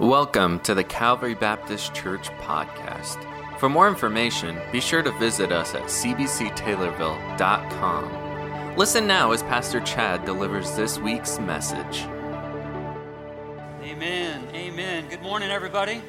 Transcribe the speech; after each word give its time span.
Welcome 0.00 0.58
to 0.60 0.74
the 0.74 0.82
Calvary 0.82 1.36
Baptist 1.36 1.94
Church 1.94 2.28
podcast. 2.40 3.24
For 3.60 3.68
more 3.68 3.86
information, 3.86 4.58
be 4.72 4.80
sure 4.80 5.04
to 5.04 5.12
visit 5.18 5.52
us 5.52 5.76
at 5.76 5.84
cbctaylorville.com. 5.84 8.76
Listen 8.76 9.06
now 9.06 9.30
as 9.30 9.44
Pastor 9.44 9.78
Chad 9.78 10.24
delivers 10.24 10.74
this 10.74 10.98
week's 10.98 11.38
message. 11.38 12.08
Amen. 13.84 14.48
Amen. 14.52 15.08
Good 15.08 15.22
morning, 15.22 15.52
everybody. 15.52 16.02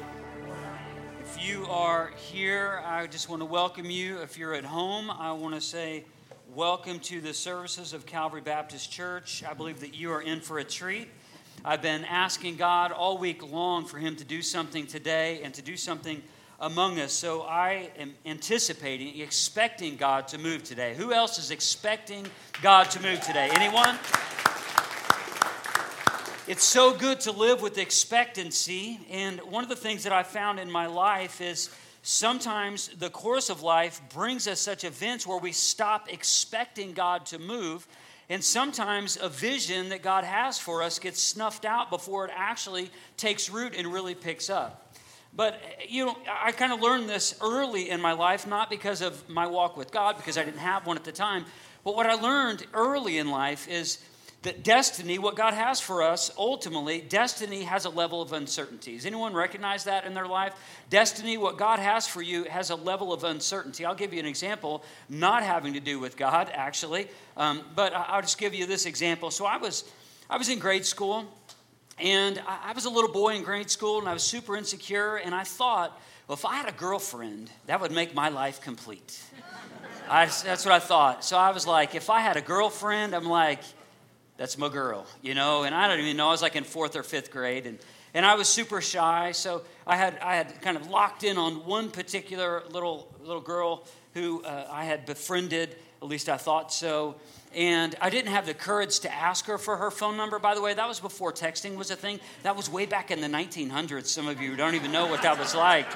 If 1.20 1.40
you 1.40 1.64
are 1.66 2.10
here, 2.16 2.82
I 2.84 3.06
just 3.06 3.28
want 3.28 3.40
to 3.40 3.46
welcome 3.46 3.88
you. 3.88 4.18
If 4.18 4.36
you're 4.36 4.54
at 4.54 4.64
home, 4.64 5.12
I 5.12 5.30
want 5.30 5.54
to 5.54 5.60
say 5.60 6.06
welcome 6.56 6.98
to 6.98 7.20
the 7.20 7.32
services 7.32 7.92
of 7.92 8.04
Calvary 8.04 8.40
Baptist 8.40 8.90
Church. 8.90 9.44
I 9.48 9.54
believe 9.54 9.78
that 9.78 9.94
you 9.94 10.10
are 10.10 10.22
in 10.22 10.40
for 10.40 10.58
a 10.58 10.64
treat. 10.64 11.06
I've 11.68 11.82
been 11.82 12.04
asking 12.04 12.58
God 12.58 12.92
all 12.92 13.18
week 13.18 13.42
long 13.42 13.86
for 13.86 13.98
Him 13.98 14.14
to 14.16 14.24
do 14.24 14.40
something 14.40 14.86
today 14.86 15.40
and 15.42 15.52
to 15.54 15.62
do 15.62 15.76
something 15.76 16.22
among 16.60 17.00
us. 17.00 17.12
So 17.12 17.42
I 17.42 17.90
am 17.98 18.14
anticipating, 18.24 19.20
expecting 19.20 19.96
God 19.96 20.28
to 20.28 20.38
move 20.38 20.62
today. 20.62 20.94
Who 20.94 21.12
else 21.12 21.40
is 21.40 21.50
expecting 21.50 22.24
God 22.62 22.84
to 22.92 23.02
move 23.02 23.20
today? 23.20 23.50
Anyone? 23.50 23.98
It's 26.46 26.62
so 26.62 26.96
good 26.96 27.18
to 27.22 27.32
live 27.32 27.62
with 27.62 27.78
expectancy. 27.78 29.00
And 29.10 29.40
one 29.40 29.64
of 29.64 29.68
the 29.68 29.74
things 29.74 30.04
that 30.04 30.12
I 30.12 30.22
found 30.22 30.60
in 30.60 30.70
my 30.70 30.86
life 30.86 31.40
is 31.40 31.74
sometimes 32.04 32.90
the 32.96 33.10
course 33.10 33.50
of 33.50 33.62
life 33.62 34.00
brings 34.14 34.46
us 34.46 34.60
such 34.60 34.84
events 34.84 35.26
where 35.26 35.38
we 35.38 35.50
stop 35.50 36.12
expecting 36.12 36.92
God 36.92 37.26
to 37.26 37.40
move 37.40 37.88
and 38.28 38.42
sometimes 38.42 39.16
a 39.20 39.28
vision 39.28 39.90
that 39.90 40.02
God 40.02 40.24
has 40.24 40.58
for 40.58 40.82
us 40.82 40.98
gets 40.98 41.22
snuffed 41.22 41.64
out 41.64 41.90
before 41.90 42.26
it 42.26 42.32
actually 42.34 42.90
takes 43.16 43.48
root 43.48 43.74
and 43.76 43.92
really 43.92 44.14
picks 44.14 44.50
up. 44.50 44.94
But, 45.34 45.60
eh, 45.62 45.84
you 45.88 46.06
know, 46.06 46.16
I 46.28 46.52
kind 46.52 46.72
of 46.72 46.80
learned 46.80 47.08
this 47.08 47.36
early 47.40 47.90
in 47.90 48.00
my 48.00 48.12
life, 48.12 48.46
not 48.46 48.70
because 48.70 49.02
of 49.02 49.28
my 49.28 49.46
walk 49.46 49.76
with 49.76 49.92
God, 49.92 50.16
because 50.16 50.38
I 50.38 50.44
didn't 50.44 50.60
have 50.60 50.86
one 50.86 50.96
at 50.96 51.04
the 51.04 51.12
time. 51.12 51.44
But 51.84 51.94
what 51.94 52.06
I 52.06 52.14
learned 52.14 52.66
early 52.74 53.18
in 53.18 53.30
life 53.30 53.68
is 53.68 53.98
that 54.46 54.62
destiny, 54.62 55.18
what 55.18 55.36
God 55.36 55.54
has 55.54 55.80
for 55.80 56.02
us, 56.02 56.30
ultimately, 56.38 57.00
destiny 57.00 57.62
has 57.64 57.84
a 57.84 57.90
level 57.90 58.22
of 58.22 58.32
uncertainty. 58.32 58.96
Does 58.96 59.06
anyone 59.06 59.34
recognize 59.34 59.84
that 59.84 60.04
in 60.04 60.14
their 60.14 60.26
life? 60.26 60.54
Destiny, 60.90 61.36
what 61.36 61.58
God 61.58 61.78
has 61.78 62.06
for 62.06 62.22
you, 62.22 62.44
has 62.44 62.70
a 62.70 62.74
level 62.74 63.12
of 63.12 63.24
uncertainty. 63.24 63.84
I'll 63.84 63.94
give 63.94 64.12
you 64.12 64.20
an 64.20 64.26
example, 64.26 64.82
not 65.08 65.42
having 65.42 65.74
to 65.74 65.80
do 65.80 66.00
with 66.00 66.16
God, 66.16 66.50
actually, 66.52 67.08
um, 67.36 67.62
but 67.74 67.92
I'll 67.94 68.22
just 68.22 68.38
give 68.38 68.54
you 68.54 68.66
this 68.66 68.86
example. 68.86 69.30
So 69.30 69.44
I 69.44 69.58
was, 69.58 69.84
I 70.30 70.38
was 70.38 70.48
in 70.48 70.58
grade 70.58 70.86
school, 70.86 71.24
and 71.98 72.40
I 72.46 72.72
was 72.72 72.84
a 72.84 72.90
little 72.90 73.12
boy 73.12 73.34
in 73.34 73.42
grade 73.42 73.70
school, 73.70 73.98
and 73.98 74.08
I 74.08 74.12
was 74.12 74.22
super 74.22 74.56
insecure, 74.56 75.16
and 75.16 75.34
I 75.34 75.44
thought, 75.44 76.00
well, 76.28 76.34
if 76.34 76.44
I 76.44 76.56
had 76.56 76.68
a 76.68 76.72
girlfriend, 76.72 77.50
that 77.66 77.80
would 77.80 77.92
make 77.92 78.14
my 78.14 78.28
life 78.28 78.60
complete. 78.60 79.22
I, 80.08 80.26
that's 80.26 80.64
what 80.64 80.72
I 80.72 80.78
thought. 80.78 81.24
So 81.24 81.36
I 81.36 81.50
was 81.50 81.66
like, 81.66 81.94
if 81.94 82.10
I 82.10 82.20
had 82.20 82.36
a 82.36 82.40
girlfriend, 82.40 83.14
I'm 83.14 83.28
like, 83.28 83.60
that's 84.36 84.58
my 84.58 84.68
girl, 84.68 85.06
you 85.22 85.34
know. 85.34 85.62
And 85.64 85.74
I 85.74 85.88
don't 85.88 86.00
even 86.00 86.16
know. 86.16 86.28
I 86.28 86.32
was 86.32 86.42
like 86.42 86.56
in 86.56 86.64
fourth 86.64 86.96
or 86.96 87.02
fifth 87.02 87.30
grade, 87.30 87.66
and 87.66 87.78
and 88.14 88.24
I 88.24 88.34
was 88.34 88.48
super 88.48 88.80
shy. 88.80 89.32
So 89.32 89.62
I 89.86 89.96
had 89.96 90.18
I 90.20 90.36
had 90.36 90.60
kind 90.62 90.76
of 90.76 90.88
locked 90.88 91.24
in 91.24 91.38
on 91.38 91.66
one 91.66 91.90
particular 91.90 92.62
little 92.70 93.08
little 93.22 93.42
girl 93.42 93.84
who 94.14 94.42
uh, 94.42 94.68
I 94.70 94.84
had 94.84 95.06
befriended. 95.06 95.76
At 96.02 96.08
least 96.08 96.28
I 96.28 96.36
thought 96.36 96.72
so. 96.72 97.16
And 97.54 97.94
I 98.02 98.10
didn't 98.10 98.32
have 98.32 98.44
the 98.44 98.52
courage 98.52 99.00
to 99.00 99.14
ask 99.14 99.46
her 99.46 99.56
for 99.56 99.78
her 99.78 99.90
phone 99.90 100.16
number. 100.16 100.38
By 100.38 100.54
the 100.54 100.60
way, 100.60 100.74
that 100.74 100.86
was 100.86 101.00
before 101.00 101.32
texting 101.32 101.76
was 101.76 101.90
a 101.90 101.96
thing. 101.96 102.20
That 102.42 102.54
was 102.54 102.68
way 102.68 102.84
back 102.84 103.10
in 103.10 103.22
the 103.22 103.28
1900s. 103.28 104.06
Some 104.06 104.28
of 104.28 104.40
you 104.40 104.56
don't 104.56 104.74
even 104.74 104.92
know 104.92 105.06
what 105.06 105.22
that 105.22 105.38
was 105.38 105.54
like. 105.54 105.86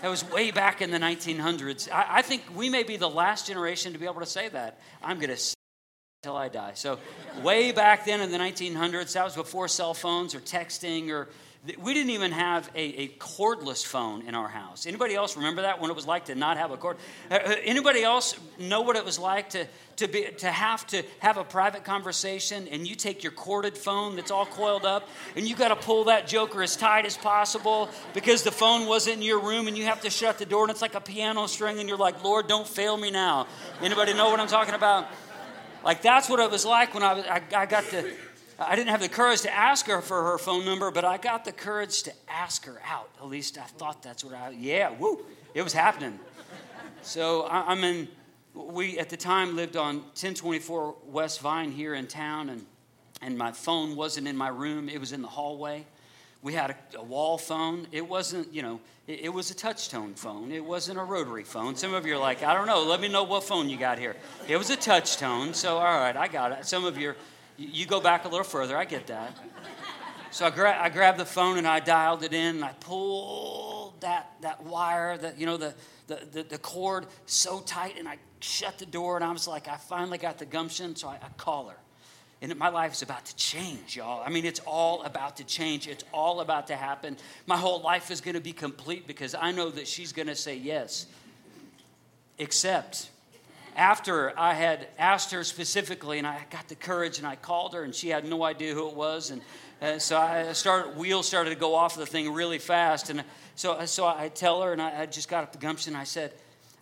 That 0.00 0.08
was 0.08 0.24
way 0.30 0.50
back 0.50 0.80
in 0.80 0.90
the 0.90 0.98
1900s. 0.98 1.90
I, 1.92 2.06
I 2.08 2.22
think 2.22 2.42
we 2.56 2.70
may 2.70 2.82
be 2.82 2.96
the 2.96 3.10
last 3.10 3.46
generation 3.46 3.92
to 3.92 3.98
be 3.98 4.06
able 4.06 4.20
to 4.20 4.26
say 4.26 4.48
that. 4.48 4.80
I'm 5.02 5.18
going 5.18 5.36
to 5.36 5.54
until 6.24 6.36
I 6.36 6.48
die. 6.48 6.70
So, 6.74 7.00
way 7.42 7.72
back 7.72 8.04
then 8.04 8.20
in 8.20 8.30
the 8.30 8.38
1900s, 8.38 9.14
that 9.14 9.24
was 9.24 9.34
before 9.34 9.66
cell 9.66 9.92
phones 9.92 10.36
or 10.36 10.38
texting 10.38 11.10
or 11.10 11.26
we 11.80 11.94
didn't 11.94 12.10
even 12.10 12.30
have 12.30 12.70
a, 12.76 13.02
a, 13.02 13.08
cordless 13.18 13.84
phone 13.84 14.22
in 14.22 14.36
our 14.36 14.46
house. 14.46 14.86
Anybody 14.86 15.16
else 15.16 15.36
remember 15.36 15.62
that 15.62 15.80
when 15.80 15.90
it 15.90 15.94
was 15.94 16.06
like 16.06 16.26
to 16.26 16.36
not 16.36 16.58
have 16.58 16.70
a 16.70 16.76
cord? 16.76 16.96
Uh, 17.28 17.34
uh, 17.34 17.54
anybody 17.64 18.04
else 18.04 18.36
know 18.56 18.82
what 18.82 18.94
it 18.94 19.04
was 19.04 19.18
like 19.18 19.50
to, 19.50 19.66
to, 19.96 20.06
be, 20.06 20.26
to 20.38 20.48
have 20.48 20.86
to 20.88 21.02
have 21.18 21.38
a 21.38 21.44
private 21.44 21.82
conversation 21.82 22.68
and 22.68 22.86
you 22.86 22.94
take 22.94 23.24
your 23.24 23.32
corded 23.32 23.76
phone 23.76 24.14
that's 24.14 24.30
all 24.30 24.46
coiled 24.46 24.84
up 24.84 25.08
and 25.34 25.48
you 25.48 25.56
got 25.56 25.68
to 25.68 25.76
pull 25.76 26.04
that 26.04 26.28
joker 26.28 26.62
as 26.62 26.76
tight 26.76 27.04
as 27.04 27.16
possible 27.16 27.88
because 28.14 28.44
the 28.44 28.52
phone 28.52 28.86
wasn't 28.86 29.16
in 29.16 29.22
your 29.22 29.40
room 29.40 29.66
and 29.66 29.76
you 29.76 29.86
have 29.86 30.00
to 30.00 30.10
shut 30.10 30.38
the 30.38 30.46
door 30.46 30.62
and 30.62 30.70
it's 30.70 30.82
like 30.82 30.94
a 30.94 31.00
piano 31.00 31.48
string 31.48 31.80
and 31.80 31.88
you're 31.88 31.98
like, 31.98 32.22
Lord, 32.22 32.46
don't 32.46 32.66
fail 32.66 32.96
me 32.96 33.10
now. 33.10 33.48
Anybody 33.80 34.14
know 34.14 34.30
what 34.30 34.38
I'm 34.38 34.46
talking 34.46 34.74
about? 34.74 35.08
Like 35.84 36.02
that's 36.02 36.28
what 36.28 36.40
it 36.40 36.50
was 36.50 36.64
like 36.64 36.94
when 36.94 37.02
I, 37.02 37.14
was, 37.14 37.24
I, 37.26 37.42
I 37.54 37.66
got 37.66 37.84
the, 37.90 38.12
I 38.58 38.76
didn't 38.76 38.90
have 38.90 39.00
the 39.00 39.08
courage 39.08 39.42
to 39.42 39.52
ask 39.52 39.86
her 39.86 40.00
for 40.00 40.22
her 40.22 40.38
phone 40.38 40.64
number, 40.64 40.90
but 40.90 41.04
I 41.04 41.16
got 41.16 41.44
the 41.44 41.52
courage 41.52 42.02
to 42.04 42.12
ask 42.28 42.64
her 42.66 42.80
out. 42.86 43.10
At 43.20 43.28
least 43.28 43.58
I 43.58 43.62
thought 43.64 44.02
that's 44.02 44.24
what 44.24 44.34
I, 44.34 44.50
yeah, 44.50 44.90
woo, 44.90 45.24
it 45.54 45.62
was 45.62 45.72
happening. 45.72 46.18
So 47.02 47.42
I, 47.42 47.72
I'm 47.72 47.82
in, 47.82 48.08
we 48.54 48.98
at 48.98 49.08
the 49.08 49.16
time 49.16 49.56
lived 49.56 49.76
on 49.76 49.96
1024 49.96 50.96
West 51.06 51.40
Vine 51.40 51.72
here 51.72 51.94
in 51.94 52.06
town, 52.06 52.50
and, 52.50 52.64
and 53.20 53.36
my 53.36 53.50
phone 53.50 53.96
wasn't 53.96 54.28
in 54.28 54.36
my 54.36 54.48
room, 54.48 54.88
it 54.88 55.00
was 55.00 55.12
in 55.12 55.22
the 55.22 55.28
hallway. 55.28 55.84
We 56.42 56.54
had 56.54 56.70
a, 56.70 56.98
a 56.98 57.02
wall 57.02 57.38
phone. 57.38 57.86
It 57.92 58.06
wasn't, 58.06 58.52
you 58.52 58.62
know, 58.62 58.80
it, 59.06 59.20
it, 59.22 59.28
was 59.28 59.50
a 59.50 59.54
touchtone 59.54 60.18
phone. 60.18 60.50
It 60.50 60.64
wasn't 60.64 60.98
a 60.98 61.04
rotary 61.04 61.44
phone. 61.44 61.76
Some 61.76 61.94
of 61.94 62.04
you 62.04 62.16
are 62.16 62.18
like, 62.18 62.42
I 62.42 62.52
don't 62.52 62.66
know. 62.66 62.82
Let 62.82 63.00
me 63.00 63.08
know 63.08 63.22
what 63.22 63.44
phone 63.44 63.68
you 63.68 63.78
got 63.78 63.98
here. 63.98 64.16
It 64.48 64.56
was 64.56 64.70
a 64.70 64.76
touchtone. 64.76 65.54
So, 65.54 65.76
all 65.78 65.84
right, 65.84 66.16
I 66.16 66.26
got 66.26 66.52
it. 66.52 66.66
Some 66.66 66.84
of 66.84 66.98
you, 66.98 67.14
you 67.56 67.86
go 67.86 68.00
back 68.00 68.24
a 68.24 68.28
little 68.28 68.44
further. 68.44 68.76
I 68.76 68.84
get 68.84 69.06
that. 69.06 69.38
So 70.32 70.46
I, 70.46 70.50
gra- 70.50 70.80
I 70.80 70.88
grabbed 70.88 71.18
the 71.18 71.26
phone 71.26 71.58
and 71.58 71.66
I 71.66 71.78
dialed 71.78 72.22
it 72.22 72.32
in 72.32 72.56
and 72.56 72.64
I 72.64 72.72
pulled 72.80 74.00
that, 74.00 74.32
that 74.40 74.64
wire, 74.64 75.18
that, 75.18 75.38
you 75.38 75.46
know, 75.46 75.58
the, 75.58 75.74
the, 76.06 76.22
the, 76.32 76.42
the 76.42 76.58
cord 76.58 77.06
so 77.26 77.60
tight 77.60 77.98
and 77.98 78.08
I 78.08 78.16
shut 78.40 78.78
the 78.78 78.86
door 78.86 79.16
and 79.16 79.24
I 79.24 79.30
was 79.30 79.46
like, 79.46 79.68
I 79.68 79.76
finally 79.76 80.18
got 80.18 80.38
the 80.38 80.46
gumption. 80.46 80.96
So 80.96 81.08
I, 81.08 81.18
I 81.22 81.28
call 81.36 81.68
her. 81.68 81.76
And 82.42 82.56
my 82.58 82.70
life 82.70 82.92
is 82.92 83.02
about 83.02 83.24
to 83.26 83.36
change, 83.36 83.96
y'all. 83.96 84.20
I 84.26 84.28
mean, 84.28 84.44
it's 84.44 84.58
all 84.66 85.04
about 85.04 85.36
to 85.36 85.44
change. 85.44 85.86
It's 85.86 86.02
all 86.12 86.40
about 86.40 86.66
to 86.66 86.76
happen. 86.76 87.16
My 87.46 87.56
whole 87.56 87.80
life 87.80 88.10
is 88.10 88.20
going 88.20 88.34
to 88.34 88.40
be 88.40 88.52
complete 88.52 89.06
because 89.06 89.36
I 89.36 89.52
know 89.52 89.70
that 89.70 89.86
she's 89.86 90.12
going 90.12 90.26
to 90.26 90.34
say 90.34 90.56
yes. 90.56 91.06
Except 92.38 93.08
after 93.76 94.36
I 94.36 94.54
had 94.54 94.88
asked 94.98 95.30
her 95.30 95.44
specifically, 95.44 96.18
and 96.18 96.26
I 96.26 96.44
got 96.50 96.66
the 96.66 96.74
courage 96.74 97.18
and 97.18 97.28
I 97.28 97.36
called 97.36 97.74
her, 97.74 97.84
and 97.84 97.94
she 97.94 98.08
had 98.08 98.24
no 98.24 98.42
idea 98.42 98.74
who 98.74 98.88
it 98.88 98.96
was. 98.96 99.30
And 99.30 99.40
uh, 99.80 100.00
so 100.00 100.18
I 100.18 100.52
started, 100.52 100.96
wheels 100.96 101.28
started 101.28 101.50
to 101.50 101.56
go 101.56 101.76
off 101.76 101.94
of 101.94 102.00
the 102.00 102.06
thing 102.06 102.32
really 102.32 102.58
fast. 102.58 103.08
And 103.08 103.22
so, 103.54 103.86
so 103.86 104.04
I 104.04 104.32
tell 104.34 104.62
her, 104.62 104.72
and 104.72 104.82
I, 104.82 105.02
I 105.02 105.06
just 105.06 105.28
got 105.28 105.44
up 105.44 105.52
the 105.52 105.58
gumption. 105.58 105.92
and 105.92 106.00
I 106.00 106.04
said, 106.04 106.32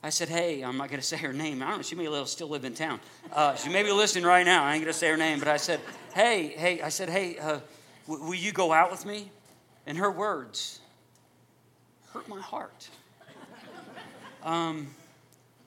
I 0.03 0.11
said, 0.11 0.29
hey, 0.29 0.63
I'm 0.63 0.77
not 0.77 0.89
going 0.89 1.01
to 1.01 1.07
say 1.07 1.17
her 1.19 1.33
name. 1.33 1.63
I 1.63 1.69
don't 1.69 1.79
know. 1.79 1.83
She 1.83 1.95
may 1.95 2.25
still 2.25 2.49
live 2.49 2.65
in 2.65 2.75
town. 2.75 3.01
Uh, 3.33 3.55
she 3.55 3.69
may 3.69 3.83
be 3.83 3.93
listening 3.93 4.25
right 4.25 4.45
now. 4.45 4.65
I 4.65 4.75
ain't 4.75 4.83
going 4.83 4.93
to 4.93 4.99
say 4.99 5.09
her 5.09 5.17
name. 5.17 5.39
But 5.39 5.49
I 5.49 5.57
said, 5.57 5.81
hey, 6.15 6.49
hey, 6.49 6.83
I 6.83 6.89
said, 6.89 7.09
hey, 7.09 7.39
uh, 7.39 7.61
w- 8.07 8.27
will 8.27 8.35
you 8.35 8.53
go 8.53 8.73
out 8.73 8.91
with 8.91 9.05
me? 9.05 9.31
And 9.87 9.99
her 9.99 10.11
words 10.11 10.81
hurt 12.13 12.29
my 12.29 12.41
heart. 12.41 12.89
Um, 14.43 14.89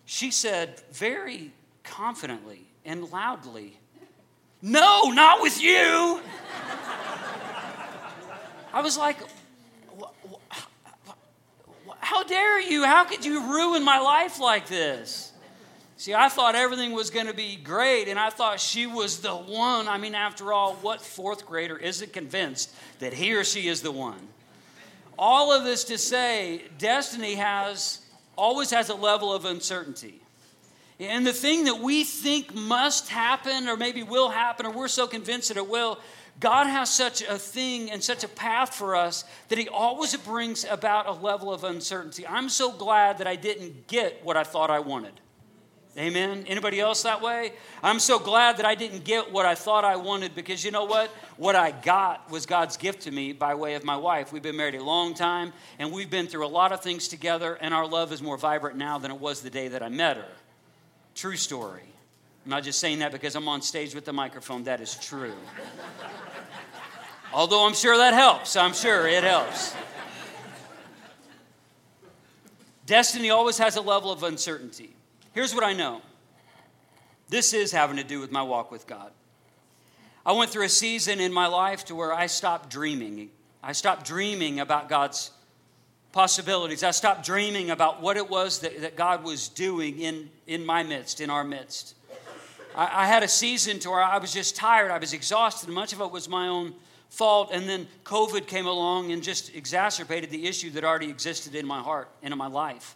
she 0.05 0.31
said 0.31 0.81
very 0.91 1.51
confidently 1.83 2.61
and 2.85 3.11
loudly, 3.11 3.77
no, 4.61 5.11
not 5.11 5.41
with 5.41 5.61
you. 5.61 6.21
I 8.73 8.81
was 8.81 8.97
like, 8.97 9.17
how 12.13 12.23
dare 12.23 12.61
you? 12.61 12.85
How 12.85 13.05
could 13.05 13.25
you 13.25 13.51
ruin 13.51 13.83
my 13.83 13.97
life 13.97 14.39
like 14.39 14.67
this? 14.67 15.31
See, 15.97 16.13
I 16.13 16.29
thought 16.29 16.53
everything 16.53 16.91
was 16.91 17.09
going 17.09 17.25
to 17.25 17.33
be 17.33 17.55
great, 17.55 18.07
and 18.07 18.19
I 18.19 18.29
thought 18.29 18.59
she 18.59 18.85
was 18.85 19.19
the 19.19 19.33
one. 19.33 19.87
I 19.87 19.97
mean, 19.97 20.13
after 20.13 20.53
all, 20.53 20.75
what 20.75 21.01
fourth 21.01 21.45
grader 21.47 21.75
isn't 21.75 22.13
convinced 22.13 22.73
that 22.99 23.13
he 23.13 23.33
or 23.33 23.43
she 23.43 23.67
is 23.67 23.81
the 23.81 23.91
one? 23.91 24.27
All 25.17 25.51
of 25.51 25.63
this 25.63 25.85
to 25.85 25.97
say, 25.97 26.63
destiny 26.77 27.35
has 27.35 27.99
always 28.35 28.69
has 28.71 28.89
a 28.89 28.95
level 28.95 29.33
of 29.33 29.45
uncertainty. 29.45 30.21
And 30.99 31.25
the 31.25 31.33
thing 31.33 31.63
that 31.65 31.79
we 31.79 32.03
think 32.03 32.53
must 32.53 33.09
happen, 33.09 33.67
or 33.67 33.75
maybe 33.75 34.03
will 34.03 34.29
happen, 34.29 34.67
or 34.67 34.71
we're 34.71 34.87
so 34.87 35.07
convinced 35.07 35.47
that 35.47 35.57
it 35.57 35.67
will, 35.67 35.99
God 36.39 36.67
has 36.67 36.89
such 36.89 37.21
a 37.21 37.37
thing 37.37 37.91
and 37.91 38.03
such 38.03 38.23
a 38.23 38.27
path 38.27 38.73
for 38.75 38.95
us 38.95 39.23
that 39.49 39.57
He 39.57 39.69
always 39.69 40.15
brings 40.17 40.65
about 40.65 41.07
a 41.07 41.11
level 41.11 41.53
of 41.53 41.63
uncertainty. 41.63 42.25
I'm 42.27 42.49
so 42.49 42.71
glad 42.71 43.19
that 43.19 43.27
I 43.27 43.35
didn't 43.35 43.87
get 43.87 44.23
what 44.23 44.35
I 44.35 44.43
thought 44.43 44.69
I 44.69 44.79
wanted. 44.79 45.13
Amen. 45.95 46.45
Anybody 46.47 46.79
else 46.79 47.03
that 47.03 47.21
way? 47.21 47.53
I'm 47.83 47.99
so 47.99 48.17
glad 48.17 48.57
that 48.57 48.65
I 48.65 48.73
didn't 48.73 49.03
get 49.03 49.31
what 49.31 49.45
I 49.45 49.53
thought 49.53 49.85
I 49.85 49.95
wanted 49.95 50.33
because 50.33 50.65
you 50.65 50.71
know 50.71 50.85
what? 50.85 51.11
What 51.37 51.55
I 51.55 51.69
got 51.69 52.31
was 52.31 52.47
God's 52.47 52.77
gift 52.77 53.03
to 53.03 53.11
me 53.11 53.31
by 53.31 53.53
way 53.53 53.75
of 53.75 53.83
my 53.83 53.95
wife. 53.95 54.33
We've 54.33 54.41
been 54.41 54.57
married 54.57 54.73
a 54.73 54.83
long 54.83 55.13
time 55.13 55.53
and 55.77 55.91
we've 55.91 56.09
been 56.09 56.25
through 56.25 56.47
a 56.47 56.49
lot 56.49 56.71
of 56.71 56.81
things 56.81 57.07
together, 57.07 57.55
and 57.61 57.75
our 57.75 57.87
love 57.87 58.11
is 58.11 58.23
more 58.23 58.37
vibrant 58.37 58.75
now 58.75 58.97
than 58.97 59.11
it 59.11 59.19
was 59.19 59.41
the 59.41 59.51
day 59.51 59.67
that 59.67 59.83
I 59.83 59.89
met 59.89 60.17
her. 60.17 60.25
True 61.13 61.35
story. 61.35 61.92
I'm 62.45 62.49
not 62.49 62.63
just 62.63 62.79
saying 62.79 62.99
that 62.99 63.11
because 63.11 63.35
I'm 63.35 63.47
on 63.47 63.61
stage 63.61 63.95
with 63.95 64.05
the 64.05 64.13
microphone, 64.13 64.63
that 64.65 64.81
is 64.81 64.95
true. 64.95 65.33
Although 67.33 67.65
I'm 67.65 67.73
sure 67.73 67.97
that 67.97 68.13
helps. 68.13 68.55
I'm 68.55 68.73
sure 68.73 69.07
it 69.07 69.23
helps. 69.23 69.73
Destiny 72.85 73.29
always 73.29 73.57
has 73.57 73.77
a 73.77 73.81
level 73.81 74.11
of 74.11 74.23
uncertainty. 74.23 74.93
Here's 75.33 75.55
what 75.55 75.63
I 75.63 75.73
know 75.73 76.01
this 77.29 77.53
is 77.53 77.71
having 77.71 77.97
to 77.97 78.03
do 78.03 78.19
with 78.19 78.31
my 78.31 78.43
walk 78.43 78.71
with 78.71 78.85
God. 78.85 79.11
I 80.25 80.33
went 80.33 80.51
through 80.51 80.65
a 80.65 80.69
season 80.69 81.19
in 81.19 81.33
my 81.33 81.47
life 81.47 81.85
to 81.85 81.95
where 81.95 82.13
I 82.13 82.27
stopped 82.27 82.69
dreaming. 82.69 83.29
I 83.63 83.71
stopped 83.71 84.05
dreaming 84.05 84.59
about 84.59 84.89
God's 84.89 85.31
possibilities. 86.11 86.83
I 86.83 86.91
stopped 86.91 87.25
dreaming 87.25 87.71
about 87.71 88.01
what 88.01 88.17
it 88.17 88.29
was 88.29 88.59
that, 88.59 88.81
that 88.81 88.95
God 88.95 89.23
was 89.23 89.49
doing 89.49 89.99
in, 89.99 90.29
in 90.45 90.65
my 90.65 90.83
midst, 90.83 91.19
in 91.19 91.29
our 91.29 91.43
midst. 91.43 91.95
I, 92.75 93.03
I 93.03 93.07
had 93.07 93.23
a 93.23 93.27
season 93.27 93.79
to 93.79 93.89
where 93.89 94.01
I 94.01 94.17
was 94.17 94.33
just 94.33 94.55
tired, 94.55 94.91
I 94.91 94.97
was 94.97 95.13
exhausted, 95.13 95.69
much 95.69 95.93
of 95.93 96.01
it 96.01 96.11
was 96.11 96.27
my 96.27 96.47
own 96.47 96.73
fault. 97.09 97.49
And 97.51 97.69
then 97.69 97.87
COVID 98.03 98.47
came 98.47 98.65
along 98.65 99.11
and 99.11 99.21
just 99.21 99.55
exacerbated 99.55 100.31
the 100.31 100.47
issue 100.47 100.71
that 100.71 100.83
already 100.83 101.09
existed 101.09 101.55
in 101.55 101.65
my 101.65 101.81
heart 101.81 102.09
and 102.21 102.31
in 102.31 102.37
my 102.37 102.47
life. 102.47 102.95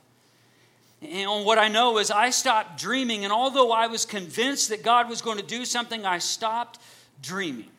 And 1.02 1.46
what 1.46 1.60
I 1.60 1.68
know 1.68 2.00
is 2.00 2.10
I 2.10 2.32
stopped 2.32 2.80
dreaming, 2.80 3.24
and 3.24 3.32
although 3.32 3.72
I 3.72 3.86
was 3.86 4.06
convinced 4.06 4.70
that 4.70 4.82
God 4.82 5.08
was 5.10 5.22
going 5.22 5.38
to 5.38 5.46
do 5.46 5.64
something, 5.64 6.06
I 6.06 6.18
stopped 6.18 6.80
dreaming. 7.22 7.70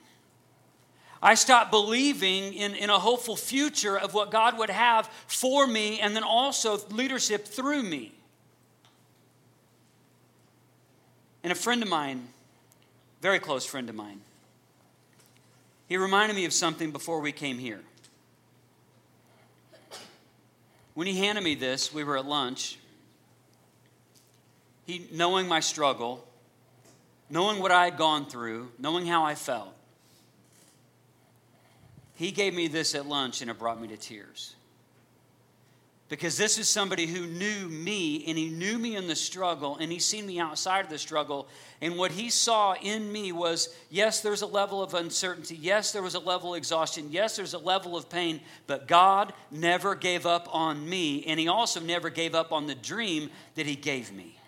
I 1.20 1.34
stopped 1.34 1.72
believing 1.72 2.54
in, 2.54 2.76
in 2.76 2.90
a 2.90 2.98
hopeful 2.98 3.34
future 3.34 3.98
of 3.98 4.14
what 4.14 4.30
God 4.30 4.56
would 4.56 4.70
have 4.70 5.10
for 5.26 5.66
me 5.66 5.98
and 5.98 6.14
then 6.14 6.22
also 6.22 6.78
leadership 6.90 7.44
through 7.44 7.82
me. 7.82 8.12
And 11.42 11.52
a 11.52 11.56
friend 11.56 11.82
of 11.82 11.88
mine, 11.88 12.28
very 13.20 13.38
close 13.38 13.64
friend 13.64 13.88
of 13.88 13.94
mine, 13.94 14.20
he 15.88 15.96
reminded 15.96 16.34
me 16.34 16.44
of 16.44 16.52
something 16.52 16.90
before 16.90 17.20
we 17.20 17.32
came 17.32 17.58
here. 17.58 17.80
When 20.94 21.06
he 21.06 21.16
handed 21.16 21.44
me 21.44 21.54
this, 21.54 21.94
we 21.94 22.04
were 22.04 22.18
at 22.18 22.26
lunch. 22.26 22.78
He, 24.84 25.06
knowing 25.12 25.46
my 25.46 25.60
struggle, 25.60 26.26
knowing 27.30 27.60
what 27.60 27.70
I 27.70 27.84
had 27.84 27.96
gone 27.96 28.26
through, 28.26 28.70
knowing 28.78 29.06
how 29.06 29.24
I 29.24 29.34
felt, 29.34 29.74
he 32.14 32.32
gave 32.32 32.52
me 32.52 32.66
this 32.66 32.94
at 32.94 33.06
lunch 33.06 33.42
and 33.42 33.50
it 33.50 33.58
brought 33.58 33.80
me 33.80 33.88
to 33.88 33.96
tears 33.96 34.56
because 36.08 36.38
this 36.38 36.56
is 36.56 36.68
somebody 36.68 37.06
who 37.06 37.26
knew 37.26 37.68
me 37.68 38.24
and 38.26 38.38
he 38.38 38.48
knew 38.48 38.78
me 38.78 38.96
in 38.96 39.06
the 39.06 39.16
struggle 39.16 39.76
and 39.76 39.92
he's 39.92 40.06
seen 40.06 40.26
me 40.26 40.40
outside 40.40 40.84
of 40.84 40.90
the 40.90 40.98
struggle. 40.98 41.48
And 41.82 41.98
what 41.98 42.12
he 42.12 42.30
saw 42.30 42.74
in 42.74 43.12
me 43.12 43.30
was 43.30 43.74
yes 43.90 44.22
there's 44.22 44.40
a 44.40 44.46
level 44.46 44.82
of 44.82 44.94
uncertainty. 44.94 45.56
Yes 45.56 45.92
there 45.92 46.02
was 46.02 46.14
a 46.14 46.18
level 46.18 46.54
of 46.54 46.58
exhaustion. 46.58 47.08
Yes 47.10 47.36
there's 47.36 47.52
a 47.52 47.58
level 47.58 47.94
of 47.94 48.08
pain. 48.08 48.40
But 48.66 48.88
god 48.88 49.34
never 49.50 49.94
gave 49.94 50.24
up 50.24 50.48
on 50.50 50.88
me 50.88 51.24
and 51.24 51.38
he 51.38 51.48
also 51.48 51.78
never 51.80 52.08
gave 52.08 52.34
up 52.34 52.52
on 52.52 52.66
the 52.66 52.74
dream 52.74 53.28
that 53.54 53.66
he 53.66 53.76
gave 53.76 54.10
me. 54.10 54.38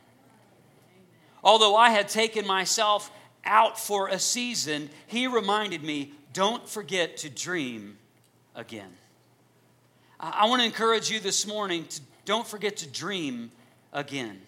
Although 1.45 1.77
i 1.77 1.91
had 1.91 2.09
taken 2.09 2.47
myself 2.47 3.11
out 3.45 3.79
for 3.79 4.09
a 4.09 4.19
season 4.19 4.89
he 5.07 5.27
reminded 5.27 5.83
me 5.83 6.13
don't 6.33 6.69
forget 6.69 7.17
to 7.19 7.31
dream 7.31 7.99
again 8.55 8.93
I 10.23 10.47
want 10.49 10.61
to 10.61 10.67
encourage 10.67 11.11
you 11.11 11.19
this 11.19 11.47
morning 11.47 11.87
to 11.87 12.01
don't 12.27 12.47
forget 12.47 12.77
to 12.79 12.87
dream 12.87 13.51
again. 13.91 14.39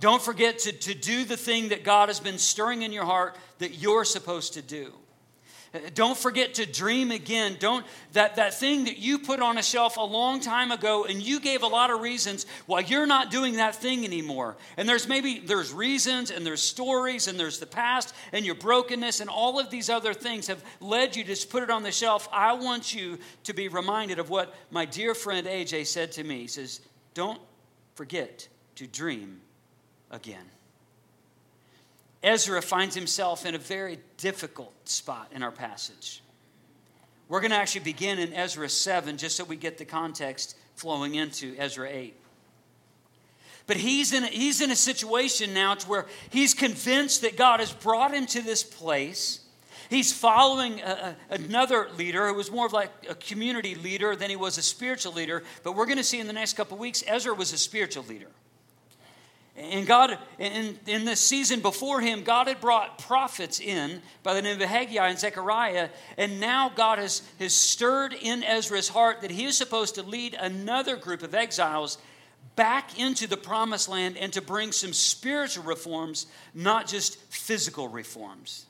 Don't 0.00 0.20
forget 0.20 0.58
to, 0.60 0.72
to 0.72 0.94
do 0.94 1.24
the 1.24 1.36
thing 1.36 1.70
that 1.70 1.82
God 1.82 2.10
has 2.10 2.20
been 2.20 2.36
stirring 2.36 2.82
in 2.82 2.92
your 2.92 3.06
heart 3.06 3.36
that 3.58 3.78
you're 3.78 4.04
supposed 4.04 4.52
to 4.54 4.62
do. 4.62 4.92
Don't 5.94 6.16
forget 6.16 6.54
to 6.54 6.66
dream 6.66 7.10
again. 7.10 7.56
Don't 7.58 7.84
that, 8.12 8.36
that 8.36 8.54
thing 8.54 8.84
that 8.84 8.98
you 8.98 9.18
put 9.18 9.40
on 9.40 9.58
a 9.58 9.62
shelf 9.62 9.98
a 9.98 10.02
long 10.02 10.40
time 10.40 10.72
ago 10.72 11.04
and 11.04 11.22
you 11.22 11.40
gave 11.40 11.62
a 11.62 11.66
lot 11.66 11.90
of 11.90 12.00
reasons 12.00 12.46
why 12.64 12.80
you're 12.80 13.06
not 13.06 13.30
doing 13.30 13.56
that 13.56 13.74
thing 13.74 14.04
anymore. 14.04 14.56
And 14.78 14.88
there's 14.88 15.06
maybe 15.06 15.40
there's 15.40 15.72
reasons 15.72 16.30
and 16.30 16.46
there's 16.46 16.62
stories 16.62 17.28
and 17.28 17.38
there's 17.38 17.58
the 17.58 17.66
past 17.66 18.14
and 18.32 18.46
your 18.46 18.54
brokenness 18.54 19.20
and 19.20 19.28
all 19.28 19.60
of 19.60 19.68
these 19.68 19.90
other 19.90 20.14
things 20.14 20.46
have 20.46 20.64
led 20.80 21.14
you 21.16 21.22
to 21.22 21.28
just 21.28 21.50
put 21.50 21.62
it 21.62 21.70
on 21.70 21.82
the 21.82 21.92
shelf. 21.92 22.28
I 22.32 22.54
want 22.54 22.94
you 22.94 23.18
to 23.44 23.52
be 23.52 23.68
reminded 23.68 24.18
of 24.18 24.30
what 24.30 24.54
my 24.70 24.86
dear 24.86 25.14
friend 25.14 25.46
AJ 25.46 25.86
said 25.86 26.12
to 26.12 26.24
me. 26.24 26.40
He 26.40 26.46
says, 26.46 26.80
Don't 27.12 27.40
forget 27.94 28.48
to 28.76 28.86
dream 28.86 29.42
again. 30.10 30.44
Ezra 32.22 32.60
finds 32.60 32.94
himself 32.94 33.46
in 33.46 33.54
a 33.54 33.58
very 33.58 33.98
difficult 34.16 34.88
spot 34.88 35.28
in 35.32 35.42
our 35.42 35.52
passage. 35.52 36.22
We're 37.28 37.40
going 37.40 37.50
to 37.50 37.56
actually 37.56 37.82
begin 37.82 38.18
in 38.18 38.32
Ezra 38.32 38.68
7 38.68 39.18
just 39.18 39.36
so 39.36 39.44
we 39.44 39.56
get 39.56 39.78
the 39.78 39.84
context 39.84 40.56
flowing 40.74 41.14
into 41.14 41.54
Ezra 41.58 41.88
8. 41.90 42.14
But 43.66 43.76
he's 43.76 44.14
in, 44.14 44.24
a, 44.24 44.28
he's 44.28 44.62
in 44.62 44.70
a 44.70 44.76
situation 44.76 45.52
now 45.52 45.74
to 45.74 45.86
where 45.86 46.06
he's 46.30 46.54
convinced 46.54 47.20
that 47.20 47.36
God 47.36 47.60
has 47.60 47.70
brought 47.70 48.14
him 48.14 48.24
to 48.26 48.40
this 48.40 48.64
place. 48.64 49.40
He's 49.90 50.10
following 50.10 50.80
a, 50.80 51.14
a, 51.30 51.34
another 51.34 51.88
leader 51.98 52.28
who 52.28 52.34
was 52.34 52.50
more 52.50 52.64
of 52.64 52.72
like 52.72 52.90
a 53.10 53.14
community 53.14 53.74
leader 53.74 54.16
than 54.16 54.30
he 54.30 54.36
was 54.36 54.56
a 54.56 54.62
spiritual 54.62 55.12
leader. 55.12 55.42
But 55.62 55.76
we're 55.76 55.84
going 55.84 55.98
to 55.98 56.04
see 56.04 56.18
in 56.18 56.26
the 56.26 56.32
next 56.32 56.54
couple 56.54 56.78
weeks, 56.78 57.04
Ezra 57.06 57.34
was 57.34 57.52
a 57.52 57.58
spiritual 57.58 58.04
leader. 58.04 58.30
And 59.58 59.86
God, 59.86 60.16
in, 60.38 60.78
in 60.86 61.04
the 61.04 61.16
season 61.16 61.60
before 61.60 62.00
him, 62.00 62.22
God 62.22 62.46
had 62.46 62.60
brought 62.60 62.98
prophets 62.98 63.58
in 63.58 64.02
by 64.22 64.34
the 64.34 64.40
name 64.40 64.60
of 64.60 64.68
Haggai 64.68 65.08
and 65.08 65.18
Zechariah. 65.18 65.88
And 66.16 66.38
now 66.38 66.70
God 66.74 66.98
has, 66.98 67.22
has 67.40 67.54
stirred 67.54 68.14
in 68.14 68.44
Ezra's 68.44 68.88
heart 68.88 69.22
that 69.22 69.32
he 69.32 69.44
is 69.44 69.56
supposed 69.56 69.96
to 69.96 70.02
lead 70.02 70.34
another 70.34 70.96
group 70.96 71.22
of 71.22 71.34
exiles 71.34 71.98
back 72.54 72.98
into 72.98 73.26
the 73.26 73.36
promised 73.36 73.88
land 73.88 74.16
and 74.16 74.32
to 74.32 74.42
bring 74.42 74.70
some 74.70 74.92
spiritual 74.92 75.64
reforms, 75.64 76.26
not 76.54 76.86
just 76.86 77.18
physical 77.32 77.88
reforms. 77.88 78.66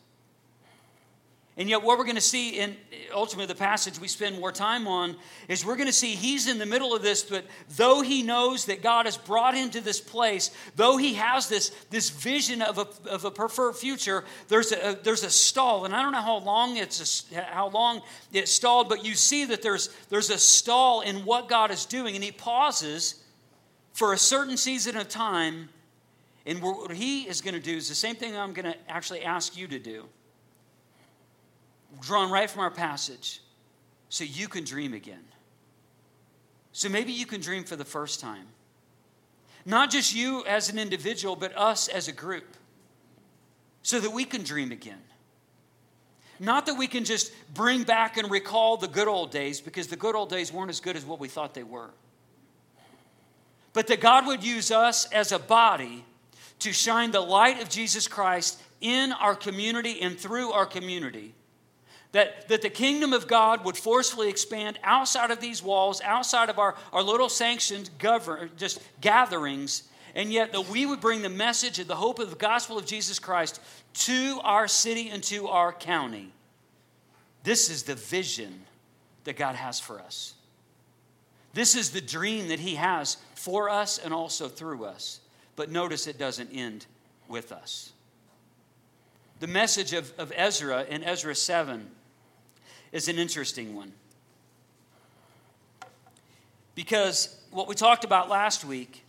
And 1.59 1.69
yet, 1.69 1.83
what 1.83 1.99
we're 1.99 2.05
going 2.05 2.15
to 2.15 2.21
see 2.21 2.61
in 2.61 2.77
ultimately 3.13 3.53
the 3.53 3.59
passage 3.59 3.99
we 3.99 4.07
spend 4.07 4.39
more 4.39 4.53
time 4.53 4.87
on 4.87 5.17
is 5.49 5.67
we're 5.67 5.75
going 5.75 5.89
to 5.89 5.93
see 5.93 6.15
he's 6.15 6.47
in 6.47 6.57
the 6.59 6.67
middle 6.67 6.95
of 6.95 7.03
this, 7.03 7.25
but 7.25 7.45
though 7.77 8.01
he 8.01 8.23
knows 8.23 8.67
that 8.67 8.81
God 8.81 9.07
has 9.07 9.17
brought 9.17 9.57
him 9.57 9.69
to 9.71 9.81
this 9.81 10.01
place, 10.01 10.53
though 10.77 10.97
he 10.97 11.15
has 11.15 11.49
this, 11.49 11.71
this 11.91 12.11
vision 12.11 12.63
of 12.63 12.79
a, 12.79 12.87
of 13.11 13.25
a 13.25 13.33
preferred 13.33 13.75
future, 13.75 14.23
there's 14.47 14.71
a, 14.71 15.01
there's 15.03 15.25
a 15.25 15.31
stall. 15.31 15.85
And 15.85 15.97
I 15.97 16.03
don't 16.03 16.13
know 16.13 16.23
how 16.23 16.39
long 16.39 16.77
it's 16.77 17.33
a, 17.33 17.41
how 17.41 17.71
long 17.71 18.03
it's 18.33 18.53
stalled, 18.53 18.89
but 18.89 19.05
you 19.05 19.17
see 19.17 19.45
that 19.47 19.61
there's, 19.61 19.89
there's 20.11 20.31
a 20.31 20.39
stall 20.39 21.01
in 21.01 21.25
what 21.25 21.49
God 21.49 21.73
is 21.73 21.87
doing, 21.87 22.15
and 22.15 22.23
he 22.23 22.31
pauses 22.31 23.25
for 23.95 24.13
a 24.13 24.19
certain 24.19 24.57
season 24.57 24.97
of 24.97 25.09
time. 25.09 25.71
And 26.47 26.63
what 26.63 26.93
he 26.93 27.23
is 27.23 27.41
going 27.41 27.55
to 27.55 27.61
do 27.61 27.77
is 27.77 27.89
the 27.89 27.97
same 27.97 28.15
thing 28.15 28.37
I'm 28.37 28.53
going 28.53 28.73
to 28.73 28.77
actually 28.89 29.23
ask 29.23 29.57
you 29.57 29.67
to 29.67 29.81
do 29.81 30.09
drawn 32.01 32.31
right 32.31 32.49
from 32.49 32.61
our 32.61 32.71
passage 32.71 33.41
so 34.09 34.25
you 34.25 34.49
can 34.49 34.65
dream 34.65 34.95
again. 34.95 35.25
So 36.73 36.89
maybe 36.89 37.13
you 37.13 37.27
can 37.27 37.41
dream 37.41 37.65
for 37.65 37.77
the 37.77 37.85
first 37.85 38.21
time. 38.21 38.47
Not 39.65 39.91
just 39.91 40.15
you 40.15 40.45
as 40.47 40.71
an 40.71 40.79
individual, 40.79 41.37
but 41.37 41.57
us 41.57 41.89
as 41.89 42.09
a 42.09 42.13
group. 42.13 42.57
So 43.83 44.01
that 44.01 44.11
we 44.11 44.25
can 44.25 44.43
dream 44.43 44.73
again. 44.73 45.03
Not 46.41 46.67
that 46.67 46.75
we 46.75 46.87
can 46.87 47.05
just 47.05 47.33
bring 47.53 47.83
back 47.83 48.17
and 48.17 48.31
recall 48.31 48.77
the 48.77 48.87
good 48.87 49.09
old 49.09 49.31
days, 49.31 49.61
because 49.61 49.89
the 49.89 49.97
good 49.97 50.15
old 50.15 50.31
days 50.31 50.53
weren't 50.53 50.71
as 50.71 50.81
good 50.81 50.97
as 50.97 51.05
what 51.05 51.19
we 51.19 51.29
thought 51.29 51.55
they 51.55 51.65
were. 51.65 51.91
But 53.73 53.89
that 53.89 54.01
God 54.01 54.27
would 54.27 54.45
use 54.45 54.71
us 54.71 55.11
as 55.11 55.33
a 55.33 55.39
body 55.39 56.05
to 56.61 56.73
shine 56.73 57.11
the 57.11 57.21
light 57.21 57.61
of 57.61 57.69
Jesus 57.69 58.07
Christ 58.07 58.61
in 58.81 59.13
our 59.13 59.35
community 59.35 60.01
and 60.01 60.19
through 60.19 60.53
our 60.53 60.67
community 60.67 61.35
that, 62.13 62.49
that 62.49 62.63
the 62.63 62.71
kingdom 62.71 63.13
of 63.13 63.27
God 63.27 63.65
would 63.65 63.77
forcefully 63.77 64.29
expand 64.29 64.79
outside 64.83 65.31
of 65.31 65.41
these 65.41 65.63
walls, 65.63 66.01
outside 66.01 66.49
of 66.49 66.59
our, 66.59 66.75
our 66.93 67.03
little 67.03 67.29
sanctioned 67.29 67.91
govern, 67.99 68.51
just 68.57 68.81
gatherings, 69.01 69.85
and 70.15 70.33
yet 70.33 70.53
that 70.53 70.69
we 70.69 70.87
would 70.87 71.01
bring 71.01 71.23
the 71.23 71.29
message 71.29 71.79
of 71.79 71.87
the 71.87 71.97
hope 71.97 72.19
of 72.19 72.31
the 72.31 72.37
gospel 72.37 72.79
of 72.79 72.87
Jesus 72.87 73.19
Christ 73.19 73.61
to 73.93 74.41
our 74.43 74.67
city 74.67 75.11
and 75.11 75.23
to 75.25 75.49
our 75.49 75.73
county. 75.73 76.33
This 77.45 77.69
is 77.69 77.83
the 77.83 77.95
vision 77.95 78.65
that 79.25 79.37
God 79.37 79.55
has 79.55 79.79
for 79.79 80.01
us. 80.01 80.35
This 81.53 81.75
is 81.75 81.91
the 81.91 82.01
dream 82.01 82.49
that 82.49 82.61
He 82.61 82.77
has 82.77 83.19
for 83.35 83.69
us 83.69 83.99
and 83.99 84.15
also 84.15 84.49
through 84.49 84.85
us. 84.85 85.21
But 85.57 85.71
notice 85.71 86.07
it 86.07 86.19
doesn't 86.19 86.51
end 86.53 86.87
with 87.29 87.53
us. 87.53 87.93
The 89.41 89.47
message 89.47 89.93
of, 89.93 90.13
of 90.19 90.33
Ezra 90.35 90.85
in 90.85 91.05
Ezra 91.05 91.35
7 91.35 91.91
is 92.93 93.09
an 93.09 93.19
interesting 93.19 93.75
one. 93.75 93.93
Because 96.75 97.37
what 97.51 97.69
we 97.69 97.75
talked 97.75 98.05
about 98.05 98.29
last 98.29 98.65
week 98.65 99.05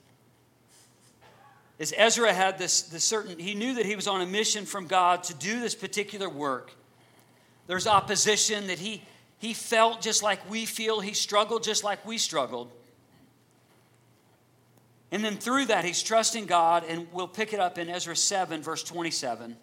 is 1.78 1.94
Ezra 1.96 2.34
had 2.34 2.58
this, 2.58 2.82
this 2.84 3.06
certain, 3.06 3.40
he 3.40 3.56
knew 3.56 3.76
that 3.76 3.86
he 3.86 3.96
was 3.96 4.08
on 4.08 4.22
a 4.22 4.26
mission 4.26 4.66
from 4.66 4.88
God 4.88 5.24
to 5.26 5.34
do 5.34 5.60
this 5.60 5.76
particular 5.76 6.28
work. 6.28 6.74
There's 7.68 7.88
opposition 7.88 8.68
that 8.68 8.80
he, 8.80 9.04
he 9.38 9.54
felt 9.54 10.02
just 10.02 10.24
like 10.24 10.50
we 10.50 10.66
feel, 10.66 11.00
he 11.00 11.14
struggled 11.14 11.64
just 11.64 11.84
like 11.84 12.06
we 12.06 12.18
struggled. 12.18 12.72
And 15.12 15.24
then 15.24 15.38
through 15.38 15.68
that, 15.68 15.86
he's 15.86 16.04
trusting 16.04 16.46
God, 16.46 16.84
and 16.88 17.08
we'll 17.12 17.28
pick 17.28 17.54
it 17.54 17.60
up 17.60 17.78
in 17.78 17.90
Ezra 17.90 18.16
7, 18.16 18.62
verse 18.62 18.84
27. 18.84 19.56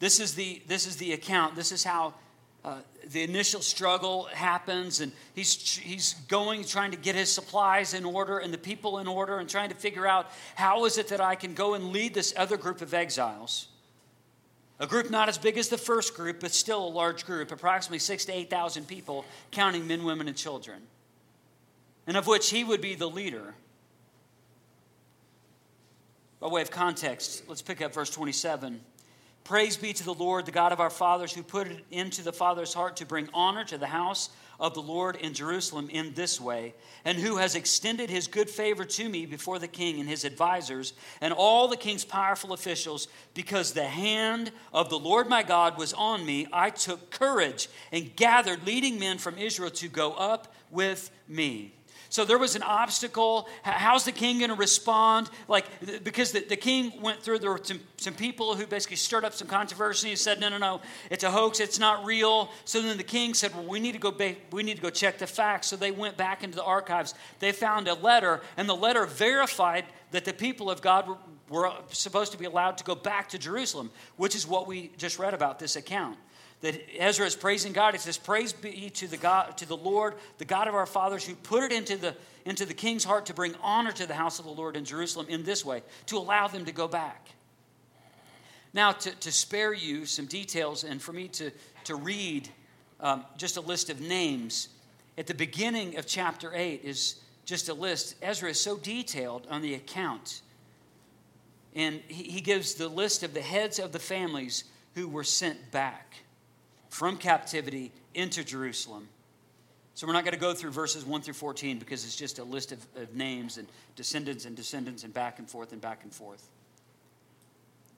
This 0.00 0.18
is 0.18 0.34
the, 0.34 0.60
this 0.66 0.86
is 0.86 0.96
the 0.96 1.12
account. 1.12 1.54
This 1.54 1.70
is 1.70 1.84
how 1.84 2.14
uh, 2.64 2.78
the 3.06 3.22
initial 3.22 3.62
struggle 3.62 4.24
happens, 4.32 5.00
and 5.00 5.12
he's, 5.34 5.76
he's 5.76 6.14
going, 6.28 6.64
trying 6.64 6.90
to 6.90 6.96
get 6.96 7.14
his 7.14 7.30
supplies 7.30 7.94
in 7.94 8.04
order 8.04 8.38
and 8.38 8.52
the 8.52 8.58
people 8.58 8.98
in 8.98 9.06
order, 9.06 9.38
and 9.38 9.48
trying 9.48 9.68
to 9.68 9.76
figure 9.76 10.06
out 10.06 10.26
how 10.56 10.84
is 10.86 10.98
it 10.98 11.08
that 11.08 11.20
I 11.20 11.36
can 11.36 11.54
go 11.54 11.74
and 11.74 11.92
lead 11.92 12.12
this 12.12 12.34
other 12.36 12.56
group 12.56 12.82
of 12.82 12.92
exiles. 12.92 13.68
A 14.80 14.86
group 14.86 15.10
not 15.10 15.28
as 15.28 15.38
big 15.38 15.56
as 15.56 15.68
the 15.68 15.78
first 15.78 16.14
group, 16.16 16.40
but 16.40 16.50
still 16.50 16.84
a 16.84 16.88
large 16.88 17.24
group, 17.24 17.52
approximately 17.52 18.00
six 18.00 18.24
to 18.24 18.32
8,000 18.32 18.88
people, 18.88 19.24
counting 19.52 19.86
men, 19.86 20.02
women, 20.02 20.26
and 20.26 20.36
children 20.36 20.82
and 22.10 22.16
of 22.16 22.26
which 22.26 22.50
he 22.50 22.64
would 22.64 22.80
be 22.80 22.96
the 22.96 23.08
leader. 23.08 23.54
By 26.40 26.48
way 26.48 26.60
of 26.60 26.70
context, 26.70 27.44
let's 27.46 27.62
pick 27.62 27.80
up 27.80 27.94
verse 27.94 28.10
27. 28.10 28.80
Praise 29.44 29.76
be 29.76 29.92
to 29.92 30.04
the 30.04 30.14
Lord, 30.14 30.46
the 30.46 30.52
God 30.52 30.72
of 30.72 30.80
our 30.80 30.90
fathers, 30.90 31.32
who 31.32 31.42
put 31.42 31.66
it 31.66 31.84
into 31.90 32.22
the 32.22 32.32
Father's 32.32 32.74
heart 32.74 32.96
to 32.96 33.06
bring 33.06 33.28
honor 33.34 33.64
to 33.64 33.78
the 33.78 33.86
house 33.86 34.30
of 34.60 34.74
the 34.74 34.82
Lord 34.82 35.16
in 35.16 35.32
Jerusalem 35.32 35.88
in 35.90 36.12
this 36.12 36.40
way, 36.40 36.74
and 37.04 37.18
who 37.18 37.38
has 37.38 37.54
extended 37.54 38.10
his 38.10 38.28
good 38.28 38.50
favor 38.50 38.84
to 38.84 39.08
me 39.08 39.24
before 39.24 39.58
the 39.58 39.66
king 39.66 39.98
and 39.98 40.08
his 40.08 40.24
advisers 40.24 40.92
and 41.22 41.32
all 41.32 41.66
the 41.66 41.76
king's 41.76 42.04
powerful 42.04 42.52
officials, 42.52 43.08
because 43.32 43.72
the 43.72 43.84
hand 43.84 44.52
of 44.72 44.90
the 44.90 44.98
Lord 44.98 45.28
my 45.28 45.42
God 45.42 45.78
was 45.78 45.94
on 45.94 46.24
me. 46.26 46.46
I 46.52 46.70
took 46.70 47.10
courage 47.10 47.68
and 47.90 48.14
gathered 48.14 48.66
leading 48.66 48.98
men 48.98 49.16
from 49.16 49.38
Israel 49.38 49.70
to 49.70 49.88
go 49.88 50.12
up 50.12 50.54
with 50.70 51.10
me. 51.26 51.72
So 52.10 52.24
there 52.24 52.38
was 52.38 52.56
an 52.56 52.64
obstacle. 52.64 53.48
How's 53.62 54.04
the 54.04 54.10
king 54.10 54.38
going 54.38 54.50
to 54.50 54.56
respond? 54.56 55.30
Like, 55.46 55.66
because 56.02 56.32
the, 56.32 56.40
the 56.40 56.56
king 56.56 57.00
went 57.00 57.22
through, 57.22 57.38
there 57.38 57.50
were 57.50 57.60
some, 57.62 57.80
some 57.98 58.14
people 58.14 58.56
who 58.56 58.66
basically 58.66 58.96
stirred 58.96 59.24
up 59.24 59.32
some 59.32 59.46
controversy 59.46 60.10
and 60.10 60.18
said, 60.18 60.40
no, 60.40 60.48
no, 60.48 60.58
no, 60.58 60.80
it's 61.08 61.22
a 61.22 61.30
hoax, 61.30 61.60
it's 61.60 61.78
not 61.78 62.04
real. 62.04 62.50
So 62.64 62.82
then 62.82 62.96
the 62.96 63.04
king 63.04 63.32
said, 63.32 63.54
well, 63.54 63.64
we 63.64 63.78
need 63.78 63.92
to 63.92 64.00
go, 64.00 64.10
ba- 64.10 64.34
we 64.50 64.64
need 64.64 64.76
to 64.76 64.82
go 64.82 64.90
check 64.90 65.18
the 65.18 65.26
facts. 65.28 65.68
So 65.68 65.76
they 65.76 65.92
went 65.92 66.16
back 66.16 66.42
into 66.42 66.56
the 66.56 66.64
archives. 66.64 67.14
They 67.38 67.52
found 67.52 67.86
a 67.86 67.94
letter, 67.94 68.40
and 68.56 68.68
the 68.68 68.76
letter 68.76 69.06
verified 69.06 69.84
that 70.10 70.24
the 70.24 70.32
people 70.32 70.68
of 70.68 70.82
God 70.82 71.08
were, 71.08 71.16
were 71.48 71.72
supposed 71.90 72.32
to 72.32 72.38
be 72.38 72.44
allowed 72.44 72.76
to 72.78 72.84
go 72.84 72.96
back 72.96 73.28
to 73.28 73.38
Jerusalem, 73.38 73.92
which 74.16 74.34
is 74.34 74.48
what 74.48 74.66
we 74.66 74.90
just 74.98 75.20
read 75.20 75.32
about 75.32 75.60
this 75.60 75.76
account 75.76 76.18
that 76.60 76.78
Ezra 76.98 77.26
is 77.26 77.34
praising 77.34 77.72
God. 77.72 77.94
It 77.94 78.00
says, 78.00 78.18
Praise 78.18 78.52
be 78.52 78.90
to 78.90 79.08
the 79.08 79.16
God, 79.16 79.56
to 79.58 79.66
the 79.66 79.76
Lord, 79.76 80.14
the 80.38 80.44
God 80.44 80.68
of 80.68 80.74
our 80.74 80.86
fathers, 80.86 81.24
who 81.24 81.34
put 81.34 81.62
it 81.62 81.72
into 81.72 81.96
the 81.96 82.14
into 82.44 82.64
the 82.64 82.74
king's 82.74 83.04
heart 83.04 83.26
to 83.26 83.34
bring 83.34 83.54
honor 83.62 83.92
to 83.92 84.06
the 84.06 84.14
house 84.14 84.38
of 84.38 84.46
the 84.46 84.50
Lord 84.50 84.74
in 84.74 84.84
Jerusalem 84.84 85.26
in 85.28 85.42
this 85.42 85.64
way, 85.64 85.82
to 86.06 86.16
allow 86.16 86.48
them 86.48 86.64
to 86.64 86.72
go 86.72 86.88
back. 86.88 87.28
Now, 88.72 88.92
to, 88.92 89.10
to 89.10 89.32
spare 89.32 89.74
you 89.74 90.06
some 90.06 90.26
details 90.26 90.84
and 90.84 91.02
for 91.02 91.12
me 91.12 91.28
to, 91.28 91.50
to 91.84 91.96
read 91.96 92.48
um, 93.00 93.24
just 93.36 93.56
a 93.56 93.60
list 93.60 93.90
of 93.90 94.00
names, 94.00 94.68
at 95.18 95.26
the 95.26 95.34
beginning 95.34 95.98
of 95.98 96.06
chapter 96.06 96.54
8 96.54 96.80
is 96.82 97.16
just 97.44 97.68
a 97.68 97.74
list. 97.74 98.14
Ezra 98.22 98.50
is 98.50 98.60
so 98.60 98.76
detailed 98.78 99.46
on 99.50 99.60
the 99.60 99.74
account. 99.74 100.40
And 101.74 102.00
he, 102.08 102.24
he 102.24 102.40
gives 102.40 102.74
the 102.74 102.88
list 102.88 103.22
of 103.22 103.34
the 103.34 103.42
heads 103.42 103.78
of 103.78 103.92
the 103.92 103.98
families 103.98 104.64
who 104.94 105.08
were 105.08 105.24
sent 105.24 105.70
back 105.70 106.14
from 106.90 107.16
captivity 107.16 107.92
into 108.14 108.44
Jerusalem. 108.44 109.08
So 109.94 110.06
we're 110.06 110.12
not 110.12 110.24
going 110.24 110.34
to 110.34 110.40
go 110.40 110.54
through 110.54 110.70
verses 110.72 111.04
1 111.04 111.22
through 111.22 111.34
14 111.34 111.78
because 111.78 112.04
it's 112.04 112.16
just 112.16 112.38
a 112.38 112.44
list 112.44 112.72
of, 112.72 112.84
of, 112.96 113.14
names 113.14 113.58
and 113.58 113.66
descendants 113.96 114.44
and 114.44 114.56
descendants 114.56 115.04
and 115.04 115.12
back 115.12 115.38
and 115.38 115.48
forth 115.48 115.72
and 115.72 115.80
back 115.80 116.04
and 116.04 116.12
forth. 116.12 116.48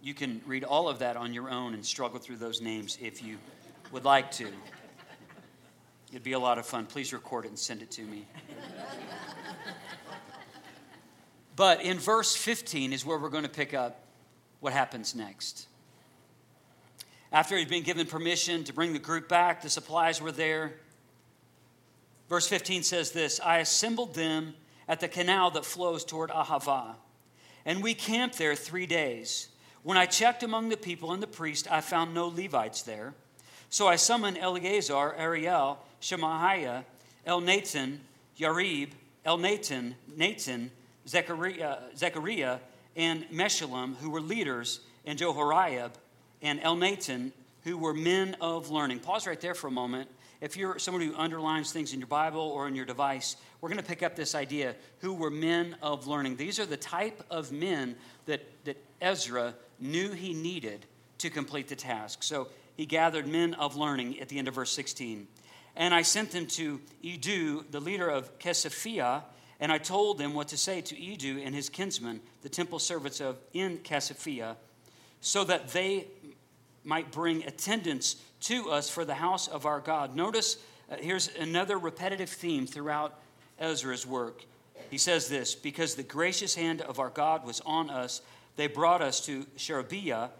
You 0.02 0.14
can 0.14 0.40
read 0.46 0.64
all 0.64 0.88
of 0.88 0.99
that 0.99 1.16
on 1.16 1.32
your 1.32 1.50
own 1.50 1.75
and 1.75 1.84
struggle 1.84 2.18
through 2.18 2.37
those 2.37 2.61
names 2.61 2.99
if 3.00 3.22
you 3.22 3.38
would 3.92 4.04
like 4.04 4.30
to. 4.32 4.49
It'd 6.11 6.25
be 6.25 6.32
a 6.32 6.38
lot 6.38 6.58
of 6.58 6.66
fun. 6.66 6.87
Please 6.87 7.12
record 7.12 7.44
it 7.44 7.49
and 7.49 7.58
send 7.58 7.82
it 7.82 7.90
to 7.92 8.02
me. 8.02 8.26
but 11.56 11.82
in 11.82 11.99
verse 11.99 12.34
15 12.34 12.92
is 12.92 13.06
where 13.06 13.16
we're 13.16 13.30
going 13.30 13.44
to 13.44 13.49
pick 13.49 13.75
up 13.75 14.00
what 14.61 14.72
happens 14.72 15.14
next. 15.14 15.68
After 17.33 17.57
he'd 17.57 17.71
been 17.71 17.83
given 17.83 18.07
permission 18.07 18.62
to 18.65 18.75
bring 18.75 18.93
the 18.93 18.99
group 18.99 19.27
back, 19.27 19.62
the 19.62 19.71
supplies 19.71 20.21
were 20.21 20.33
there. 20.33 20.75
Verse 22.29 22.47
15 22.47 22.83
says 22.83 23.12
this 23.12 23.41
I 23.41 23.59
assembled 23.59 24.15
them 24.15 24.55
at 24.87 25.01
the 25.01 25.09
canal 25.09 25.51
that 25.53 25.65
flows 25.65 26.05
toward 26.05 26.29
Ahava, 26.29 26.95
and 27.65 27.83
we 27.83 27.95
camped 27.95 28.37
there 28.37 28.55
three 28.55 28.87
days. 28.87 29.49
When 29.83 29.97
I 29.97 30.07
checked 30.07 30.43
among 30.43 30.69
the 30.69 30.77
people 30.77 31.12
and 31.12 31.23
the 31.23 31.27
priest, 31.27 31.67
I 31.71 31.81
found 31.81 32.15
no 32.15 32.29
Levites 32.29 32.83
there. 32.83 33.15
So 33.71 33.89
I 33.89 33.97
summoned 33.97 34.37
Eleazar, 34.39 35.15
Ariel, 35.17 35.79
Shemaiah, 36.01 36.85
Elnathan, 37.27 37.99
Yarib, 38.39 38.91
Elnathan, 39.27 39.95
Nathan, 40.15 40.71
Zechariah, 41.09 41.79
Zechariah, 41.97 42.59
and 42.95 43.25
Meshullam, 43.31 43.97
who 43.97 44.11
were 44.11 44.21
leaders, 44.21 44.81
and 45.07 45.19
Jehoiarib, 45.19 45.93
and 46.42 46.61
Elnathan, 46.61 47.32
who 47.64 47.78
were 47.78 47.94
men 47.94 48.37
of 48.40 48.70
learning. 48.70 49.00
Pause 49.00 49.28
right 49.28 49.40
there 49.40 49.54
for 49.54 49.68
a 49.68 49.72
moment. 49.72 50.08
If 50.40 50.56
you're 50.56 50.78
someone 50.80 51.02
who 51.02 51.14
underlines 51.14 51.72
things 51.72 51.92
in 51.92 52.00
your 52.00 52.08
Bible 52.08 52.40
or 52.40 52.66
in 52.66 52.75
your 52.75 52.84
device, 52.84 53.37
we're 53.61 53.68
going 53.68 53.80
to 53.80 53.88
pick 53.88 54.02
up 54.02 54.16
this 54.16 54.34
idea 54.34 54.75
who 54.99 55.14
were 55.14 55.30
men 55.30 55.76
of 55.80 56.08
learning. 56.08 56.34
These 56.34 56.58
are 56.58 56.66
the 56.66 56.76
type 56.76 57.25
of 57.30 57.52
men 57.52 57.94
that, 58.26 58.42
that 58.64 58.76
Ezra 59.00 59.54
knew 59.78 60.11
he 60.11 60.34
needed 60.34 60.84
to 61.18 61.30
complete 61.30 61.68
the 61.68 61.76
task. 61.76 62.25
So 62.25 62.49
he 62.76 62.87
gathered 62.87 63.28
men 63.28 63.54
of 63.54 63.76
learning 63.76 64.18
at 64.20 64.28
the 64.28 64.38
end 64.38 64.49
of 64.49 64.54
verse 64.54 64.72
16. 64.72 65.28
And 65.76 65.94
I 65.94 66.02
sent 66.02 66.32
them 66.32 66.46
to 66.49 66.80
Iddo, 67.04 67.64
the 67.70 67.80
leader 67.80 68.08
of 68.08 68.38
Casiphia, 68.40 69.22
and 69.61 69.70
I 69.70 69.78
told 69.78 70.18
them 70.18 70.34
what 70.34 70.49
to 70.49 70.56
say 70.56 70.80
to 70.80 71.00
Iddo 71.00 71.40
and 71.40 71.54
his 71.54 71.68
kinsmen, 71.68 72.20
the 72.42 72.49
temple 72.49 72.80
servants 72.80 73.20
of 73.20 73.38
in 73.52 73.78
Casiphia, 73.78 74.56
so 75.20 75.44
that 75.44 75.68
they 75.68 76.08
might 76.85 77.11
bring 77.11 77.45
attendance 77.45 78.17
to 78.41 78.71
us 78.71 78.91
for 78.91 79.05
the 79.05 79.15
house 79.15 79.49
of 79.49 79.67
our 79.67 79.81
God. 79.81 80.17
Notice 80.17 80.57
uh, 80.91 80.97
here's 81.01 81.29
another 81.37 81.79
repetitive 81.79 82.29
theme 82.29 82.67
throughout 82.67 83.19
Ezra's 83.59 84.07
work. 84.07 84.45
He 84.91 84.99
says 84.99 85.29
this 85.29 85.55
because 85.55 85.95
the 85.95 86.03
gracious 86.03 86.55
hand 86.55 86.83
of 86.83 86.99
our 86.99 87.11
God 87.11 87.47
was 87.47 87.61
on 87.65 87.89
us, 87.89 88.21
they 88.57 88.67
brought 88.67 89.01
us 89.01 89.25
to 89.27 89.47
Sherebiah, 89.57 90.31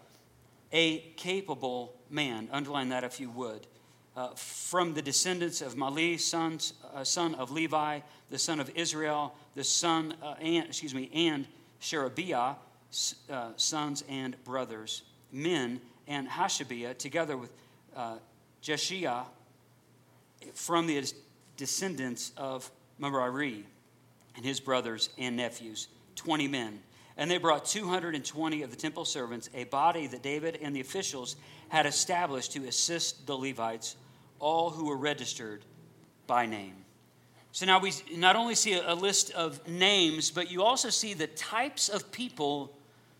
a 0.73 0.99
capable 1.17 1.95
man. 2.11 2.49
Underline 2.53 2.91
that 2.91 3.05
if 3.05 3.21
you 3.21 3.31
would. 3.31 3.67
Uh, 4.15 4.29
from 4.35 4.93
the 4.93 5.01
descendants 5.01 5.63
of 5.63 5.75
Mahli, 5.75 6.21
sons, 6.21 6.75
uh, 6.95 7.03
son 7.03 7.35
of 7.37 7.51
Levi, 7.51 8.01
the 8.29 8.39
son 8.39 8.61
of 8.61 8.71
Israel, 8.75 9.35
the 9.55 9.65
son, 9.65 10.15
uh, 10.23 10.35
and, 10.43 10.67
excuse 10.67 10.95
me, 10.95 11.11
and 11.15 11.47
Sherebiah, 11.79 12.57
uh, 13.31 13.51
sons 13.57 14.05
and 14.09 14.37
brothers, 14.45 15.03
men 15.33 15.81
and 16.07 16.29
Hashabiah, 16.29 16.97
together 16.99 17.37
with 17.37 17.51
uh, 17.97 18.17
Jeshaiah, 18.63 19.25
from 20.55 20.87
the 20.87 21.05
descendants 21.57 22.33
of 22.37 22.71
Merari 22.99 23.65
and 24.37 24.45
his 24.45 24.61
brothers 24.61 25.11
and 25.19 25.37
nephews, 25.37 25.89
20 26.17 26.49
men. 26.49 26.81
And 27.17 27.31
they 27.31 27.39
brought 27.39 27.65
220 27.65 28.63
of 28.63 28.71
the 28.71 28.77
temple 28.77 29.05
servants, 29.05 29.51
a 29.55 29.65
body 29.65 30.07
that 30.07 30.23
David 30.23 30.59
and 30.63 30.75
the 30.75 30.81
officials 30.81 31.37
had 31.69 31.87
established 31.87 32.53
to 32.53 32.67
assist 32.67 33.27
the 33.27 33.37
Levites, 33.37 33.97
all 34.39 34.71
who 34.71 34.87
were 34.87 34.97
registered 34.97 35.65
by 36.27 36.47
name. 36.47 36.75
So 37.53 37.67
now 37.67 37.79
we 37.79 37.93
not 38.17 38.35
only 38.35 38.55
see 38.55 38.73
a 38.75 38.95
list 38.95 39.31
of 39.33 39.67
names, 39.69 40.31
but 40.31 40.51
you 40.51 40.63
also 40.63 40.89
see 40.89 41.13
the 41.13 41.27
types 41.27 41.91
of 41.91 42.11
people 42.11 42.75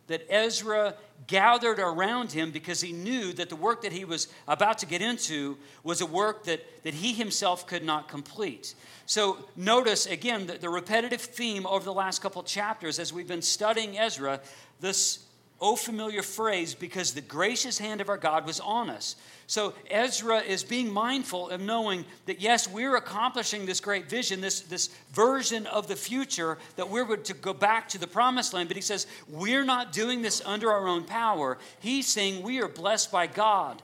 that 0.07 0.27
Ezra 0.29 0.95
gathered 1.27 1.79
around 1.79 2.33
him 2.33 2.51
because 2.51 2.81
he 2.81 2.93
knew 2.93 3.33
that 3.35 3.49
the 3.49 3.57
work 3.57 3.83
that 3.83 3.93
he 3.93 4.05
was 4.05 4.29
about 4.49 4.79
to 4.79 4.87
get 4.87 5.01
into 5.01 5.57
was 5.85 6.01
a 6.01 6.07
work 6.07 6.45
that, 6.45 6.61
that 6.83 6.95
he 6.95 7.13
himself 7.13 7.67
could 7.67 7.85
not 7.85 8.09
complete. 8.09 8.75
So 9.07 9.39
notice 9.57 10.07
again 10.07 10.47
the, 10.47 10.59
the 10.59 10.69
repetitive 10.69 11.21
theme 11.21 11.67
over 11.67 11.85
the 11.85 11.93
last 11.93 12.21
couple 12.21 12.43
chapters 12.43 12.99
as 12.99 13.13
we've 13.13 13.29
been 13.29 13.43
studying 13.43 13.99
Ezra, 13.99 14.41
this 14.81 15.25
oh 15.63 15.77
familiar 15.77 16.23
phrase, 16.23 16.75
because 16.75 17.13
the 17.13 17.21
gracious 17.21 17.79
hand 17.79 18.01
of 18.01 18.09
our 18.09 18.19
God 18.19 18.45
was 18.45 18.59
on 18.59 18.91
us. 18.91 19.15
So 19.47 19.75
Ezra 19.89 20.41
is 20.41 20.65
being 20.65 20.93
mindful 20.93 21.51
of 21.51 21.61
knowing 21.61 22.05
that, 22.27 22.41
yes, 22.41 22.69
we're 22.69 22.97
accomplishing 22.97 23.65
this 23.65 23.79
great 23.79 24.11
vision, 24.11 24.41
this, 24.41 24.61
this 24.63 24.89
version 25.13 25.69
of 25.69 25.87
the 25.87 25.95
future 25.95 26.59
that 26.75 26.91
we're 26.91 27.17
to 27.17 27.35
go 27.35 27.55
back 27.55 27.89
to 27.91 27.99
the 27.99 28.09
promised 28.09 28.53
land. 28.53 28.69
But 28.69 28.77
he 28.77 28.83
says, 28.83 29.07
we're 29.29 29.65
not 29.65 29.93
doing 29.93 30.21
this 30.21 30.43
under 30.45 30.73
our 30.73 30.89
own 30.89 31.05
power. 31.05 31.59
He's 31.79 32.09
saying 32.09 32.43
we 32.43 32.61
are 32.61 32.69
blessed 32.69 33.13
by 33.13 33.29
God. 33.29 33.83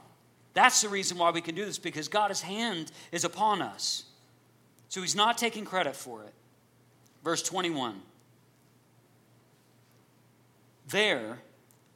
That's 0.55 0.83
the 0.83 0.89
reason 0.89 1.17
why 1.17 1.31
we 1.31 1.41
can 1.41 1.55
do 1.55 1.65
this, 1.65 1.79
because 1.79 2.09
God's 2.09 2.43
hand 2.43 2.91
is 3.13 3.23
upon 3.23 3.63
us. 3.63 4.05
So 4.89 5.01
he's 5.01 5.15
not 5.15 5.39
taking 5.39 5.65
credit 5.65 5.95
for 5.95 6.25
it. 6.25 6.35
Verse 7.23 7.43
21. 7.43 8.01
There, 10.89 11.39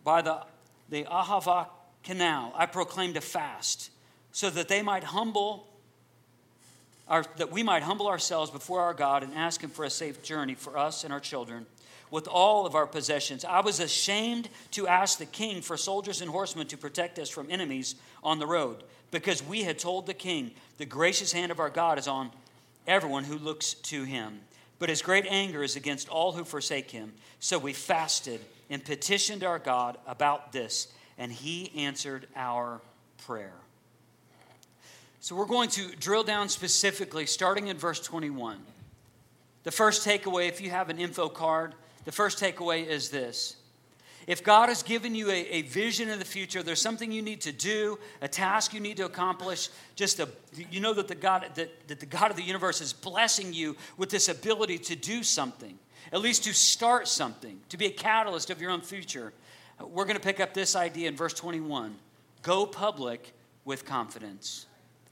by 0.05 0.23
the, 0.23 0.43
the 0.89 1.05
Ahava 1.05 1.69
canal, 2.03 2.53
I 2.57 2.67
proclaimed 2.67 3.17
a 3.17 3.21
fast 3.21 3.91
so 4.33 4.51
that 4.51 4.69
they 4.69 4.83
might 4.83 5.05
humble 5.05 5.67
our, 7.09 7.25
that 7.37 7.51
we 7.51 7.63
might 7.63 7.83
humble 7.83 8.09
ourselves 8.09 8.51
before 8.51 8.81
our 8.81 8.95
God 8.95 9.23
and 9.23 9.35
ask 9.35 9.61
Him 9.61 9.71
for 9.71 9.85
a 9.85 9.91
safe 9.91 10.23
journey 10.23 10.55
for 10.55 10.79
us 10.79 11.05
and 11.05 11.13
our 11.13 11.21
children 11.21 11.67
with 12.11 12.29
all 12.29 12.67
of 12.67 12.75
our 12.75 12.87
possessions. 12.87 13.45
I 13.45 13.61
was 13.61 13.81
ashamed 13.81 14.49
to 14.73 14.87
ask 14.87 15.19
the 15.19 15.27
king 15.27 15.63
for 15.63 15.77
soldiers 15.77 16.21
and 16.21 16.31
horsemen 16.31 16.67
to 16.69 16.77
protect 16.77 17.19
us 17.19 17.29
from 17.29 17.51
enemies 17.51 17.97
on 18.23 18.39
the 18.39 18.47
road 18.47 18.85
because 19.11 19.43
we 19.43 19.63
had 19.63 19.79
told 19.79 20.07
the 20.07 20.15
king, 20.15 20.53
The 20.79 20.87
gracious 20.87 21.33
hand 21.33 21.51
of 21.51 21.59
our 21.59 21.71
God 21.71 21.99
is 21.99 22.09
on 22.09 22.31
everyone 22.87 23.25
who 23.25 23.39
looks 23.39 23.75
to 23.75 24.05
Him. 24.05 24.41
But 24.83 24.89
His 24.89 25.01
great 25.01 25.27
anger 25.29 25.63
is 25.63 25.77
against 25.77 26.09
all 26.09 26.33
who 26.33 26.43
forsake 26.43 26.91
Him. 26.91 27.13
So 27.39 27.57
we 27.57 27.73
fasted 27.73 28.41
and 28.69 28.85
petitioned 28.85 29.45
our 29.45 29.61
God 29.61 29.97
about 30.09 30.51
this 30.51 30.89
and 31.19 31.31
he 31.31 31.71
answered 31.77 32.27
our 32.35 32.81
prayer. 33.27 33.55
So 35.21 35.37
we're 35.37 35.47
going 35.47 35.69
to 35.71 35.95
drill 36.01 36.25
down 36.25 36.49
specifically, 36.49 37.27
starting 37.27 37.69
in 37.69 37.79
verse 37.79 38.01
21. 38.01 38.59
The 39.63 39.71
first 39.71 40.05
takeaway, 40.05 40.49
if 40.49 40.61
you 40.61 40.71
have 40.71 40.91
an 40.91 40.99
info 40.99 41.29
card, 41.29 41.77
the 42.05 42.11
first 42.11 42.41
takeaway 42.41 42.85
is 42.85 43.11
this. 43.11 43.55
If 44.27 44.45
God 44.45 44.69
has 44.69 44.83
given 44.83 45.15
you 45.15 45.31
a, 45.31 45.41
a, 45.51 45.63
vision 45.63 46.11
of 46.11 46.19
the 46.19 46.25
future, 46.25 46.63
there's 46.63 46.81
something 46.81 47.11
you 47.11 47.23
need 47.23 47.41
to 47.43 47.53
do, 47.53 47.99
a 48.21 48.29
task 48.29 48.73
you 48.73 48.81
need 48.81 48.97
to 48.99 49.05
accomplish, 49.05 49.69
just 49.97 50.21
a, 50.21 50.29
you 50.71 50.81
know 50.81 50.95
that 50.95 51.09
the, 51.09 51.15
God, 51.15 51.47
that, 51.55 51.89
that 51.89 52.01
the 52.01 52.07
God 52.07 52.31
of 52.31 52.37
the 52.37 52.43
universe 52.43 52.81
is 52.81 52.93
blessing 52.93 53.53
you 53.53 53.77
with 53.97 54.11
this 54.11 54.29
ability 54.29 54.79
to 54.79 54.97
do 54.97 55.23
something, 55.23 55.79
at 56.13 56.21
least 56.21 56.45
to 56.45 56.55
start 56.55 57.09
something, 57.09 57.61
to 57.69 57.77
be 57.77 57.87
a 57.87 57.91
catalyst 57.91 58.51
of 58.51 58.61
your 58.61 58.71
own 58.71 58.81
future. 58.81 59.33
We're 59.81 60.05
going 60.05 60.17
to 60.17 60.23
pick 60.23 60.39
up 60.39 60.55
this 60.55 60.77
idea 60.77 61.09
in 61.09 61.17
verse 61.17 61.35
21 61.35 61.97
go 62.43 62.67
public 62.67 63.33
with 63.65 63.85
confidence. 63.85 64.67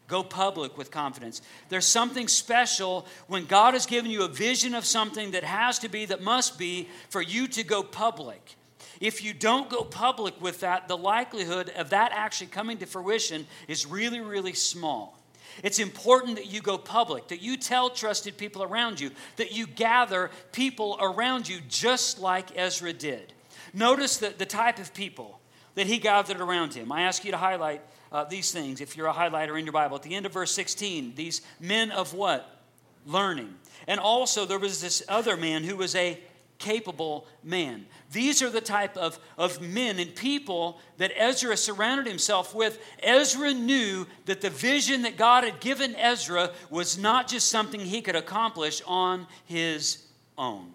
Go 0.09 0.25
public 0.25 0.77
with 0.77 0.91
confidence. 0.91 1.41
There's 1.69 1.87
something 1.87 2.27
special 2.27 3.07
when 3.29 3.45
God 3.45 3.75
has 3.75 3.87
given 3.87 4.11
you 4.11 4.25
a 4.25 4.29
vision 4.29 4.75
of 4.75 4.85
something 4.85 5.31
that 5.31 5.45
has 5.45 5.79
to 5.81 5.89
be, 5.89 6.05
that 6.07 6.21
must 6.21 6.59
be, 6.59 6.89
for 7.11 7.23
you 7.23 7.47
to 7.47 7.63
go 7.63 7.85
public. 7.85 8.57
If 9.01 9.25
you 9.25 9.33
don't 9.33 9.71
go 9.71 9.83
public 9.83 10.41
with 10.41 10.61
that, 10.61 10.87
the 10.87 10.97
likelihood 10.97 11.71
of 11.71 11.91
that 11.91 12.13
actually 12.15 12.49
coming 12.49 12.77
to 12.79 12.87
fruition 12.87 13.47
is 13.67 13.87
really, 13.87 14.21
really 14.21 14.53
small. 14.53 15.19
It's 15.65 15.79
important 15.79 16.37
that 16.37 16.47
you 16.47 16.61
go 16.61 16.79
public, 16.79 17.29
that 17.29 17.43
you 17.43 17.57
tell 17.57 17.91
trusted 17.91 18.37
people 18.37 18.63
around 18.63 19.01
you, 19.01 19.11
that 19.37 19.53
you 19.53 19.67
gather 19.67 20.31
people 20.53 20.97
around 21.01 21.49
you 21.49 21.61
just 21.69 22.21
like 22.21 22.57
Ezra 22.57 22.93
did. 22.93 23.33
Notice 23.73 24.19
the, 24.19 24.35
the 24.37 24.47
type 24.47 24.79
of 24.79 24.95
people 24.95 25.41
that 25.75 25.87
he 25.87 25.99
gathered 25.99 26.41
around 26.41 26.75
him. 26.75 26.93
I 26.93 27.03
ask 27.03 27.25
you 27.25 27.31
to 27.31 27.37
highlight 27.37 27.83
uh, 28.13 28.25
these 28.25 28.53
things 28.53 28.81
if 28.81 28.97
you're 28.97 29.07
a 29.07 29.13
highlighter 29.13 29.59
in 29.59 29.65
your 29.65 29.73
Bible. 29.73 29.97
At 29.97 30.03
the 30.03 30.15
end 30.15 30.27
of 30.27 30.33
verse 30.33 30.53
16, 30.53 31.15
these 31.15 31.43
men 31.59 31.91
of 31.91 32.13
what? 32.13 32.61
Learning. 33.07 33.55
And 33.87 33.99
also, 33.99 34.45
there 34.45 34.59
was 34.59 34.81
this 34.81 35.03
other 35.09 35.37
man 35.37 35.65
who 35.65 35.77
was 35.77 35.95
a 35.95 36.21
capable 36.59 37.27
man. 37.43 37.87
These 38.13 38.43
are 38.43 38.51
the 38.51 38.61
type 38.61 38.97
of, 38.97 39.19
of 39.39 39.61
men 39.61 39.99
and 39.99 40.15
people 40.15 40.81
that 40.97 41.13
Ezra 41.15 41.57
surrounded 41.57 42.07
himself 42.07 42.55
with. 42.55 42.81
Ezra 43.03 43.55
knew 43.55 44.07
that 44.25 44.41
the 44.41 44.51
vision 44.51 45.03
that 45.03 45.17
God 45.17 45.45
had 45.45 45.61
given 45.61 45.95
Ezra 45.95 46.51
was 46.71 46.99
not 46.99 47.29
just 47.29 47.49
something 47.49 47.81
he 47.81 48.03
could 48.03 48.17
accomplish 48.17 48.83
on 48.87 49.29
his 49.45 50.05
own. 50.37 50.73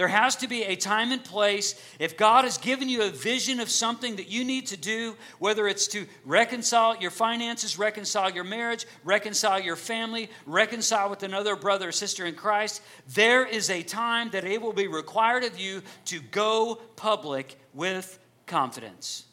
There 0.00 0.08
has 0.08 0.34
to 0.36 0.48
be 0.48 0.62
a 0.62 0.76
time 0.76 1.12
and 1.12 1.22
place. 1.22 1.78
If 1.98 2.16
God 2.16 2.44
has 2.46 2.56
given 2.56 2.88
you 2.88 3.02
a 3.02 3.10
vision 3.10 3.60
of 3.60 3.68
something 3.68 4.16
that 4.16 4.30
you 4.30 4.46
need 4.46 4.68
to 4.68 4.78
do, 4.78 5.14
whether 5.38 5.68
it's 5.68 5.86
to 5.88 6.06
reconcile 6.24 6.96
your 6.96 7.10
finances, 7.10 7.78
reconcile 7.78 8.30
your 8.30 8.44
marriage, 8.44 8.86
reconcile 9.04 9.60
your 9.60 9.76
family, 9.76 10.30
reconcile 10.46 11.10
with 11.10 11.22
another 11.22 11.54
brother 11.54 11.88
or 11.88 11.92
sister 11.92 12.24
in 12.24 12.34
Christ, 12.34 12.80
there 13.08 13.44
is 13.44 13.68
a 13.68 13.82
time 13.82 14.30
that 14.30 14.44
it 14.44 14.62
will 14.62 14.72
be 14.72 14.88
required 14.88 15.44
of 15.44 15.60
you 15.60 15.82
to 16.06 16.18
go 16.30 16.76
public 16.96 17.58
with 17.74 18.18
confidence. 18.46 19.26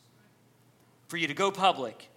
For 1.08 1.16
you 1.16 1.28
to 1.28 1.34
go 1.34 1.50
public 1.50 2.10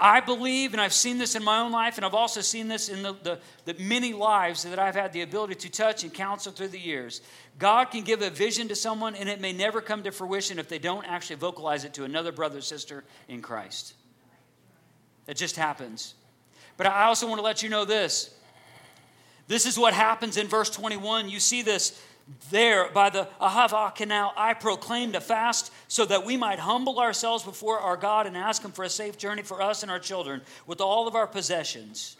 I 0.00 0.20
believe, 0.20 0.74
and 0.74 0.80
I've 0.80 0.92
seen 0.92 1.18
this 1.18 1.34
in 1.34 1.42
my 1.42 1.58
own 1.58 1.72
life, 1.72 1.96
and 1.96 2.04
I've 2.06 2.14
also 2.14 2.40
seen 2.40 2.68
this 2.68 2.88
in 2.88 3.02
the, 3.02 3.16
the, 3.22 3.38
the, 3.64 3.74
many 3.82 4.12
lives 4.12 4.62
that 4.62 4.78
I've 4.78 4.94
had 4.94 5.12
the 5.12 5.22
ability 5.22 5.56
to 5.56 5.70
touch 5.70 6.04
and 6.04 6.14
counsel 6.14 6.52
through 6.52 6.68
the 6.68 6.78
years. 6.78 7.20
God 7.58 7.86
can 7.86 8.04
give 8.04 8.22
a 8.22 8.30
vision 8.30 8.68
to 8.68 8.76
someone, 8.76 9.16
and 9.16 9.28
it 9.28 9.40
may 9.40 9.52
never 9.52 9.80
come 9.80 10.04
to 10.04 10.12
fruition 10.12 10.60
if 10.60 10.68
they 10.68 10.78
don't 10.78 11.04
actually 11.04 11.36
vocalize 11.36 11.84
it 11.84 11.94
to 11.94 12.04
another 12.04 12.30
brother 12.30 12.58
or 12.58 12.60
sister 12.60 13.02
in 13.26 13.42
Christ. 13.42 13.94
It 15.26 15.36
just 15.36 15.56
happens. 15.56 16.14
But 16.76 16.86
I 16.86 17.04
also 17.06 17.26
want 17.26 17.40
to 17.40 17.44
let 17.44 17.64
you 17.64 17.68
know 17.68 17.84
this. 17.84 18.32
This 19.48 19.66
is 19.66 19.76
what 19.76 19.94
happens 19.94 20.36
in 20.36 20.46
verse 20.46 20.70
21. 20.70 21.28
You 21.28 21.40
see 21.40 21.62
this 21.62 22.00
there 22.50 22.90
by 22.90 23.10
the 23.10 23.28
Ahava 23.40 23.94
canal, 23.94 24.32
I 24.36 24.54
proclaimed 24.54 25.14
a 25.14 25.20
fast 25.20 25.72
so 25.88 26.04
that 26.06 26.24
we 26.24 26.36
might 26.36 26.58
humble 26.58 27.00
ourselves 27.00 27.42
before 27.42 27.80
our 27.80 27.96
God 27.96 28.26
and 28.26 28.36
ask 28.36 28.62
Him 28.62 28.72
for 28.72 28.84
a 28.84 28.90
safe 28.90 29.16
journey 29.18 29.42
for 29.42 29.62
us 29.62 29.82
and 29.82 29.90
our 29.90 29.98
children 29.98 30.42
with 30.66 30.80
all 30.80 31.08
of 31.08 31.14
our 31.14 31.26
possessions. 31.26 32.16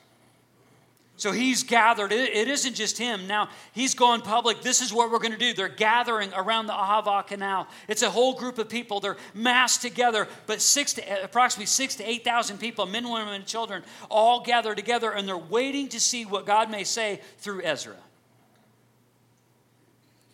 So 1.19 1.33
he's 1.33 1.65
gathered. 1.65 2.13
It 2.13 2.47
isn't 2.47 2.75
just 2.75 2.97
him. 2.97 3.27
Now 3.27 3.49
he's 3.73 3.93
gone 3.93 4.23
public. 4.23 4.63
This 4.63 4.81
is 4.81 4.93
what 4.93 5.11
we're 5.11 5.19
going 5.19 5.33
to 5.33 5.37
do. 5.37 5.53
They're 5.53 5.69
gathering 5.69 6.33
around 6.33 6.69
the 6.69 6.75
Ahava 6.75 7.27
Canal. 7.27 7.67
It's 7.89 8.03
a 8.03 8.11
whole 8.11 8.35
group 8.35 8.57
of 8.59 8.69
people. 8.69 9.01
They're 9.01 9.17
massed 9.35 9.83
together, 9.83 10.29
but 10.47 10.63
six 10.63 10.93
to, 10.93 11.25
approximately 11.25 11.67
six 11.67 11.97
to 11.97 12.09
eight 12.09 12.23
thousand 12.23 12.59
people, 12.59 12.87
men, 12.87 13.11
women, 13.11 13.35
and 13.35 13.45
children, 13.45 13.83
all 14.09 14.45
gather 14.45 14.77
together, 14.77 15.11
and 15.11 15.27
they're 15.27 15.37
waiting 15.37 15.89
to 15.89 15.99
see 15.99 16.25
what 16.25 16.47
God 16.47 16.71
may 16.71 16.85
say 16.85 17.21
through 17.39 17.63
Ezra. 17.63 17.97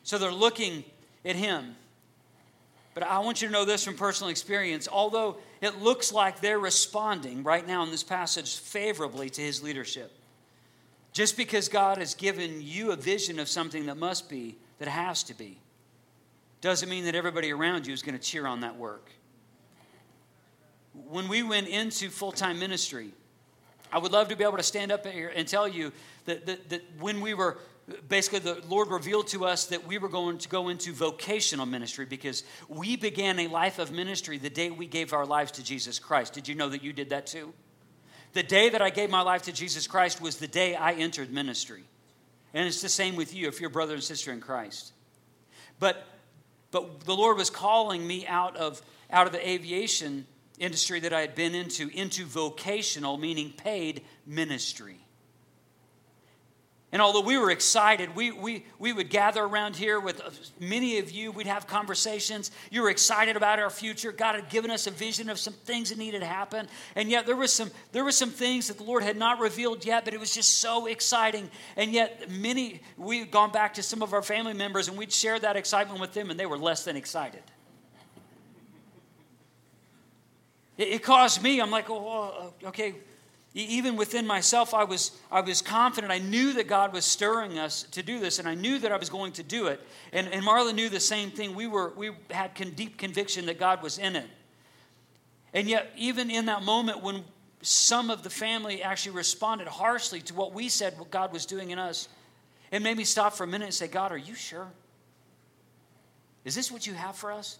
So 0.04 0.18
they're 0.18 0.30
looking 0.30 0.84
at 1.24 1.34
him. 1.34 1.74
But 2.92 3.02
I 3.02 3.18
want 3.18 3.42
you 3.42 3.48
to 3.48 3.52
know 3.52 3.64
this 3.64 3.84
from 3.84 3.96
personal 3.96 4.30
experience. 4.30 4.86
Although 4.90 5.38
it 5.60 5.80
looks 5.82 6.12
like 6.12 6.40
they're 6.40 6.60
responding 6.60 7.42
right 7.42 7.66
now 7.66 7.82
in 7.82 7.90
this 7.90 8.04
passage 8.04 8.56
favorably 8.56 9.30
to 9.30 9.40
his 9.40 9.62
leadership, 9.62 10.12
just 11.12 11.36
because 11.36 11.68
God 11.68 11.98
has 11.98 12.14
given 12.14 12.60
you 12.60 12.92
a 12.92 12.96
vision 12.96 13.40
of 13.40 13.48
something 13.48 13.86
that 13.86 13.96
must 13.96 14.28
be, 14.28 14.56
that 14.78 14.88
has 14.88 15.24
to 15.24 15.34
be, 15.34 15.58
doesn't 16.60 16.88
mean 16.88 17.04
that 17.06 17.14
everybody 17.14 17.52
around 17.52 17.86
you 17.86 17.92
is 17.92 18.02
going 18.02 18.16
to 18.16 18.22
cheer 18.22 18.46
on 18.46 18.60
that 18.60 18.76
work. 18.76 19.10
When 21.08 21.28
we 21.28 21.42
went 21.42 21.66
into 21.68 22.10
full 22.10 22.32
time 22.32 22.58
ministry, 22.58 23.10
I 23.92 23.98
would 23.98 24.12
love 24.12 24.28
to 24.28 24.36
be 24.36 24.44
able 24.44 24.56
to 24.56 24.62
stand 24.62 24.92
up 24.92 25.06
here 25.06 25.32
and 25.34 25.46
tell 25.46 25.66
you 25.66 25.92
that, 26.26 26.46
that, 26.46 26.68
that 26.70 26.82
when 26.98 27.20
we 27.20 27.34
were 27.34 27.58
basically 28.08 28.38
the 28.38 28.62
Lord 28.68 28.88
revealed 28.88 29.28
to 29.28 29.44
us 29.44 29.66
that 29.66 29.86
we 29.86 29.98
were 29.98 30.08
going 30.08 30.38
to 30.38 30.48
go 30.48 30.68
into 30.68 30.92
vocational 30.92 31.66
ministry 31.66 32.06
because 32.06 32.44
we 32.68 32.96
began 32.96 33.38
a 33.38 33.48
life 33.48 33.78
of 33.78 33.92
ministry 33.92 34.38
the 34.38 34.50
day 34.50 34.70
we 34.70 34.86
gave 34.86 35.12
our 35.12 35.26
lives 35.26 35.52
to 35.52 35.62
Jesus 35.62 35.98
Christ. 35.98 36.32
Did 36.32 36.48
you 36.48 36.54
know 36.54 36.68
that 36.70 36.82
you 36.82 36.92
did 36.92 37.10
that 37.10 37.26
too? 37.26 37.52
The 38.32 38.42
day 38.42 38.68
that 38.70 38.82
I 38.82 38.90
gave 38.90 39.10
my 39.10 39.20
life 39.20 39.42
to 39.42 39.52
Jesus 39.52 39.86
Christ 39.86 40.20
was 40.20 40.36
the 40.36 40.48
day 40.48 40.74
I 40.74 40.92
entered 40.92 41.32
ministry. 41.32 41.84
And 42.52 42.66
it's 42.66 42.82
the 42.82 42.88
same 42.88 43.16
with 43.16 43.34
you 43.34 43.48
if 43.48 43.60
you're 43.60 43.70
brother 43.70 43.94
and 43.94 44.02
sister 44.02 44.32
in 44.32 44.40
Christ. 44.40 44.92
But 45.78 46.06
but 46.70 47.04
the 47.04 47.14
Lord 47.14 47.36
was 47.36 47.50
calling 47.50 48.04
me 48.04 48.26
out 48.26 48.56
of 48.56 48.82
out 49.10 49.26
of 49.26 49.32
the 49.32 49.48
aviation 49.48 50.26
industry 50.58 50.98
that 51.00 51.12
I 51.12 51.20
had 51.20 51.34
been 51.36 51.54
into 51.54 51.88
into 51.88 52.24
vocational 52.24 53.16
meaning 53.16 53.52
paid 53.52 54.02
ministry. 54.26 55.03
And 56.94 57.02
although 57.02 57.22
we 57.22 57.36
were 57.36 57.50
excited, 57.50 58.14
we, 58.14 58.30
we, 58.30 58.64
we 58.78 58.92
would 58.92 59.10
gather 59.10 59.42
around 59.42 59.74
here 59.74 59.98
with 59.98 60.20
uh, 60.20 60.30
many 60.60 60.98
of 60.98 61.10
you. 61.10 61.32
We'd 61.32 61.48
have 61.48 61.66
conversations. 61.66 62.52
You 62.70 62.82
were 62.82 62.88
excited 62.88 63.36
about 63.36 63.58
our 63.58 63.68
future. 63.68 64.12
God 64.12 64.36
had 64.36 64.48
given 64.48 64.70
us 64.70 64.86
a 64.86 64.92
vision 64.92 65.28
of 65.28 65.40
some 65.40 65.54
things 65.54 65.88
that 65.88 65.98
needed 65.98 66.20
to 66.20 66.26
happen. 66.26 66.68
And 66.94 67.10
yet 67.10 67.26
there 67.26 67.34
was 67.34 67.52
some, 67.52 67.72
there 67.90 68.04
were 68.04 68.12
some 68.12 68.30
things 68.30 68.68
that 68.68 68.78
the 68.78 68.84
Lord 68.84 69.02
had 69.02 69.16
not 69.16 69.40
revealed 69.40 69.84
yet, 69.84 70.04
but 70.04 70.14
it 70.14 70.20
was 70.20 70.32
just 70.32 70.60
so 70.60 70.86
exciting. 70.86 71.50
And 71.76 71.90
yet 71.90 72.30
many, 72.30 72.80
we'd 72.96 73.32
gone 73.32 73.50
back 73.50 73.74
to 73.74 73.82
some 73.82 74.00
of 74.00 74.12
our 74.12 74.22
family 74.22 74.54
members 74.54 74.86
and 74.86 74.96
we'd 74.96 75.12
share 75.12 75.40
that 75.40 75.56
excitement 75.56 75.98
with 75.98 76.14
them, 76.14 76.30
and 76.30 76.38
they 76.38 76.46
were 76.46 76.58
less 76.58 76.84
than 76.84 76.94
excited. 76.94 77.42
It, 80.78 80.88
it 80.90 81.02
caused 81.02 81.42
me, 81.42 81.60
I'm 81.60 81.72
like, 81.72 81.90
oh, 81.90 82.52
oh 82.62 82.68
okay, 82.68 82.94
even 83.54 83.96
within 83.96 84.26
myself, 84.26 84.74
I 84.74 84.82
was, 84.82 85.12
I 85.30 85.40
was 85.40 85.62
confident. 85.62 86.12
I 86.12 86.18
knew 86.18 86.54
that 86.54 86.66
God 86.66 86.92
was 86.92 87.04
stirring 87.04 87.56
us 87.58 87.84
to 87.92 88.02
do 88.02 88.18
this, 88.18 88.40
and 88.40 88.48
I 88.48 88.54
knew 88.54 88.80
that 88.80 88.90
I 88.90 88.96
was 88.96 89.08
going 89.08 89.32
to 89.34 89.44
do 89.44 89.68
it. 89.68 89.80
And, 90.12 90.26
and 90.28 90.44
Marla 90.44 90.74
knew 90.74 90.88
the 90.88 90.98
same 90.98 91.30
thing. 91.30 91.54
We, 91.54 91.68
were, 91.68 91.92
we 91.96 92.10
had 92.30 92.56
con- 92.56 92.70
deep 92.70 92.98
conviction 92.98 93.46
that 93.46 93.60
God 93.60 93.80
was 93.80 93.98
in 93.98 94.16
it. 94.16 94.26
And 95.52 95.68
yet, 95.68 95.92
even 95.96 96.30
in 96.30 96.46
that 96.46 96.64
moment 96.64 97.00
when 97.00 97.22
some 97.62 98.10
of 98.10 98.24
the 98.24 98.30
family 98.30 98.82
actually 98.82 99.16
responded 99.16 99.68
harshly 99.68 100.20
to 100.22 100.34
what 100.34 100.52
we 100.52 100.68
said, 100.68 100.98
what 100.98 101.12
God 101.12 101.32
was 101.32 101.46
doing 101.46 101.70
in 101.70 101.78
us, 101.78 102.08
it 102.72 102.82
made 102.82 102.96
me 102.96 103.04
stop 103.04 103.34
for 103.34 103.44
a 103.44 103.46
minute 103.46 103.66
and 103.66 103.74
say, 103.74 103.86
God, 103.86 104.10
are 104.10 104.18
you 104.18 104.34
sure? 104.34 104.66
Is 106.44 106.56
this 106.56 106.72
what 106.72 106.88
you 106.88 106.94
have 106.94 107.14
for 107.14 107.30
us? 107.30 107.58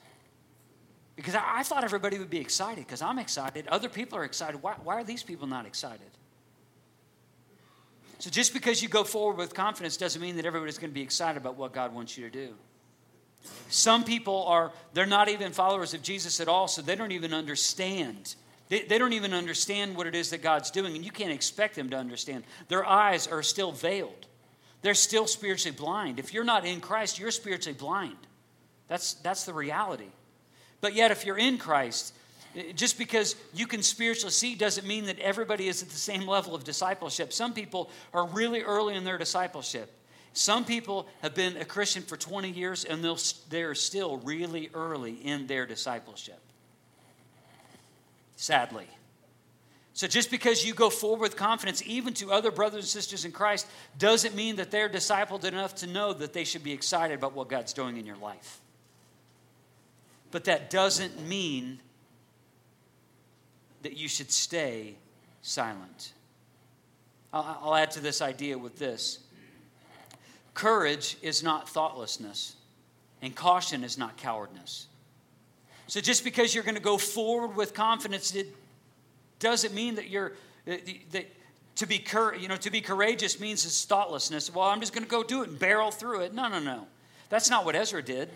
Because 1.17 1.35
I, 1.35 1.43
I 1.59 1.63
thought 1.63 1.85
everybody 1.85 2.19
would 2.19 2.31
be 2.31 2.41
excited 2.41 2.85
because 2.85 3.03
I'm 3.03 3.19
excited. 3.19 3.67
Other 3.69 3.89
people 3.89 4.19
are 4.19 4.25
excited. 4.25 4.63
Why, 4.63 4.75
why 4.83 4.95
are 4.97 5.05
these 5.05 5.23
people 5.23 5.47
not 5.47 5.67
excited? 5.67 6.11
So 8.19 8.31
just 8.31 8.53
because 8.53 8.83
you 8.83 8.89
go 8.89 9.05
forward 9.05 9.37
with 9.37 9.55
confidence 9.55 9.97
doesn't 9.97 10.21
mean 10.21 10.37
that 10.37 10.47
everybody's 10.47 10.79
going 10.79 10.91
to 10.91 10.95
be 10.95 11.03
excited 11.03 11.37
about 11.37 11.57
what 11.57 11.73
God 11.73 11.95
wants 11.95 12.17
you 12.17 12.25
to 12.25 12.31
do. 12.31 12.55
Some 13.69 14.05
people 14.05 14.45
are, 14.45 14.73
they're 14.95 15.07
not 15.07 15.29
even 15.29 15.53
followers 15.53 15.95
of 15.95 16.03
Jesus 16.03 16.41
at 16.41 16.49
all, 16.49 16.67
so 16.67 16.81
they 16.81 16.97
don't 16.97 17.13
even 17.13 17.35
understand. 17.35 18.35
They, 18.69 18.83
they 18.83 18.99
don't 18.99 19.13
even 19.13 19.35
understand 19.35 19.97
what 19.97 20.07
it 20.07 20.15
is 20.15 20.31
that 20.31 20.43
God's 20.43 20.71
doing, 20.71 20.97
and 20.97 21.05
you 21.05 21.11
can't 21.11 21.33
expect 21.33 21.75
them 21.75 21.91
to 21.91 21.97
understand. 21.97 22.45
Their 22.69 22.87
eyes 22.87 23.27
are 23.27 23.43
still 23.43 23.73
veiled, 23.73 24.27
they're 24.83 24.95
still 24.95 25.27
spiritually 25.27 25.77
blind. 25.77 26.19
If 26.19 26.33
you're 26.33 26.45
not 26.45 26.65
in 26.65 26.81
Christ, 26.81 27.19
you're 27.19 27.31
spiritually 27.31 27.77
blind. 27.79 28.17
That's, 28.89 29.15
that's 29.15 29.45
the 29.45 29.53
reality. 29.53 30.09
But 30.85 30.93
yet, 30.93 31.11
if 31.11 31.25
you're 31.25 31.39
in 31.39 31.57
Christ, 31.57 32.13
just 32.75 32.99
because 32.99 33.37
you 33.55 33.67
can 33.67 33.83
spiritually 33.83 34.33
see 34.33 34.55
doesn't 34.55 34.87
mean 34.87 35.07
that 35.07 35.19
everybody 35.19 35.67
is 35.67 35.83
at 35.83 35.89
the 35.89 35.97
same 35.97 36.27
level 36.27 36.55
of 36.55 36.63
discipleship. 36.63 37.33
Some 37.33 37.55
people 37.55 37.91
are 38.13 38.27
really 38.27 38.61
early 38.61 38.95
in 38.95 39.03
their 39.03 39.17
discipleship. 39.17 39.91
Some 40.35 40.67
people 40.67 41.09
have 41.23 41.35
been 41.35 41.57
a 41.57 41.65
Christian 41.65 42.03
for 42.03 42.19
20 42.19 42.51
years 42.51 42.85
and 42.85 43.03
they're 43.49 43.75
still 43.75 44.19
really 44.19 44.69
early 44.75 45.15
in 45.15 45.47
their 45.47 45.65
discipleship. 45.65 46.39
Sadly. 48.37 48.87
So 49.95 50.07
just 50.07 50.31
because 50.31 50.67
you 50.67 50.75
go 50.75 50.91
forward 50.91 51.23
with 51.23 51.37
confidence, 51.37 51.83
even 51.87 52.13
to 52.13 52.31
other 52.31 52.51
brothers 52.51 52.85
and 52.85 52.89
sisters 52.89 53.25
in 53.25 53.33
Christ, 53.33 53.67
doesn't 53.99 54.35
mean 54.35 54.57
that 54.57 54.71
they're 54.71 54.91
discipled 54.91 55.45
enough 55.45 55.77
to 55.77 55.87
know 55.87 56.13
that 56.13 56.35
they 56.35 56.45
should 56.45 56.63
be 56.63 56.75
excited 56.75 57.15
about 57.15 57.33
what 57.33 57.49
God's 57.49 57.73
doing 57.73 57.97
in 57.97 58.05
your 58.05 58.19
life. 58.19 58.61
But 60.35 60.43
that 60.47 60.69
doesn't 60.69 61.29
mean 61.29 61.79
that 63.83 63.97
you 63.97 64.09
should 64.09 64.33
stay 64.33 64.97
silent. 65.43 66.13
I'll, 67.33 67.77
add 67.77 67.93
to 67.93 68.01
this 68.01 68.21
idea 68.21 68.59
with 68.59 68.77
this 68.77 69.21
courage 70.53 71.17
is 71.23 71.45
not 71.45 71.69
thoughtlessness, 71.69 72.57
and 73.23 73.33
caution 73.33 73.85
is 73.85 73.97
not 73.97 74.17
cowardness. 74.17 74.89
So 75.87 76.01
just 76.01 76.25
because 76.25 76.53
you're 76.53 76.65
going 76.65 76.75
to 76.75 76.83
go 76.83 76.99
forward 76.99 77.55
with 77.55 77.73
confidence, 77.73 78.35
it 78.35 78.49
doesn't 79.39 79.73
mean 79.73 79.95
that 79.95 80.09
you're 80.09 80.33
that 80.67 81.27
to 81.77 81.87
be 81.87 82.01
cur- 82.01 82.35
you 82.35 82.49
know 82.49 82.57
to 82.57 82.73
be 82.73 82.81
courageous 82.81 83.39
means 83.39 83.65
it's 83.65 83.85
thoughtlessness. 83.85 84.53
Well, 84.53 84.67
I'm 84.67 84.81
just 84.81 84.93
going 84.93 85.05
to 85.05 85.11
go 85.11 85.23
do 85.23 85.45
it 85.45 85.51
and 85.51 85.61
barrel 85.61 85.93
through 85.93 86.23
it. 86.23 86.35
No, 86.35 86.49
no, 86.49 86.59
no. 86.59 86.89
That's 87.29 87.51
not 87.51 87.65
what 87.65 87.77
Ezra 87.77 88.03
did. 88.03 88.31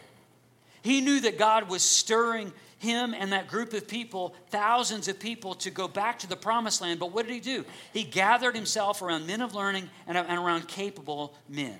He 0.82 1.00
knew 1.00 1.20
that 1.20 1.38
God 1.38 1.68
was 1.68 1.82
stirring 1.82 2.52
him 2.78 3.14
and 3.14 3.32
that 3.32 3.48
group 3.48 3.72
of 3.72 3.88
people, 3.88 4.34
thousands 4.50 5.08
of 5.08 5.18
people, 5.18 5.54
to 5.54 5.70
go 5.70 5.88
back 5.88 6.20
to 6.20 6.28
the 6.28 6.36
promised 6.36 6.80
land. 6.80 7.00
But 7.00 7.12
what 7.12 7.26
did 7.26 7.34
he 7.34 7.40
do? 7.40 7.64
He 7.92 8.04
gathered 8.04 8.54
himself 8.54 9.02
around 9.02 9.26
men 9.26 9.40
of 9.40 9.54
learning 9.54 9.90
and, 10.06 10.16
around 10.16 10.68
capable 10.68 11.34
men. 11.48 11.76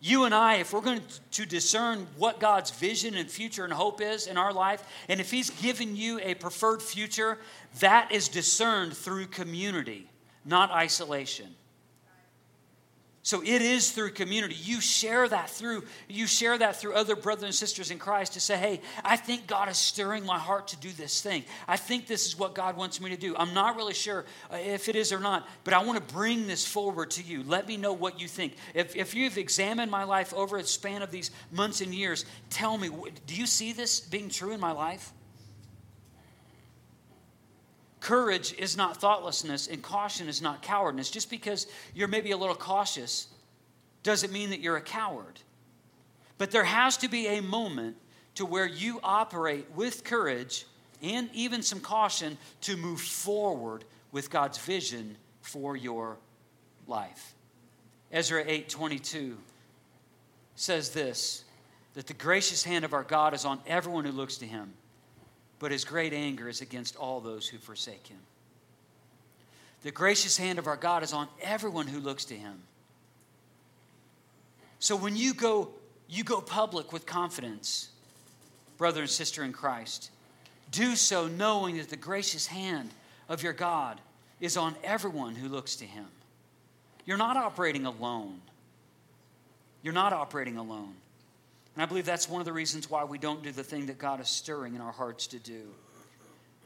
You 0.00 0.24
and 0.24 0.34
I, 0.34 0.56
if 0.56 0.72
we're 0.72 0.80
going 0.80 1.02
to 1.32 1.46
discern 1.46 2.06
what 2.16 2.38
God's 2.38 2.70
vision 2.70 3.16
and 3.16 3.28
future 3.28 3.64
and 3.64 3.72
hope 3.72 4.00
is 4.00 4.28
in 4.28 4.36
our 4.36 4.52
life, 4.52 4.84
and 5.08 5.20
if 5.20 5.30
He's 5.30 5.50
given 5.50 5.96
you 5.96 6.20
a 6.20 6.34
preferred 6.34 6.82
future, 6.82 7.38
that 7.80 8.12
is 8.12 8.28
discerned 8.28 8.96
through 8.96 9.26
community, 9.26 10.08
not 10.44 10.70
isolation. 10.70 11.52
So 13.28 13.42
it 13.42 13.60
is 13.60 13.90
through 13.90 14.12
community. 14.12 14.54
You 14.54 14.80
share 14.80 15.28
that 15.28 15.50
through 15.50 15.84
you 16.08 16.26
share 16.26 16.56
that 16.56 16.76
through 16.76 16.94
other 16.94 17.14
brothers 17.14 17.44
and 17.44 17.54
sisters 17.54 17.90
in 17.90 17.98
Christ 17.98 18.32
to 18.32 18.40
say, 18.40 18.56
"Hey, 18.56 18.80
I 19.04 19.16
think 19.16 19.46
God 19.46 19.68
is 19.68 19.76
stirring 19.76 20.24
my 20.24 20.38
heart 20.38 20.68
to 20.68 20.78
do 20.78 20.90
this 20.92 21.20
thing. 21.20 21.44
I 21.66 21.76
think 21.76 22.06
this 22.06 22.24
is 22.24 22.38
what 22.38 22.54
God 22.54 22.78
wants 22.78 23.02
me 23.02 23.10
to 23.10 23.18
do. 23.18 23.36
I'm 23.36 23.52
not 23.52 23.76
really 23.76 23.92
sure 23.92 24.24
uh, 24.50 24.56
if 24.56 24.88
it 24.88 24.96
is 24.96 25.12
or 25.12 25.20
not, 25.20 25.46
but 25.62 25.74
I 25.74 25.82
want 25.84 25.98
to 25.98 26.14
bring 26.14 26.46
this 26.46 26.66
forward 26.66 27.10
to 27.10 27.22
you. 27.22 27.42
Let 27.42 27.68
me 27.68 27.76
know 27.76 27.92
what 27.92 28.18
you 28.18 28.28
think. 28.28 28.54
If, 28.72 28.96
if 28.96 29.14
you've 29.14 29.36
examined 29.36 29.90
my 29.90 30.04
life 30.04 30.32
over 30.32 30.56
a 30.56 30.64
span 30.64 31.02
of 31.02 31.10
these 31.10 31.30
months 31.52 31.82
and 31.82 31.94
years, 31.94 32.24
tell 32.48 32.78
me, 32.78 32.88
do 33.26 33.34
you 33.34 33.44
see 33.44 33.74
this 33.74 34.00
being 34.00 34.30
true 34.30 34.52
in 34.52 34.60
my 34.60 34.72
life? 34.72 35.12
Courage 38.00 38.54
is 38.54 38.76
not 38.76 39.00
thoughtlessness, 39.00 39.66
and 39.66 39.82
caution 39.82 40.28
is 40.28 40.40
not 40.40 40.62
cowardness. 40.62 41.10
Just 41.10 41.30
because 41.30 41.66
you're 41.94 42.08
maybe 42.08 42.30
a 42.30 42.36
little 42.36 42.54
cautious 42.54 43.28
doesn't 44.02 44.32
mean 44.32 44.50
that 44.50 44.60
you're 44.60 44.76
a 44.76 44.82
coward. 44.82 45.40
But 46.38 46.50
there 46.52 46.64
has 46.64 46.96
to 46.98 47.08
be 47.08 47.26
a 47.26 47.42
moment 47.42 47.96
to 48.36 48.46
where 48.46 48.66
you 48.66 49.00
operate 49.02 49.66
with 49.74 50.04
courage 50.04 50.66
and 51.02 51.28
even 51.32 51.62
some 51.62 51.80
caution 51.80 52.38
to 52.62 52.76
move 52.76 53.00
forward 53.00 53.84
with 54.12 54.30
God's 54.30 54.58
vision 54.58 55.16
for 55.42 55.76
your 55.76 56.18
life. 56.86 57.34
Ezra 58.12 58.44
8:22 58.44 59.36
says 60.54 60.90
this 60.90 61.44
that 61.94 62.06
the 62.06 62.14
gracious 62.14 62.62
hand 62.62 62.84
of 62.84 62.92
our 62.92 63.02
God 63.02 63.34
is 63.34 63.44
on 63.44 63.60
everyone 63.66 64.04
who 64.04 64.12
looks 64.12 64.36
to 64.38 64.46
him 64.46 64.72
but 65.58 65.72
his 65.72 65.84
great 65.84 66.12
anger 66.12 66.48
is 66.48 66.60
against 66.60 66.96
all 66.96 67.20
those 67.20 67.48
who 67.48 67.58
forsake 67.58 68.06
him. 68.06 68.18
The 69.82 69.90
gracious 69.90 70.36
hand 70.36 70.58
of 70.58 70.66
our 70.66 70.76
God 70.76 71.02
is 71.02 71.12
on 71.12 71.28
everyone 71.40 71.86
who 71.86 72.00
looks 72.00 72.24
to 72.26 72.34
him. 72.34 72.62
So 74.78 74.96
when 74.96 75.16
you 75.16 75.34
go 75.34 75.70
you 76.08 76.24
go 76.24 76.40
public 76.40 76.92
with 76.92 77.04
confidence, 77.04 77.90
brother 78.78 79.02
and 79.02 79.10
sister 79.10 79.44
in 79.44 79.52
Christ, 79.52 80.10
do 80.70 80.96
so 80.96 81.28
knowing 81.28 81.76
that 81.76 81.90
the 81.90 81.96
gracious 81.96 82.46
hand 82.46 82.90
of 83.28 83.42
your 83.42 83.52
God 83.52 84.00
is 84.40 84.56
on 84.56 84.74
everyone 84.82 85.34
who 85.34 85.48
looks 85.48 85.76
to 85.76 85.84
him. 85.84 86.06
You're 87.04 87.18
not 87.18 87.36
operating 87.36 87.84
alone. 87.84 88.40
You're 89.82 89.94
not 89.94 90.12
operating 90.12 90.56
alone. 90.56 90.94
And 91.78 91.84
I 91.84 91.86
believe 91.86 92.06
that's 92.06 92.28
one 92.28 92.40
of 92.40 92.44
the 92.44 92.52
reasons 92.52 92.90
why 92.90 93.04
we 93.04 93.18
don't 93.18 93.40
do 93.40 93.52
the 93.52 93.62
thing 93.62 93.86
that 93.86 93.98
God 93.98 94.20
is 94.20 94.28
stirring 94.28 94.74
in 94.74 94.80
our 94.80 94.90
hearts 94.90 95.28
to 95.28 95.38
do. 95.38 95.68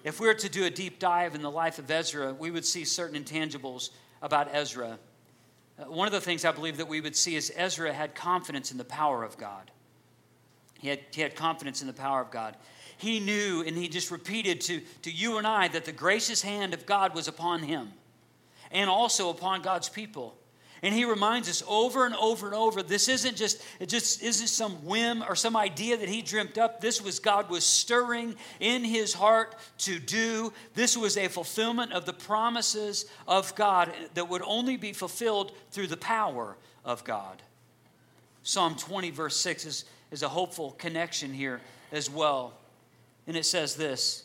If 0.05 0.21
we 0.21 0.27
were 0.27 0.33
to 0.33 0.49
do 0.49 0.65
a 0.65 0.71
deep 0.71 0.99
dive 0.99 1.35
in 1.35 1.43
the 1.43 1.51
life 1.51 1.79
of 1.79 1.91
Ezra, 1.91 2.33
we 2.33 2.51
would 2.51 2.65
see 2.65 2.87
certain 2.87 3.23
intangibles 3.23 3.91
about 4.23 4.49
Ezra. 4.55 4.99
Uh, 5.79 5.83
one 5.85 6.07
of 6.07 6.15
the 6.15 6.21
things 6.23 6.47
I 6.47 6.53
believe 6.53 6.79
that 6.79 6.89
we 6.89 7.03
would 7.03 7.15
see 7.15 7.37
is 7.37 7.53
Ezra 7.55 7.93
had 7.93 8.15
confidence 8.15 8.73
in 8.73 8.79
the 8.79 8.87
power 8.87 9.23
of 9.23 9.37
God. 9.37 9.71
He 10.81 10.89
had, 10.89 11.01
he 11.11 11.21
had 11.21 11.37
confidence 11.37 11.83
in 11.83 11.89
the 11.89 11.93
power 11.93 12.23
of 12.23 12.31
God. 12.31 12.57
He 12.97 13.21
knew 13.21 13.63
and 13.67 13.77
he 13.77 13.89
just 13.89 14.11
repeated 14.11 14.63
to, 14.63 14.81
to 15.03 15.11
you 15.11 15.37
and 15.37 15.47
I 15.47 15.69
that 15.69 15.85
the 15.85 15.93
gracious 15.93 16.41
hand 16.41 16.73
of 16.73 16.87
God 16.87 17.15
was 17.15 17.29
upon 17.29 17.65
him 17.65 17.93
and 18.71 18.89
also 18.89 19.29
upon 19.29 19.61
God's 19.61 19.91
people. 19.91 20.39
And 20.83 20.93
he 20.93 21.05
reminds 21.05 21.49
us 21.49 21.63
over 21.69 22.07
and 22.07 22.15
over 22.17 22.47
and 22.47 22.57
over 22.57 22.83
this 22.83 23.09
isn't 23.09 23.37
just 23.37 23.63
it 23.79 23.89
just 23.89 24.21
isn't 24.21 24.49
some 24.49 24.73
whim 24.85 25.23
or 25.23 25.37
some 25.37 25.57
idea 25.57 25.97
that 25.97 26.09
he 26.09 26.23
dreamt 26.23 26.59
up. 26.59 26.81
This 26.81 27.01
was 27.01 27.21
God 27.21 27.49
was 27.49 27.65
stirring 27.65 28.35
in 28.59 28.83
his 28.83 29.15
heart 29.15 29.55
to 29.79 30.01
do. 30.01 30.53
This 30.75 30.97
was 30.97 31.17
a 31.17 31.29
fulfillment 31.29 31.93
of 31.93 32.05
the 32.05 32.13
promises 32.13 33.07
of 33.29 33.55
God 33.55 33.93
that 34.15 34.29
would 34.29 34.43
only 34.45 34.77
be 34.77 34.93
fulfilled 34.93 35.53
through 35.71 35.87
the 35.87 35.97
power 35.97 36.57
of 36.85 37.05
God. 37.05 37.41
Psalm 38.43 38.75
20 38.75 39.11
verse 39.11 39.37
6 39.37 39.67
is, 39.67 39.85
is 40.11 40.25
a 40.25 40.29
hopeful 40.29 40.73
connection 40.73 41.33
here 41.33 41.61
as 41.93 42.11
well. 42.11 42.55
And 43.29 43.37
it 43.37 43.47
says 43.47 43.77
this 43.77 44.25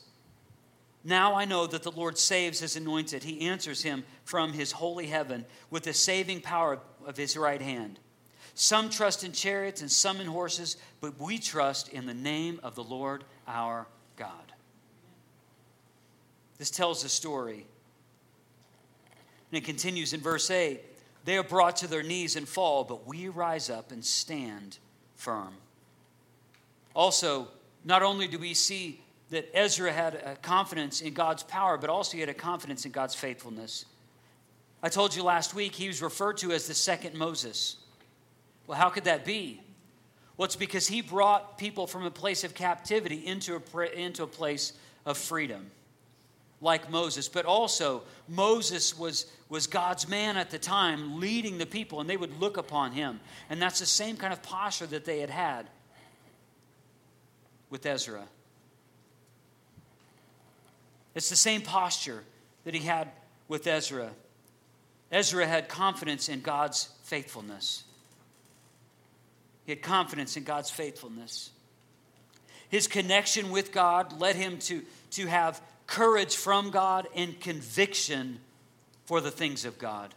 Now 1.04 1.36
I 1.36 1.46
know 1.46 1.68
that 1.68 1.84
the 1.84 1.92
Lord 1.92 2.18
saves 2.18 2.60
his 2.60 2.76
anointed. 2.76 3.24
He 3.24 3.48
answers 3.48 3.84
him 3.84 4.04
from 4.26 4.54
his 4.54 4.72
holy 4.74 5.08
heaven 5.08 5.46
with 5.70 5.84
the 5.84 5.94
saving 5.94 6.42
power 6.42 6.80
of 7.06 7.18
his 7.18 7.38
right 7.38 7.62
hand. 7.62 8.00
Some 8.56 8.90
trust 8.90 9.24
in 9.24 9.32
chariots 9.32 9.82
and 9.82 9.92
some 9.92 10.20
in 10.20 10.28
horses, 10.28 10.78
but 11.00 11.20
we 11.20 11.38
trust 11.38 11.90
in 11.90 12.08
the 12.08 12.14
name 12.14 12.60
of 12.64 12.76
the 12.76 12.84
Lord 12.84 13.24
our 13.48 13.88
God. 14.16 14.52
This 16.58 16.72
tells 16.72 17.04
the 17.04 17.10
story. 17.10 17.66
And 19.52 19.62
it 19.62 19.64
continues 19.64 20.14
in 20.14 20.20
verse 20.20 20.50
8 20.50 20.82
They 21.24 21.38
are 21.38 21.44
brought 21.44 21.78
to 21.78 21.88
their 21.88 22.04
knees 22.04 22.36
and 22.36 22.48
fall, 22.48 22.84
but 22.84 23.08
we 23.08 23.28
rise 23.28 23.70
up 23.70 23.92
and 23.92 24.04
stand 24.04 24.80
firm. 25.16 25.54
Also, 26.96 27.48
not 27.86 28.02
only 28.02 28.28
do 28.28 28.40
we 28.40 28.54
see 28.56 29.02
that 29.30 29.50
Ezra 29.54 29.92
had 29.92 30.16
a 30.16 30.38
confidence 30.42 31.02
in 31.02 31.14
God's 31.14 31.44
power, 31.44 31.78
but 31.78 31.90
also 31.90 32.14
he 32.14 32.20
had 32.20 32.30
a 32.30 32.34
confidence 32.34 32.86
in 32.86 32.92
God's 32.92 33.16
faithfulness. 33.16 33.86
I 34.82 34.90
told 34.90 35.16
you 35.16 35.24
last 35.24 35.54
week 35.54 35.76
he 35.76 35.88
was 35.88 36.02
referred 36.02 36.38
to 36.38 36.52
as 36.52 36.68
the 36.68 36.74
second 36.74 37.16
Moses. 37.16 37.78
Well, 38.68 38.78
how 38.78 38.90
could 38.90 39.06
that 39.06 39.26
be? 39.26 39.62
Well, 40.38 40.46
it's 40.46 40.56
because 40.56 40.88
he 40.88 41.02
brought 41.02 41.58
people 41.58 41.88
from 41.88 42.06
a 42.06 42.12
place 42.12 42.44
of 42.44 42.54
captivity 42.54 43.26
into 43.26 43.56
a, 43.56 44.00
into 44.00 44.24
a 44.24 44.28
place 44.28 44.74
of 45.06 45.18
freedom, 45.18 45.72
like 46.62 46.92
Moses. 46.92 47.28
But 47.28 47.46
also, 47.46 48.04
Moses 48.28 48.98
was, 48.98 49.26
was 49.50 49.66
God's 49.66 50.08
man 50.08 50.38
at 50.38 50.52
the 50.52 50.60
time, 50.60 51.20
leading 51.20 51.58
the 51.58 51.66
people, 51.66 52.02
and 52.02 52.10
they 52.10 52.18
would 52.18 52.40
look 52.40 52.58
upon 52.58 52.92
him. 52.92 53.20
And 53.50 53.60
that's 53.60 53.80
the 53.80 53.86
same 53.88 54.16
kind 54.16 54.32
of 54.32 54.44
posture 54.44 54.86
that 54.88 55.06
they 55.06 55.20
had 55.20 55.32
had 55.32 55.68
with 57.72 57.86
Ezra. 57.86 58.24
It's 61.18 61.32
the 61.32 61.36
same 61.36 61.62
posture 61.62 62.24
that 62.64 62.76
he 62.76 62.82
had 62.82 63.10
with 63.48 63.66
Ezra. 63.66 64.12
Ezra 65.12 65.48
had 65.48 65.68
confidence 65.68 66.30
in 66.30 66.42
God's 66.42 66.90
faithfulness. 67.06 67.84
He 69.66 69.72
had 69.72 69.82
confidence 69.82 70.38
in 70.38 70.44
God's 70.44 70.70
faithfulness. 70.70 71.50
His 72.70 72.86
connection 72.86 73.50
with 73.50 73.72
God 73.72 74.20
led 74.20 74.36
him 74.36 74.60
to, 74.60 74.84
to 75.12 75.26
have 75.26 75.60
courage 75.88 76.36
from 76.36 76.70
God 76.70 77.08
and 77.16 77.40
conviction 77.42 78.40
for 79.06 79.20
the 79.20 79.32
things 79.32 79.66
of 79.66 79.80
God. 79.80 80.14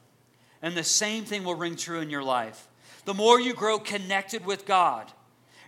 And 0.60 0.76
the 0.76 0.84
same 0.84 1.24
thing 1.24 1.44
will 1.44 1.54
ring 1.54 1.76
true 1.76 2.00
in 2.00 2.10
your 2.10 2.24
life. 2.24 2.68
The 3.06 3.14
more 3.14 3.40
you 3.40 3.54
grow 3.54 3.78
connected 3.78 4.44
with 4.44 4.66
God, 4.66 5.10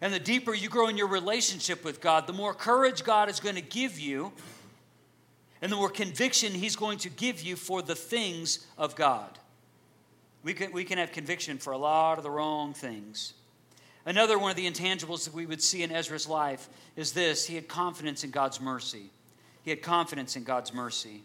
and 0.03 0.13
the 0.13 0.21
deeper 0.21 0.53
you 0.53 0.69
grow 0.69 0.89
in 0.89 0.99
your 0.99 1.07
relationship 1.07 1.85
with 1.85 2.03
God, 2.03 2.27
the 2.27 2.33
more 2.35 2.53
courage 2.53 3.03
God 3.03 3.31
is 3.31 3.41
going 3.41 3.55
to 3.55 3.63
give 3.63 3.99
you 3.99 4.33
and 5.63 5.71
the 5.71 5.77
more 5.77 5.89
conviction 5.89 6.53
He's 6.53 6.77
going 6.77 6.99
to 6.99 7.09
give 7.09 7.41
you 7.41 7.57
for 7.57 7.81
the 7.81 7.95
things 7.95 8.67
of 8.77 8.97
God. 8.97 9.39
We 10.43 10.55
can, 10.55 10.73
we 10.73 10.85
can 10.85 10.99
have 10.99 11.13
conviction 11.13 11.59
for 11.59 11.73
a 11.73 11.79
lot 11.79 12.19
of 12.19 12.25
the 12.25 12.31
wrong 12.31 12.75
things. 12.75 13.35
Another 14.05 14.37
one 14.37 14.51
of 14.51 14.57
the 14.57 14.69
intangibles 14.69 15.25
that 15.25 15.33
we 15.33 15.47
would 15.47 15.63
see 15.63 15.85
in 15.85 15.93
Ezra's 15.93 16.27
life 16.27 16.69
is 16.97 17.13
this 17.13 17.47
he 17.47 17.55
had 17.55 17.69
confidence 17.69 18.25
in 18.25 18.33
God's 18.33 18.61
mercy. 18.61 19.11
He 19.63 19.71
had 19.71 19.81
confidence 19.81 20.35
in 20.35 20.43
God's 20.43 20.75
mercy. 20.75 21.23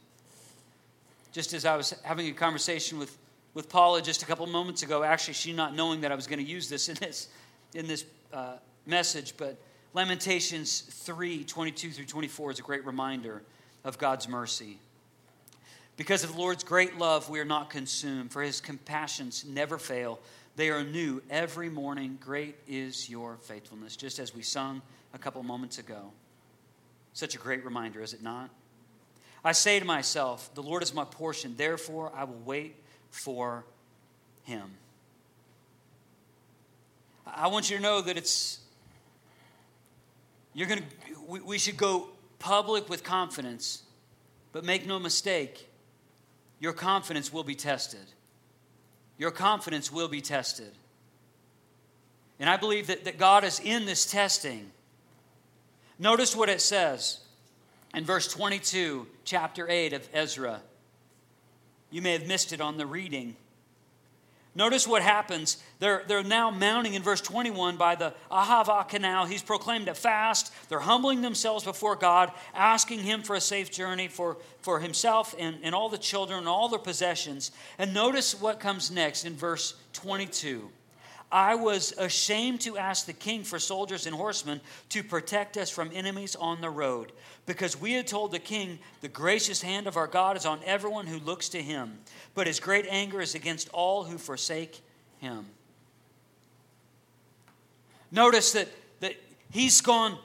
Just 1.31 1.53
as 1.53 1.65
I 1.65 1.75
was 1.75 1.99
having 2.03 2.27
a 2.27 2.33
conversation 2.33 2.99
with, 2.99 3.17
with 3.55 3.67
Paula 3.67 4.03
just 4.03 4.21
a 4.21 4.27
couple 4.27 4.45
moments 4.45 4.83
ago, 4.83 5.01
actually, 5.01 5.33
she 5.33 5.51
not 5.51 5.75
knowing 5.75 6.01
that 6.01 6.11
I 6.11 6.15
was 6.15 6.27
going 6.27 6.37
to 6.37 6.45
use 6.45 6.69
this 6.69 6.87
in 6.89 6.95
this, 6.95 7.29
in 7.73 7.87
this 7.87 8.05
uh, 8.31 8.57
message, 8.85 9.33
but 9.35 9.57
Lamentations 9.95 10.81
3 10.81 11.43
22 11.43 11.89
through 11.89 12.05
24 12.05 12.51
is 12.51 12.59
a 12.59 12.61
great 12.61 12.85
reminder 12.85 13.41
of 13.83 13.97
God's 13.97 14.27
mercy. 14.27 14.79
Because 15.97 16.23
of 16.23 16.33
the 16.33 16.39
Lord's 16.39 16.63
great 16.63 16.97
love, 16.97 17.29
we 17.29 17.39
are 17.39 17.45
not 17.45 17.69
consumed, 17.69 18.31
for 18.31 18.43
his 18.43 18.61
compassions 18.61 19.45
never 19.45 19.77
fail. 19.77 20.19
They 20.55 20.69
are 20.69 20.83
new 20.83 21.23
every 21.29 21.69
morning. 21.69 22.17
Great 22.21 22.55
is 22.67 23.09
your 23.09 23.37
faithfulness, 23.41 23.95
just 23.95 24.19
as 24.19 24.33
we 24.33 24.43
sung 24.43 24.81
a 25.13 25.17
couple 25.17 25.41
moments 25.41 25.79
ago. 25.79 26.11
Such 27.13 27.35
a 27.35 27.39
great 27.39 27.65
reminder, 27.65 28.01
is 28.01 28.13
it 28.13 28.21
not? 28.21 28.51
I 29.43 29.53
say 29.53 29.79
to 29.79 29.85
myself, 29.85 30.53
The 30.53 30.61
Lord 30.61 30.83
is 30.83 30.93
my 30.93 31.05
portion, 31.05 31.55
therefore 31.57 32.11
I 32.15 32.25
will 32.25 32.41
wait 32.45 32.75
for 33.09 33.65
him. 34.43 34.69
I 37.25 37.47
want 37.47 37.69
you 37.69 37.77
to 37.77 37.83
know 37.83 38.01
that 38.01 38.17
it's, 38.17 38.59
you're 40.53 40.67
going 40.67 40.79
to, 40.79 40.85
we, 41.27 41.39
we 41.41 41.57
should 41.57 41.77
go 41.77 42.09
public 42.39 42.89
with 42.89 43.03
confidence, 43.03 43.83
but 44.51 44.63
make 44.63 44.85
no 44.85 44.99
mistake, 44.99 45.69
your 46.59 46.73
confidence 46.73 47.31
will 47.31 47.43
be 47.43 47.55
tested. 47.55 48.05
Your 49.17 49.31
confidence 49.31 49.91
will 49.91 50.07
be 50.07 50.21
tested. 50.21 50.71
And 52.39 52.49
I 52.49 52.57
believe 52.57 52.87
that, 52.87 53.05
that 53.05 53.17
God 53.17 53.43
is 53.43 53.59
in 53.59 53.85
this 53.85 54.05
testing. 54.09 54.71
Notice 55.97 56.35
what 56.35 56.49
it 56.49 56.61
says 56.61 57.19
in 57.93 58.05
verse 58.05 58.27
22, 58.27 59.07
chapter 59.23 59.67
8 59.67 59.93
of 59.93 60.07
Ezra. 60.13 60.61
You 61.89 62.01
may 62.01 62.13
have 62.13 62.27
missed 62.27 62.53
it 62.53 62.61
on 62.61 62.77
the 62.77 62.85
reading. 62.85 63.35
Notice 64.57 64.87
what 64.87 65.03
happens. 65.03 65.57
They're, 65.77 66.03
they're 66.07 66.23
now 66.23 66.49
mounting 66.49 66.95
in 66.95 67.03
verse 67.03 67.21
21 67.21 67.77
by 67.77 67.93
the 67.93 68.15
Ahava 68.31 68.89
canal. 68.89 69.27
He's 69.27 69.43
proclaimed 69.43 69.87
a 69.87 69.93
fast. 69.93 70.51
They're 70.67 70.79
humbling 70.79 71.21
themselves 71.21 71.63
before 71.63 71.95
God, 71.95 72.31
asking 72.55 73.01
Him 73.01 73.21
for 73.21 73.35
a 73.35 73.39
safe 73.39 73.69
journey 73.69 74.07
for, 74.07 74.37
for 74.61 74.79
himself 74.79 75.35
and, 75.37 75.57
and 75.61 75.75
all 75.75 75.89
the 75.89 75.97
children 75.99 76.39
and 76.39 76.47
all 76.47 76.69
their 76.69 76.79
possessions. 76.79 77.51
And 77.77 77.93
notice 77.93 78.41
what 78.41 78.59
comes 78.59 78.89
next 78.89 79.25
in 79.25 79.35
verse 79.35 79.75
22. 79.93 80.71
I 81.31 81.55
was 81.55 81.93
ashamed 81.97 82.61
to 82.61 82.77
ask 82.77 83.05
the 83.05 83.13
king 83.13 83.43
for 83.43 83.59
soldiers 83.59 84.05
and 84.05 84.15
horsemen 84.15 84.61
to 84.89 85.03
protect 85.03 85.57
us 85.57 85.69
from 85.69 85.91
enemies 85.93 86.35
on 86.37 86.61
the 86.61 86.69
road, 86.69 87.11
because 87.45 87.79
we 87.79 87.93
had 87.93 88.07
told 88.07 88.31
the 88.31 88.39
king, 88.39 88.79
The 89.01 89.09
gracious 89.09 89.61
hand 89.61 89.87
of 89.87 89.97
our 89.97 90.07
God 90.07 90.37
is 90.37 90.45
on 90.45 90.61
everyone 90.65 91.05
who 91.05 91.19
looks 91.19 91.49
to 91.49 91.61
him, 91.61 91.99
but 92.33 92.47
his 92.47 92.59
great 92.61 92.85
anger 92.89 93.19
is 93.19 93.35
against 93.35 93.69
all 93.73 94.05
who 94.05 94.17
forsake 94.17 94.81
him. 95.19 95.45
Notice 98.09 98.53
that, 98.53 98.69
that 99.01 99.15
he's 99.51 99.81
gone 99.81 100.17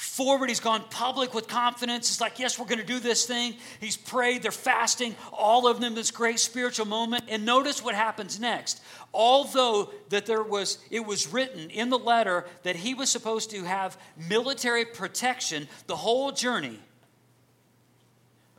forward. 0.00 0.48
He's 0.48 0.60
gone 0.60 0.82
public 0.90 1.34
with 1.34 1.46
confidence. 1.46 2.08
It's 2.10 2.20
like, 2.20 2.38
yes, 2.38 2.58
we're 2.58 2.66
going 2.66 2.80
to 2.80 2.86
do 2.86 2.98
this 2.98 3.26
thing. 3.26 3.54
He's 3.80 3.96
prayed. 3.96 4.42
They're 4.42 4.50
fasting. 4.50 5.14
All 5.32 5.66
of 5.68 5.80
them, 5.80 5.94
this 5.94 6.10
great 6.10 6.40
spiritual 6.40 6.86
moment. 6.86 7.24
And 7.28 7.44
notice 7.44 7.84
what 7.84 7.94
happens 7.94 8.40
next. 8.40 8.82
Although 9.12 9.90
that 10.08 10.24
there 10.24 10.42
was, 10.42 10.78
it 10.90 11.04
was 11.04 11.32
written 11.32 11.68
in 11.68 11.90
the 11.90 11.98
letter 11.98 12.46
that 12.62 12.76
he 12.76 12.94
was 12.94 13.10
supposed 13.10 13.50
to 13.50 13.64
have 13.64 13.98
military 14.28 14.86
protection 14.86 15.68
the 15.86 15.96
whole 15.96 16.32
journey. 16.32 16.78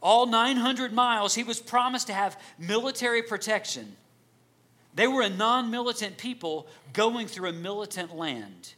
All 0.02 0.28
900 0.28 0.94
miles, 0.94 1.34
he 1.34 1.44
was 1.44 1.60
promised 1.60 2.08
to 2.08 2.14
have 2.14 2.40
military 2.60 3.24
protection. 3.24 3.96
They 4.94 5.08
were 5.08 5.22
a 5.22 5.30
non 5.30 5.72
militant 5.72 6.18
people 6.18 6.68
going 6.94 7.28
through 7.28 7.50
a 7.50 7.54
militant 7.54 8.16
land. 8.16 8.74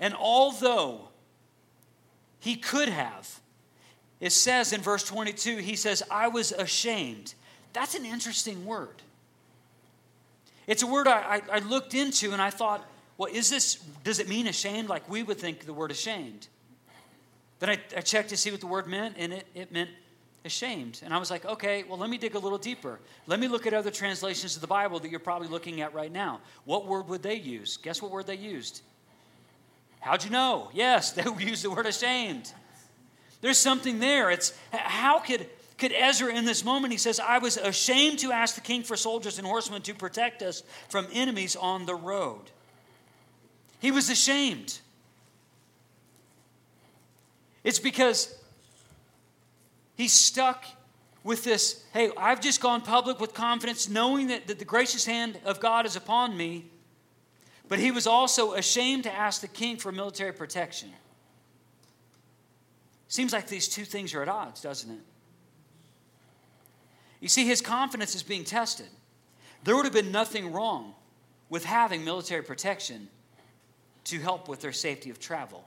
And 0.00 0.14
although 0.14 1.08
he 2.44 2.56
could 2.56 2.90
have. 2.90 3.40
It 4.20 4.30
says 4.30 4.74
in 4.74 4.82
verse 4.82 5.02
22, 5.02 5.56
he 5.56 5.76
says, 5.76 6.02
I 6.10 6.28
was 6.28 6.52
ashamed. 6.52 7.32
That's 7.72 7.94
an 7.94 8.04
interesting 8.04 8.66
word. 8.66 9.00
It's 10.66 10.82
a 10.82 10.86
word 10.86 11.08
I, 11.08 11.36
I, 11.36 11.42
I 11.52 11.58
looked 11.60 11.94
into 11.94 12.32
and 12.32 12.42
I 12.42 12.50
thought, 12.50 12.84
well, 13.16 13.32
is 13.32 13.48
this, 13.48 13.76
does 14.02 14.18
it 14.18 14.28
mean 14.28 14.46
ashamed? 14.46 14.90
Like 14.90 15.08
we 15.08 15.22
would 15.22 15.38
think 15.38 15.64
the 15.64 15.72
word 15.72 15.90
ashamed. 15.90 16.48
Then 17.60 17.70
I, 17.70 17.78
I 17.96 18.02
checked 18.02 18.28
to 18.28 18.36
see 18.36 18.50
what 18.50 18.60
the 18.60 18.66
word 18.66 18.86
meant, 18.86 19.16
and 19.18 19.32
it, 19.32 19.46
it 19.54 19.72
meant 19.72 19.88
ashamed. 20.44 21.00
And 21.02 21.14
I 21.14 21.18
was 21.18 21.30
like, 21.30 21.46
okay, 21.46 21.84
well, 21.88 21.96
let 21.96 22.10
me 22.10 22.18
dig 22.18 22.34
a 22.34 22.38
little 22.38 22.58
deeper. 22.58 23.00
Let 23.26 23.40
me 23.40 23.48
look 23.48 23.66
at 23.66 23.72
other 23.72 23.90
translations 23.90 24.54
of 24.54 24.60
the 24.60 24.66
Bible 24.66 24.98
that 24.98 25.10
you're 25.10 25.18
probably 25.18 25.48
looking 25.48 25.80
at 25.80 25.94
right 25.94 26.12
now. 26.12 26.40
What 26.66 26.84
word 26.84 27.08
would 27.08 27.22
they 27.22 27.36
use? 27.36 27.78
Guess 27.78 28.02
what 28.02 28.10
word 28.10 28.26
they 28.26 28.36
used? 28.36 28.82
How'd 30.04 30.22
you 30.22 30.30
know? 30.30 30.70
Yes, 30.74 31.12
they 31.12 31.24
use 31.38 31.62
the 31.62 31.70
word 31.70 31.86
ashamed. 31.86 32.52
There's 33.40 33.58
something 33.58 34.00
there. 34.00 34.30
It's 34.30 34.52
how 34.70 35.18
could 35.18 35.48
could 35.76 35.92
Ezra 35.92 36.32
in 36.32 36.44
this 36.44 36.64
moment 36.64 36.92
he 36.92 36.98
says, 36.98 37.18
I 37.18 37.38
was 37.38 37.56
ashamed 37.56 38.20
to 38.20 38.30
ask 38.30 38.54
the 38.54 38.60
king 38.60 38.84
for 38.84 38.96
soldiers 38.96 39.38
and 39.38 39.46
horsemen 39.46 39.82
to 39.82 39.94
protect 39.94 40.40
us 40.40 40.62
from 40.88 41.08
enemies 41.12 41.56
on 41.56 41.84
the 41.84 41.96
road. 41.96 42.42
He 43.80 43.90
was 43.90 44.08
ashamed. 44.08 44.78
It's 47.64 47.80
because 47.80 48.38
he's 49.96 50.12
stuck 50.12 50.64
with 51.24 51.42
this 51.42 51.82
hey, 51.92 52.10
I've 52.16 52.40
just 52.40 52.60
gone 52.60 52.82
public 52.82 53.18
with 53.18 53.34
confidence, 53.34 53.88
knowing 53.88 54.28
that, 54.28 54.46
that 54.46 54.58
the 54.58 54.64
gracious 54.64 55.04
hand 55.04 55.38
of 55.44 55.60
God 55.60 55.86
is 55.86 55.96
upon 55.96 56.36
me. 56.36 56.66
But 57.68 57.78
he 57.78 57.90
was 57.90 58.06
also 58.06 58.52
ashamed 58.52 59.04
to 59.04 59.12
ask 59.12 59.40
the 59.40 59.48
king 59.48 59.76
for 59.76 59.90
military 59.90 60.32
protection. 60.32 60.90
Seems 63.08 63.32
like 63.32 63.46
these 63.46 63.68
two 63.68 63.84
things 63.84 64.12
are 64.14 64.22
at 64.22 64.28
odds, 64.28 64.60
doesn't 64.60 64.90
it? 64.90 65.00
You 67.20 67.28
see, 67.28 67.46
his 67.46 67.60
confidence 67.60 68.14
is 68.14 68.22
being 68.22 68.44
tested. 68.44 68.88
There 69.62 69.74
would 69.76 69.86
have 69.86 69.94
been 69.94 70.12
nothing 70.12 70.52
wrong 70.52 70.94
with 71.48 71.64
having 71.64 72.04
military 72.04 72.42
protection 72.42 73.08
to 74.04 74.18
help 74.18 74.48
with 74.48 74.60
their 74.60 74.72
safety 74.72 75.08
of 75.08 75.18
travel. 75.18 75.66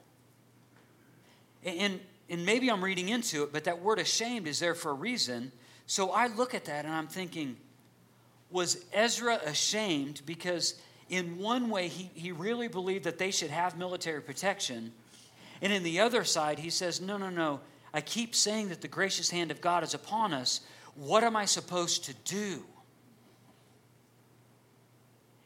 And, 1.65 1.99
and 2.29 2.45
maybe 2.45 2.69
I'm 2.69 2.83
reading 2.83 3.10
into 3.10 3.43
it, 3.43 3.51
but 3.51 3.63
that 3.63 3.81
word 3.81 3.97
ashamed 3.97 4.47
is 4.47 4.60
there 4.60 4.75
for 4.75 4.91
a 4.91 4.93
reason. 4.93 5.51
So 5.88 6.12
I 6.12 6.27
look 6.27 6.53
at 6.53 6.65
that 6.65 6.86
and 6.86 6.93
I'm 6.93 7.07
thinking, 7.07 7.57
was 8.51 8.86
Ezra 8.93 9.39
ashamed 9.45 10.21
because, 10.25 10.75
in 11.10 11.38
one 11.38 11.70
way, 11.70 11.88
he, 11.88 12.10
he 12.13 12.32
really 12.32 12.67
believed 12.67 13.06
that 13.06 13.17
they 13.17 13.32
should 13.32 13.50
have 13.50 13.78
military 13.78 14.22
protection? 14.22 14.91
And 15.62 15.72
in 15.72 15.84
the 15.84 16.00
other 16.00 16.24
side, 16.24 16.60
he 16.60 16.70
says, 16.70 17.02
No, 17.02 17.17
no, 17.17 17.30
no. 17.30 17.62
I 17.93 18.02
keep 18.02 18.36
saying 18.36 18.70
that 18.70 18.82
the 18.82 18.88
gracious 18.88 19.30
hand 19.30 19.52
of 19.52 19.62
God 19.62 19.84
is 19.84 19.93
upon 19.93 20.34
us. 20.34 20.62
What 20.96 21.24
am 21.24 21.36
I 21.36 21.46
supposed 21.46 22.06
to 22.06 22.13
do? 22.26 22.63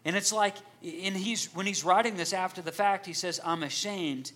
And 0.03 0.15
it's 0.15 0.33
like, 0.33 0.55
and 0.81 1.15
he's, 1.15 1.53
when 1.53 1.65
he's 1.65 1.83
writing 1.83 2.17
this 2.17 2.33
after 2.33 2.61
the 2.61 2.71
fact, 2.71 3.05
he 3.05 3.13
says, 3.13 3.39
I'm 3.45 3.63
ashamed, 3.63 4.31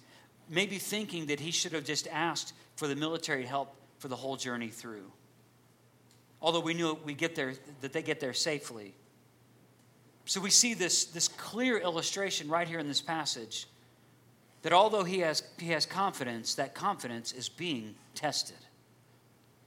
maybe 0.48 0.78
thinking 0.78 1.28
that 1.28 1.40
he 1.40 1.52
should 1.52 1.72
have 1.72 1.86
just 1.86 2.08
asked 2.12 2.54
for 2.76 2.88
the 2.88 2.96
military 2.96 3.46
help 3.46 3.76
for 3.98 4.08
the 4.08 4.16
whole 4.16 4.36
journey 4.36 4.68
through. 4.68 5.12
Although 6.42 6.60
we 6.60 6.76
knew 6.76 6.98
we 7.04 7.16
get 7.16 7.36
there, 7.36 7.54
that 7.82 7.94
they 7.94 8.04
get 8.04 8.20
there 8.20 8.34
safely. 8.34 8.94
So 10.26 10.42
we 10.42 10.50
see 10.50 10.74
this, 10.74 11.06
this 11.06 11.28
clear 11.28 11.78
illustration 11.78 12.50
right 12.50 12.68
here 12.68 12.80
in 12.80 12.88
this 12.88 13.02
passage 13.02 13.68
that 14.64 14.74
although 14.74 15.04
he 15.04 15.20
has, 15.20 15.44
he 15.60 15.68
has 15.68 15.86
confidence, 15.86 16.56
that 16.56 16.74
confidence 16.74 17.32
is 17.32 17.48
being 17.48 17.94
tested. 18.16 18.58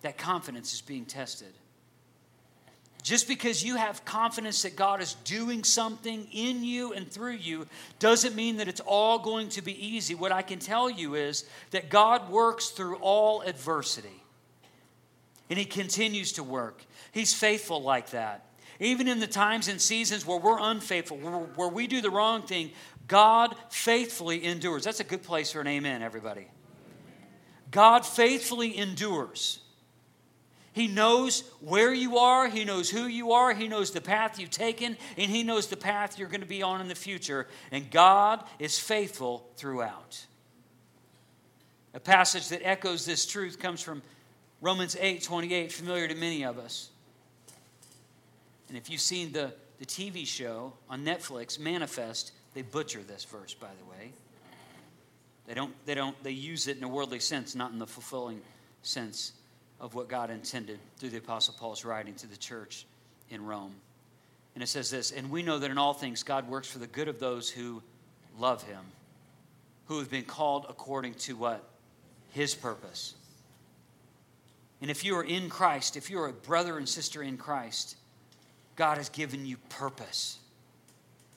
That 0.03 0.19
confidence 0.19 0.75
is 0.75 0.81
being 0.81 1.05
tested. 1.05 1.53
Just 3.05 3.29
because 3.29 3.65
you 3.65 3.77
have 3.77 4.05
confidence 4.05 4.63
that 4.63 4.75
God 4.75 5.01
is 5.01 5.15
doing 5.25 5.63
something 5.63 6.27
in 6.33 6.65
you 6.65 6.93
and 6.93 7.09
through 7.09 7.37
you 7.37 7.67
doesn't 8.01 8.35
mean 8.35 8.57
that 8.57 8.67
it's 8.67 8.81
all 8.81 9.21
going 9.21 9.51
to 9.51 9.63
be 9.63 9.87
easy. 9.87 10.17
What 10.17 10.33
I 10.33 10.43
can 10.43 10.59
tell 10.59 10.91
you 10.91 11.15
is 11.15 11.45
that 11.71 11.91
God 11.91 12.29
works 12.29 12.71
through 12.71 12.97
all 12.97 13.43
adversity. 13.43 14.23
And 15.49 15.59
He 15.59 15.65
continues 15.65 16.33
to 16.33 16.43
work. 16.43 16.85
He's 17.13 17.33
faithful 17.33 17.81
like 17.81 18.11
that. 18.11 18.48
Even 18.81 19.09
in 19.09 19.19
the 19.19 19.27
times 19.27 19.69
and 19.69 19.81
seasons 19.81 20.25
where 20.25 20.39
we're 20.39 20.61
unfaithful, 20.61 21.17
where, 21.17 21.69
we 21.69 21.87
do 21.87 22.01
the 22.01 22.11
wrong 22.11 22.43
thing, 22.43 22.71
God 23.09 23.57
faithfully 23.71 24.45
endures. 24.45 24.85
That's 24.85 25.01
a 25.01 25.05
good 25.05 25.23
place 25.23 25.51
for 25.51 25.61
an 25.61 25.67
amen, 25.67 26.03
everybody. 26.03 26.47
God 27.71 28.07
faithfully 28.07 28.77
endures. 28.79 29.61
He 30.73 30.87
knows 30.87 31.43
where 31.61 31.93
you 31.93 32.19
are, 32.19 32.49
He 32.49 32.65
knows 32.65 32.89
who 32.89 33.07
you 33.07 33.33
are, 33.33 33.53
He 33.53 33.67
knows 33.67 33.91
the 33.91 34.01
path 34.01 34.39
you've 34.39 34.51
taken, 34.51 34.97
and 35.17 35.29
He 35.29 35.43
knows 35.43 35.67
the 35.67 35.77
path 35.77 36.19
you're 36.19 36.29
going 36.29 36.41
to 36.41 36.47
be 36.47 36.63
on 36.63 36.81
in 36.81 36.87
the 36.87 36.95
future. 36.95 37.49
And 37.73 37.91
God 37.91 38.45
is 38.61 38.79
faithful 38.79 39.51
throughout. 39.57 40.25
A 41.95 42.01
passage 42.01 42.49
that 42.51 42.65
echoes 42.65 43.05
this 43.05 43.27
truth 43.27 43.59
comes 43.59 43.83
from 43.83 44.03
Romans 44.61 44.97
8 45.01 45.21
28, 45.21 45.73
familiar 45.73 46.07
to 46.07 46.15
many 46.15 46.45
of 46.45 46.59
us. 46.59 46.91
And 48.69 48.77
if 48.77 48.91
you've 48.91 49.01
seen 49.01 49.33
the, 49.33 49.53
the 49.79 49.87
TV 49.87 50.27
show 50.27 50.75
on 50.89 51.05
Netflix, 51.05 51.59
Manifest, 51.59 52.33
they 52.55 52.63
butcher 52.63 53.01
this 53.03 53.25
verse, 53.25 53.55
by 53.55 53.69
the 53.79 53.91
way. 53.91 54.13
They 55.47 55.55
don't, 55.55 55.75
they 55.87 55.95
don't, 55.95 56.23
they 56.23 56.33
use 56.33 56.69
it 56.69 56.77
in 56.77 56.85
a 56.85 56.89
worldly 56.89 57.21
sense, 57.21 57.55
not 57.55 57.73
in 57.73 57.79
the 57.79 57.87
fulfilling 57.87 58.43
sense 58.83 59.33
of 59.81 59.95
what 59.95 60.09
God 60.09 60.31
intended 60.31 60.79
through 60.99 61.11
the 61.11 61.19
Apostle 61.19 61.55
Paul's 61.59 61.85
writing 61.85 62.15
to 62.17 62.27
the 62.27 62.37
church 62.37 62.85
in 63.31 63.45
Rome. 63.45 63.75
And 64.55 64.63
it 64.63 64.67
says 64.67 64.91
this 64.91 65.11
And 65.13 65.31
we 65.31 65.43
know 65.43 65.59
that 65.59 65.71
in 65.71 65.79
all 65.79 65.95
things 65.95 66.23
God 66.23 66.49
works 66.49 66.69
for 66.69 66.79
the 66.79 66.87
good 66.87 67.09
of 67.09 67.19
those 67.19 67.49
who 67.49 67.83
love 68.39 68.63
him, 68.65 68.81
who 69.87 69.99
have 70.01 70.11
been 70.11 70.25
called 70.25 70.67
according 70.69 71.15
to 71.15 71.37
what? 71.37 71.65
His 72.33 72.55
purpose. 72.55 73.15
And 74.81 74.91
if 74.91 75.05
you 75.05 75.17
are 75.17 75.25
in 75.25 75.49
Christ, 75.49 75.97
if 75.97 76.11
you're 76.11 76.27
a 76.27 76.33
brother 76.33 76.77
and 76.77 76.89
sister 76.89 77.23
in 77.23 77.37
Christ, 77.37 77.97
God 78.79 78.99
has 78.99 79.09
given 79.09 79.45
you 79.45 79.57
purpose. 79.71 80.39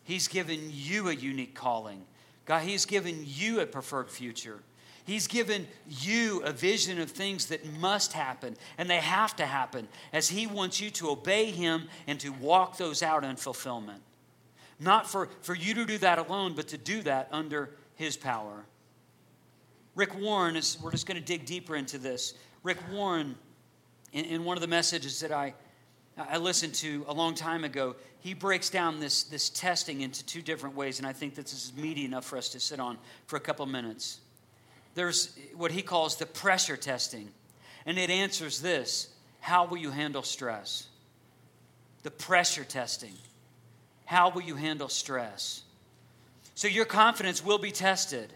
He's 0.03 0.27
given 0.27 0.59
you 0.69 1.09
a 1.09 1.13
unique 1.13 1.55
calling. 1.55 2.05
God, 2.45 2.61
He's 2.61 2.85
given 2.85 3.23
you 3.25 3.61
a 3.61 3.65
preferred 3.65 4.11
future. 4.11 4.59
He's 5.05 5.25
given 5.25 5.67
you 5.89 6.43
a 6.45 6.51
vision 6.51 7.01
of 7.01 7.09
things 7.09 7.47
that 7.47 7.65
must 7.79 8.13
happen, 8.13 8.55
and 8.77 8.87
they 8.87 8.97
have 8.97 9.35
to 9.37 9.47
happen, 9.47 9.87
as 10.13 10.29
He 10.29 10.45
wants 10.45 10.79
you 10.79 10.91
to 10.91 11.09
obey 11.09 11.45
Him 11.45 11.89
and 12.05 12.19
to 12.19 12.29
walk 12.29 12.77
those 12.77 13.01
out 13.01 13.23
in 13.23 13.35
fulfillment. 13.37 14.03
Not 14.79 15.09
for, 15.09 15.27
for 15.41 15.55
you 15.55 15.73
to 15.73 15.85
do 15.85 15.97
that 15.97 16.19
alone, 16.19 16.53
but 16.55 16.67
to 16.67 16.77
do 16.77 17.01
that 17.01 17.27
under 17.31 17.71
His 17.95 18.17
power. 18.17 18.65
Rick 19.95 20.15
Warren 20.15 20.55
is, 20.55 20.77
we're 20.79 20.91
just 20.91 21.07
going 21.07 21.19
to 21.19 21.25
dig 21.25 21.45
deeper 21.47 21.75
into 21.75 21.97
this. 21.97 22.35
Rick 22.61 22.77
Warren, 22.91 23.35
in, 24.13 24.25
in 24.25 24.43
one 24.43 24.57
of 24.57 24.61
the 24.61 24.67
messages 24.67 25.19
that 25.21 25.31
I, 25.31 25.55
I 26.17 26.37
listened 26.37 26.73
to 26.75 27.05
a 27.07 27.13
long 27.13 27.35
time 27.35 27.63
ago, 27.63 27.95
he 28.19 28.33
breaks 28.33 28.69
down 28.69 28.99
this, 28.99 29.23
this 29.23 29.49
testing 29.49 30.01
into 30.01 30.25
two 30.25 30.41
different 30.41 30.75
ways, 30.75 30.99
and 30.99 31.07
I 31.07 31.13
think 31.13 31.35
this 31.35 31.53
is 31.53 31.73
meaty 31.75 32.05
enough 32.05 32.25
for 32.25 32.37
us 32.37 32.49
to 32.49 32.59
sit 32.59 32.79
on 32.79 32.97
for 33.27 33.37
a 33.37 33.39
couple 33.39 33.65
minutes. 33.65 34.19
There's 34.93 35.35
what 35.55 35.71
he 35.71 35.81
calls 35.81 36.17
the 36.17 36.25
pressure 36.25 36.77
testing, 36.77 37.29
and 37.85 37.97
it 37.97 38.09
answers 38.09 38.61
this 38.61 39.07
How 39.39 39.65
will 39.65 39.77
you 39.77 39.91
handle 39.91 40.23
stress? 40.23 40.87
The 42.03 42.11
pressure 42.11 42.63
testing. 42.63 43.13
How 44.05 44.29
will 44.29 44.41
you 44.41 44.55
handle 44.55 44.89
stress? 44.89 45.63
So 46.55 46.67
your 46.67 46.85
confidence 46.85 47.43
will 47.43 47.57
be 47.57 47.71
tested. 47.71 48.33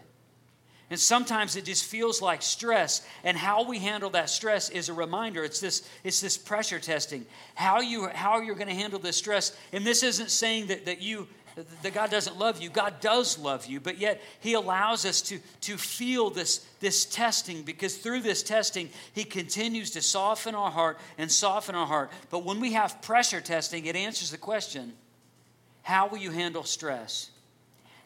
And 0.88 1.00
sometimes 1.00 1.56
it 1.56 1.64
just 1.64 1.84
feels 1.84 2.22
like 2.22 2.42
stress. 2.42 3.04
And 3.24 3.36
how 3.36 3.64
we 3.64 3.78
handle 3.78 4.10
that 4.10 4.30
stress 4.30 4.70
is 4.70 4.88
a 4.88 4.92
reminder. 4.92 5.42
It's 5.42 5.60
this, 5.60 5.88
it's 6.04 6.20
this 6.20 6.38
pressure 6.38 6.78
testing. 6.78 7.26
How, 7.54 7.80
you, 7.80 8.08
how 8.08 8.40
you're 8.40 8.54
going 8.54 8.68
to 8.68 8.74
handle 8.74 9.00
this 9.00 9.16
stress. 9.16 9.56
And 9.72 9.84
this 9.84 10.02
isn't 10.02 10.30
saying 10.30 10.68
that, 10.68 10.86
that 10.86 11.02
you 11.02 11.26
that 11.82 11.94
God 11.94 12.10
doesn't 12.10 12.38
love 12.38 12.60
you. 12.60 12.68
God 12.68 13.00
does 13.00 13.38
love 13.38 13.64
you, 13.64 13.80
but 13.80 13.96
yet 13.96 14.22
He 14.40 14.52
allows 14.52 15.06
us 15.06 15.22
to, 15.22 15.38
to 15.62 15.78
feel 15.78 16.28
this, 16.28 16.58
this 16.80 17.06
testing 17.06 17.62
because 17.62 17.96
through 17.96 18.20
this 18.20 18.42
testing, 18.42 18.90
He 19.14 19.24
continues 19.24 19.92
to 19.92 20.02
soften 20.02 20.54
our 20.54 20.70
heart 20.70 20.98
and 21.16 21.32
soften 21.32 21.74
our 21.74 21.86
heart. 21.86 22.10
But 22.28 22.44
when 22.44 22.60
we 22.60 22.74
have 22.74 23.00
pressure 23.00 23.40
testing, 23.40 23.86
it 23.86 23.96
answers 23.96 24.30
the 24.30 24.36
question 24.36 24.92
how 25.82 26.08
will 26.08 26.18
you 26.18 26.30
handle 26.30 26.64
stress? 26.64 27.30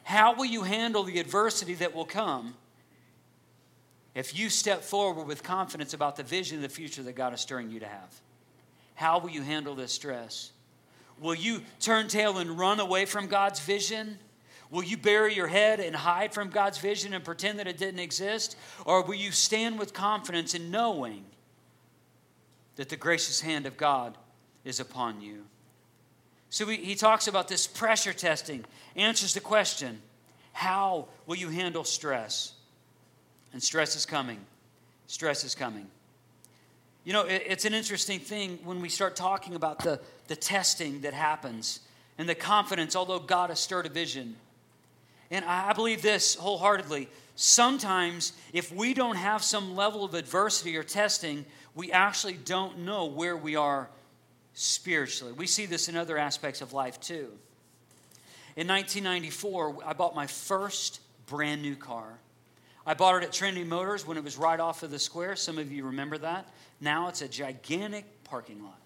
How 0.05 0.35
will 0.35 0.45
you 0.45 0.63
handle 0.63 1.03
the 1.03 1.19
adversity 1.19 1.75
that 1.75 1.95
will 1.95 2.05
come 2.05 2.55
if 4.15 4.39
you 4.39 4.51
step 4.51 4.83
forward 4.83 5.27
with 5.27 5.43
confidence 5.43 5.95
about 5.95 6.17
the 6.17 6.23
vision 6.23 6.57
of 6.57 6.63
the 6.63 6.69
future 6.69 7.03
that 7.03 7.15
God 7.15 7.33
is 7.33 7.41
stirring 7.41 7.71
you 7.71 7.81
to 7.81 7.87
have? 7.87 8.21
How 8.95 9.19
will 9.19 9.31
you 9.31 9.43
handle 9.43 9.75
this 9.75 9.93
stress? 9.93 10.53
Will 11.21 11.35
you 11.35 11.63
turn 11.81 12.09
tail 12.09 12.39
and 12.39 12.59
run 12.59 12.81
away 12.81 13.05
from 13.05 13.29
God's 13.29 13.61
vision? 13.61 14.19
Will 14.71 14.85
you 14.85 14.97
bury 14.97 15.35
your 15.35 15.49
head 15.49 15.81
and 15.81 15.95
hide 15.95 16.33
from 16.33 16.51
God's 16.51 16.79
vision 16.79 17.13
and 17.13 17.25
pretend 17.25 17.59
that 17.59 17.67
it 17.67 17.79
didn't 17.79 18.01
exist? 18.01 18.57
Or 18.85 19.03
will 19.03 19.15
you 19.15 19.33
stand 19.33 19.79
with 19.79 19.93
confidence 19.93 20.55
in 20.55 20.71
knowing 20.71 21.25
that 22.77 22.89
the 22.89 22.97
gracious 22.97 23.41
hand 23.41 23.67
of 23.67 23.77
God 23.77 24.17
is 24.65 24.81
upon 24.81 25.21
you? 25.21 25.45
So 26.51 26.67
he, 26.67 26.77
he 26.77 26.95
talks 26.95 27.29
about 27.29 27.49
this 27.49 27.67
pressure 27.67 28.13
testing, 28.13 28.65
answers 28.97 29.35
the 29.35 29.41
question 29.41 30.01
how 30.53 31.09
will 31.27 31.37
you 31.37 31.49
handle 31.49 31.85
stress? 31.85 32.53
And 33.53 33.63
stress 33.63 33.97
is 33.97 34.07
coming. 34.07 34.39
Stress 35.07 35.45
is 35.45 35.55
coming. 35.55 35.87
You 37.05 37.13
know, 37.13 37.25
it, 37.25 37.43
it's 37.47 37.65
an 37.65 37.75
interesting 37.75 38.21
thing 38.21 38.59
when 38.65 38.81
we 38.81 38.89
start 38.89 39.17
talking 39.17 39.55
about 39.55 39.83
the, 39.83 40.01
the 40.29 40.37
testing 40.37 41.01
that 41.01 41.15
happens 41.15 41.81
and 42.19 42.29
the 42.29 42.35
confidence, 42.35 42.95
although 42.95 43.19
God 43.19 43.51
has 43.51 43.59
stirred 43.59 43.87
a 43.87 43.89
vision. 43.89 44.37
And 45.31 45.45
I 45.45 45.73
believe 45.73 46.03
this 46.03 46.35
wholeheartedly. 46.35 47.09
Sometimes, 47.37 48.35
if 48.53 48.71
we 48.71 48.93
don't 48.93 49.17
have 49.17 49.43
some 49.43 49.75
level 49.75 50.05
of 50.05 50.15
adversity 50.15 50.77
or 50.77 50.83
testing, 50.83 51.47
we 51.75 51.91
actually 51.93 52.35
don't 52.35 52.81
know 52.81 53.07
where 53.07 53.37
we 53.37 53.57
are 53.57 53.89
spiritually. 54.55 55.33
We 55.33 55.47
see 55.47 55.67
this 55.67 55.89
in 55.89 55.97
other 55.97 56.19
aspects 56.19 56.61
of 56.61 56.73
life 56.73 57.01
too. 57.01 57.33
In 58.57 58.67
1994, 58.69 59.79
I 59.87 59.93
bought 59.95 60.15
my 60.15 60.27
first 60.27 61.01
brand 61.27 61.63
new 61.63 61.77
car. 61.77 62.19
I 62.91 62.95
bought 62.95 63.23
it 63.23 63.23
at 63.23 63.33
Trinity 63.33 63.63
Motors 63.63 64.05
when 64.05 64.17
it 64.17 64.25
was 64.25 64.37
right 64.37 64.59
off 64.59 64.83
of 64.83 64.91
the 64.91 64.99
square. 64.99 65.37
Some 65.37 65.59
of 65.59 65.71
you 65.71 65.85
remember 65.85 66.19
that. 66.19 66.49
Now 66.81 67.07
it's 67.07 67.23
a 67.23 67.29
gigantic 67.29 68.25
parking 68.25 68.65
lot. 68.65 68.81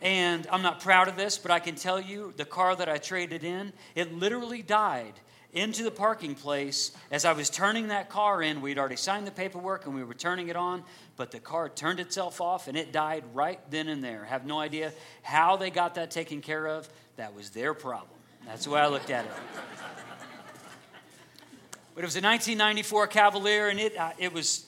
And 0.00 0.46
I'm 0.52 0.62
not 0.62 0.78
proud 0.78 1.08
of 1.08 1.16
this, 1.16 1.36
but 1.36 1.50
I 1.50 1.58
can 1.58 1.74
tell 1.74 2.00
you 2.00 2.32
the 2.36 2.44
car 2.44 2.76
that 2.76 2.88
I 2.88 2.98
traded 2.98 3.42
in, 3.42 3.72
it 3.96 4.14
literally 4.14 4.62
died 4.62 5.14
into 5.52 5.82
the 5.82 5.90
parking 5.90 6.36
place. 6.36 6.92
As 7.10 7.24
I 7.24 7.32
was 7.32 7.50
turning 7.50 7.88
that 7.88 8.08
car 8.08 8.40
in, 8.40 8.60
we'd 8.60 8.78
already 8.78 8.94
signed 8.94 9.26
the 9.26 9.32
paperwork 9.32 9.86
and 9.86 9.96
we 9.96 10.04
were 10.04 10.14
turning 10.14 10.46
it 10.46 10.54
on, 10.54 10.84
but 11.16 11.32
the 11.32 11.40
car 11.40 11.68
turned 11.68 11.98
itself 11.98 12.40
off 12.40 12.68
and 12.68 12.78
it 12.78 12.92
died 12.92 13.24
right 13.34 13.58
then 13.68 13.88
and 13.88 14.04
there. 14.04 14.26
Have 14.26 14.46
no 14.46 14.60
idea 14.60 14.92
how 15.22 15.56
they 15.56 15.70
got 15.70 15.96
that 15.96 16.12
taken 16.12 16.40
care 16.40 16.68
of. 16.68 16.88
That 17.16 17.34
was 17.34 17.50
their 17.50 17.74
problem. 17.74 18.20
That's 18.46 18.66
the 18.66 18.70
way 18.70 18.80
I 18.80 18.86
looked 18.86 19.10
at 19.10 19.24
it. 19.24 19.32
But 21.98 22.04
it 22.04 22.14
was 22.14 22.14
a 22.14 22.22
1994 22.22 23.08
Cavalier, 23.08 23.70
and 23.70 23.80
it, 23.80 23.96
uh, 23.96 24.12
it 24.18 24.32
was 24.32 24.66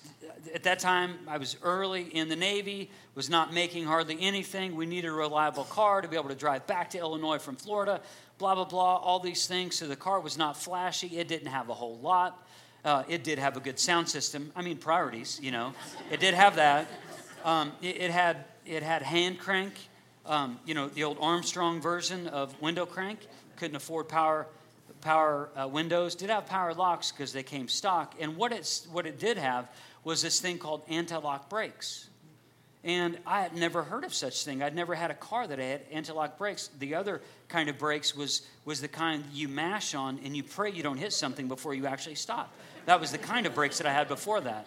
at 0.53 0.65
that 0.65 0.81
time 0.81 1.17
I 1.29 1.39
was 1.39 1.57
early 1.63 2.03
in 2.03 2.29
the 2.29 2.35
Navy, 2.35 2.91
was 3.15 3.31
not 3.31 3.55
making 3.55 3.85
hardly 3.85 4.17
anything. 4.21 4.75
We 4.75 4.85
needed 4.85 5.07
a 5.07 5.13
reliable 5.13 5.63
car 5.63 6.01
to 6.01 6.09
be 6.09 6.17
able 6.17 6.31
to 6.31 6.35
drive 6.35 6.67
back 6.67 6.91
to 6.91 6.99
Illinois 6.99 7.39
from 7.39 7.55
Florida 7.55 8.01
blah, 8.39 8.57
blah, 8.57 8.65
blah, 8.65 8.97
all 8.97 9.21
these 9.21 9.47
things. 9.47 9.77
So 9.77 9.87
the 9.87 9.95
car 9.95 10.19
was 10.19 10.37
not 10.37 10.57
flashy. 10.57 11.07
It 11.07 11.29
didn't 11.29 11.47
have 11.47 11.69
a 11.69 11.75
whole 11.75 11.99
lot. 11.99 12.49
Uh, 12.85 13.05
it 13.09 13.23
did 13.23 13.39
have 13.39 13.57
a 13.57 13.61
good 13.61 13.79
sound 13.79 14.09
system. 14.09 14.51
I 14.57 14.63
mean, 14.63 14.79
priorities, 14.79 15.39
you 15.41 15.53
know. 15.53 15.73
It 16.11 16.19
did 16.19 16.35
have 16.35 16.57
that. 16.57 16.89
Um, 17.45 17.71
it, 17.81 17.97
it, 17.97 18.11
had, 18.11 18.45
it 18.67 18.83
had 18.83 19.03
hand 19.03 19.39
crank, 19.39 19.75
um, 20.27 20.59
you 20.67 20.75
know, 20.75 20.89
the 20.89 21.05
old 21.05 21.19
Armstrong 21.21 21.81
version 21.81 22.27
of 22.27 22.61
window 22.61 22.87
crank. 22.87 23.21
Couldn't 23.55 23.77
afford 23.77 24.09
power 24.09 24.49
power 25.01 25.51
uh, 25.57 25.69
windows. 25.69 26.15
Did 26.15 26.31
have 26.31 26.47
power 26.47 26.75
locks 26.75 27.11
because 27.11 27.33
they 27.33 27.43
came 27.43 27.69
stock. 27.69 28.15
And 28.21 28.37
what, 28.37 28.53
it's, 28.53 28.87
what 28.93 29.07
it 29.07 29.19
did 29.19 29.39
have 29.39 29.69
was 30.05 30.23
this 30.23 30.41
thing 30.41 30.59
called 30.59 30.83
anti-lock 30.89 31.49
brakes. 31.49 32.09
And 32.83 33.19
I 33.27 33.43
had 33.43 33.55
never 33.55 33.83
heard 33.83 34.05
of 34.05 34.15
such 34.15 34.45
thing. 34.45 34.63
I'd 34.63 34.75
never 34.75 34.95
had 34.95 35.11
a 35.11 35.15
car 35.15 35.47
that 35.47 35.59
had 35.59 35.83
anti-lock 35.93 36.39
brakes. 36.39 36.71
The 36.79 36.95
other 36.95 37.21
kind 37.49 37.69
of 37.69 37.79
brakes 37.79 38.17
was, 38.17 38.43
was 38.65 38.81
the 38.81 38.89
kind 38.89 39.23
you 39.33 39.49
mash 39.49 39.95
on 39.95 40.19
and 40.25 40.35
you 40.35 40.43
pray 40.43 40.71
you 40.71 40.83
don't 40.83 40.97
hit 40.97 41.13
something 41.13 41.47
before 41.47 41.75
you 41.75 41.87
actually 41.87 42.15
stop. 42.15 42.51
That 42.87 42.99
was 42.99 43.13
the 43.13 43.19
kind 43.19 43.47
of 43.47 43.55
brakes 43.55 43.77
that 43.79 43.87
I 43.87 43.93
had 43.93 44.09
before 44.09 44.41
that. 44.41 44.67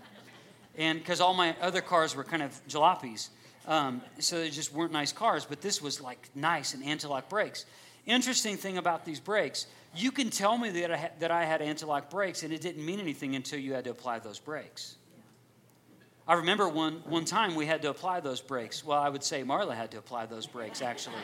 And 0.78 1.00
because 1.00 1.22
all 1.22 1.34
my 1.34 1.56
other 1.60 1.82
cars 1.82 2.16
were 2.16 2.24
kind 2.24 2.44
of 2.44 2.62
jalopies. 2.68 3.30
Um, 3.68 4.02
so 4.20 4.40
they 4.40 4.50
just 4.50 4.74
weren't 4.74 4.92
nice 4.92 5.12
cars, 5.12 5.46
but 5.46 5.62
this 5.62 5.82
was 5.82 6.02
like 6.02 6.30
nice 6.36 6.74
and 6.76 6.84
anti-lock 6.84 7.30
brakes. 7.30 7.66
Interesting 8.06 8.58
thing 8.58 8.78
about 8.78 9.06
these 9.06 9.20
brakes, 9.20 9.68
you 9.96 10.12
can 10.12 10.30
tell 10.30 10.58
me 10.58 10.70
that 10.72 10.92
I, 10.92 10.98
ha- 10.98 11.12
that 11.20 11.32
I 11.32 11.46
had 11.46 11.62
anti-lock 11.62 12.10
brakes 12.10 12.44
and 12.44 12.52
it 12.52 12.62
didn't 12.62 12.86
mean 12.86 13.00
anything 13.00 13.36
until 13.36 13.60
you 13.60 13.74
had 13.74 13.86
to 13.86 13.92
apply 13.92 14.20
those 14.20 14.40
brakes. 14.40 14.96
I 16.28 16.36
remember 16.36 16.70
one, 16.70 17.02
one 17.06 17.26
time 17.26 17.56
we 17.56 17.66
had 17.66 17.82
to 17.82 17.90
apply 17.90 18.22
those 18.22 18.42
brakes. 18.42 18.84
Well, 18.84 19.00
I 19.00 19.10
would 19.10 19.24
say 19.24 19.44
Marla 19.44 19.76
had 19.76 19.92
to 19.92 19.98
apply 19.98 20.26
those 20.26 20.48
brakes, 20.48 20.82
actually. 20.82 21.16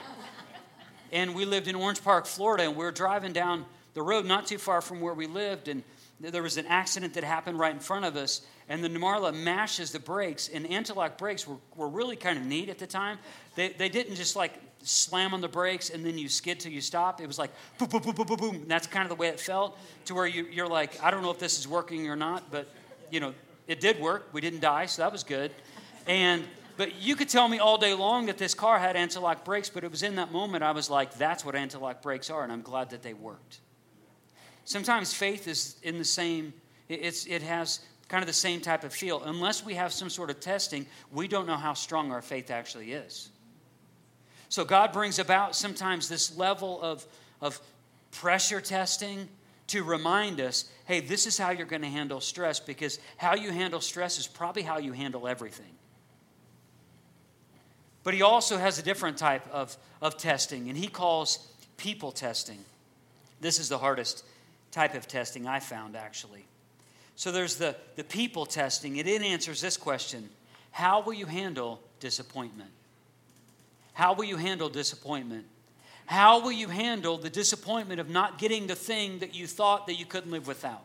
and 1.12 1.34
we 1.34 1.46
lived 1.46 1.68
in 1.68 1.76
Orange 1.76 2.04
Park, 2.04 2.26
Florida, 2.26 2.64
and 2.64 2.74
we 2.74 2.84
were 2.84 2.92
driving 2.92 3.32
down 3.32 3.66
the 3.94 4.02
road 4.02 4.26
not 4.26 4.46
too 4.46 4.58
far 4.58 4.82
from 4.82 5.00
where 5.00 5.14
we 5.14 5.26
lived, 5.26 5.70
and 5.70 5.84
there 6.20 6.44
was 6.44 6.58
an 6.58 6.66
accident 6.66 7.14
that 7.14 7.24
happened 7.24 7.58
right 7.58 7.74
in 7.74 7.80
front 7.80 8.04
of 8.04 8.18
us. 8.18 8.42
And 8.68 8.84
then 8.84 8.94
Marla 8.96 9.34
mashes 9.34 9.92
the 9.92 10.00
brakes, 10.00 10.50
and 10.50 10.68
anti-lock 10.68 11.18
brakes 11.18 11.48
were, 11.48 11.58
were 11.76 11.88
really 11.88 12.18
kind 12.18 12.38
of 12.38 12.46
neat 12.46 12.68
at 12.68 12.78
the 12.78 12.88
time. 12.88 13.20
They, 13.56 13.70
they 13.70 13.90
didn't 13.90 14.16
just 14.16 14.36
like 14.36 14.54
slam 14.84 15.34
on 15.34 15.42
the 15.42 15.48
brakes 15.48 15.90
and 15.90 16.06
then 16.06 16.18
you 16.18 16.30
skid 16.30 16.60
till 16.60 16.72
you 16.72 16.82
stop. 16.82 17.22
It 17.22 17.28
was 17.28 17.38
like 17.38 17.52
boom, 17.78 17.90
boom, 17.90 18.02
boom, 18.02 18.16
boom, 18.16 18.28
boom, 18.28 18.38
boom. 18.38 18.56
And 18.56 18.68
that's 18.68 18.88
kind 18.88 19.04
of 19.04 19.10
the 19.10 19.16
way 19.16 19.28
it 19.28 19.40
felt 19.40 19.78
to 20.06 20.16
where 20.16 20.28
you, 20.28 20.46
you're 20.46 20.68
like, 20.68 21.02
I 21.04 21.12
don't 21.12 21.22
know 21.22 21.32
if 21.32 21.40
this 21.40 21.60
is 21.60 21.68
working 21.68 22.10
or 22.10 22.16
not, 22.16 22.52
but 22.52 22.70
you 23.12 23.20
know, 23.20 23.34
it 23.68 23.80
did 23.80 24.00
work. 24.00 24.30
We 24.34 24.42
didn't 24.42 24.62
die, 24.62 24.86
so 24.86 25.02
that 25.02 25.12
was 25.12 25.24
good. 25.24 25.52
And 26.08 26.44
but 26.80 26.96
you 27.02 27.18
could 27.18 27.28
tell 27.28 27.50
me 27.50 27.60
all 27.60 27.78
day 27.78 27.94
long 27.94 28.28
that 28.28 28.38
this 28.38 28.54
car 28.54 28.80
had 28.80 28.96
anti-lock 28.96 29.44
brakes, 29.44 29.70
but 29.70 29.84
it 29.84 29.92
was 29.92 30.02
in 30.02 30.16
that 30.16 30.32
moment 30.32 30.64
I 30.64 30.72
was 30.72 30.90
like, 30.90 31.14
that's 31.16 31.44
what 31.44 31.54
anti-lock 31.54 32.02
brakes 32.02 32.30
are, 32.30 32.42
and 32.42 32.54
I'm 32.54 32.62
glad 32.62 32.92
that 32.92 33.04
they 33.04 33.14
worked. 33.14 33.60
Sometimes 34.64 35.14
faith 35.14 35.50
is 35.50 35.76
in 35.84 35.98
the 35.98 36.06
same, 36.06 36.54
it's, 36.88 37.26
it 37.26 37.42
has 37.42 37.82
kind 38.08 38.24
of 38.24 38.28
the 38.28 38.34
same 38.34 38.62
type 38.62 38.86
of 38.86 38.94
feel. 38.94 39.22
Unless 39.24 39.66
we 39.66 39.74
have 39.74 39.92
some 39.92 40.10
sort 40.10 40.30
of 40.30 40.40
testing, 40.40 40.86
we 41.12 41.28
don't 41.28 41.48
know 41.48 41.58
how 41.58 41.74
strong 41.74 42.14
our 42.14 42.22
faith 42.22 42.50
actually 42.50 42.94
is. 42.94 43.30
So 44.50 44.66
God 44.66 44.92
brings 44.92 45.20
about 45.20 45.56
sometimes 45.56 46.10
this 46.10 46.36
level 46.36 46.82
of, 46.82 47.06
of 47.40 47.60
pressure 48.12 48.60
testing 48.60 49.30
to 49.68 49.84
remind 49.84 50.42
us 50.42 50.66
hey, 50.86 51.00
this 51.00 51.28
is 51.28 51.38
how 51.38 51.52
you're 51.52 51.68
going 51.68 51.84
to 51.84 51.88
handle 51.88 52.20
stress 52.20 52.60
because 52.60 53.00
how 53.18 53.36
you 53.36 53.52
handle 53.52 53.80
stress 53.80 54.18
is 54.18 54.26
probably 54.26 54.64
how 54.64 54.80
you 54.80 54.92
handle 54.92 55.28
everything. 55.28 55.72
But 58.04 58.16
he 58.16 58.24
also 58.24 58.58
has 58.58 58.80
a 58.80 58.82
different 58.82 59.18
type 59.18 59.48
of, 59.52 59.78
of 60.02 60.18
testing, 60.18 60.68
and 60.68 60.76
he 60.76 60.88
calls 60.88 61.48
people 61.78 62.12
testing. 62.12 62.58
This 63.40 63.60
is 63.60 63.70
the 63.70 63.78
hardest 63.78 64.26
type 64.72 64.96
of 64.96 65.08
testing 65.08 65.48
I 65.48 65.60
found, 65.60 65.96
actually. 65.96 66.44
So 67.16 67.32
there's 67.32 67.58
the, 67.58 67.76
the 67.98 68.04
people 68.04 68.48
testing, 68.48 69.00
and 69.00 69.08
it 69.08 69.22
answers 69.22 69.62
this 69.62 69.78
question 69.78 70.30
How 70.72 71.02
will 71.02 71.14
you 71.14 71.28
handle 71.28 71.82
disappointment? 72.00 72.72
How 73.94 74.14
will 74.14 74.26
you 74.26 74.38
handle 74.38 74.70
disappointment? 74.70 75.46
How 76.06 76.40
will 76.42 76.52
you 76.52 76.68
handle 76.70 77.18
the 77.18 77.30
disappointment 77.30 78.00
of 78.00 78.10
not 78.10 78.40
getting 78.40 78.66
the 78.66 78.76
thing 78.76 79.20
that 79.20 79.36
you 79.36 79.46
thought 79.46 79.88
that 79.88 79.96
you 79.96 80.06
couldn't 80.06 80.32
live 80.32 80.48
without? 80.48 80.84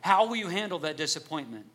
How 0.00 0.26
will 0.26 0.36
you 0.36 0.48
handle 0.48 0.80
that 0.80 0.96
disappointment? 0.96 1.66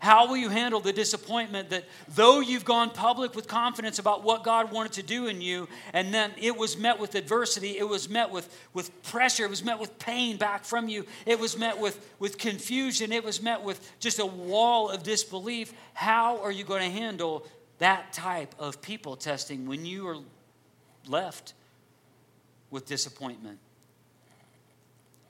How 0.00 0.28
will 0.28 0.36
you 0.36 0.48
handle 0.48 0.78
the 0.78 0.92
disappointment 0.92 1.70
that 1.70 1.84
though 2.06 2.38
you've 2.38 2.64
gone 2.64 2.90
public 2.90 3.34
with 3.34 3.48
confidence 3.48 3.98
about 3.98 4.22
what 4.22 4.44
God 4.44 4.70
wanted 4.70 4.92
to 4.92 5.02
do 5.02 5.26
in 5.26 5.40
you, 5.40 5.68
and 5.92 6.14
then 6.14 6.30
it 6.36 6.56
was 6.56 6.76
met 6.76 7.00
with 7.00 7.16
adversity, 7.16 7.78
it 7.78 7.88
was 7.88 8.08
met 8.08 8.30
with, 8.30 8.54
with 8.74 9.02
pressure, 9.02 9.44
it 9.44 9.50
was 9.50 9.64
met 9.64 9.80
with 9.80 9.98
pain 9.98 10.36
back 10.36 10.64
from 10.64 10.88
you, 10.88 11.04
it 11.26 11.40
was 11.40 11.58
met 11.58 11.80
with, 11.80 11.98
with 12.20 12.38
confusion, 12.38 13.10
it 13.10 13.24
was 13.24 13.42
met 13.42 13.62
with 13.62 13.90
just 13.98 14.20
a 14.20 14.26
wall 14.26 14.88
of 14.88 15.02
disbelief. 15.02 15.72
How 15.94 16.40
are 16.42 16.52
you 16.52 16.62
going 16.62 16.82
to 16.82 16.96
handle 16.96 17.44
that 17.78 18.12
type 18.12 18.54
of 18.58 18.82
people 18.82 19.16
testing 19.16 19.66
when 19.66 19.86
you 19.86 20.08
are 20.08 20.18
left 21.06 21.54
with 22.70 22.86
disappointment. 22.86 23.58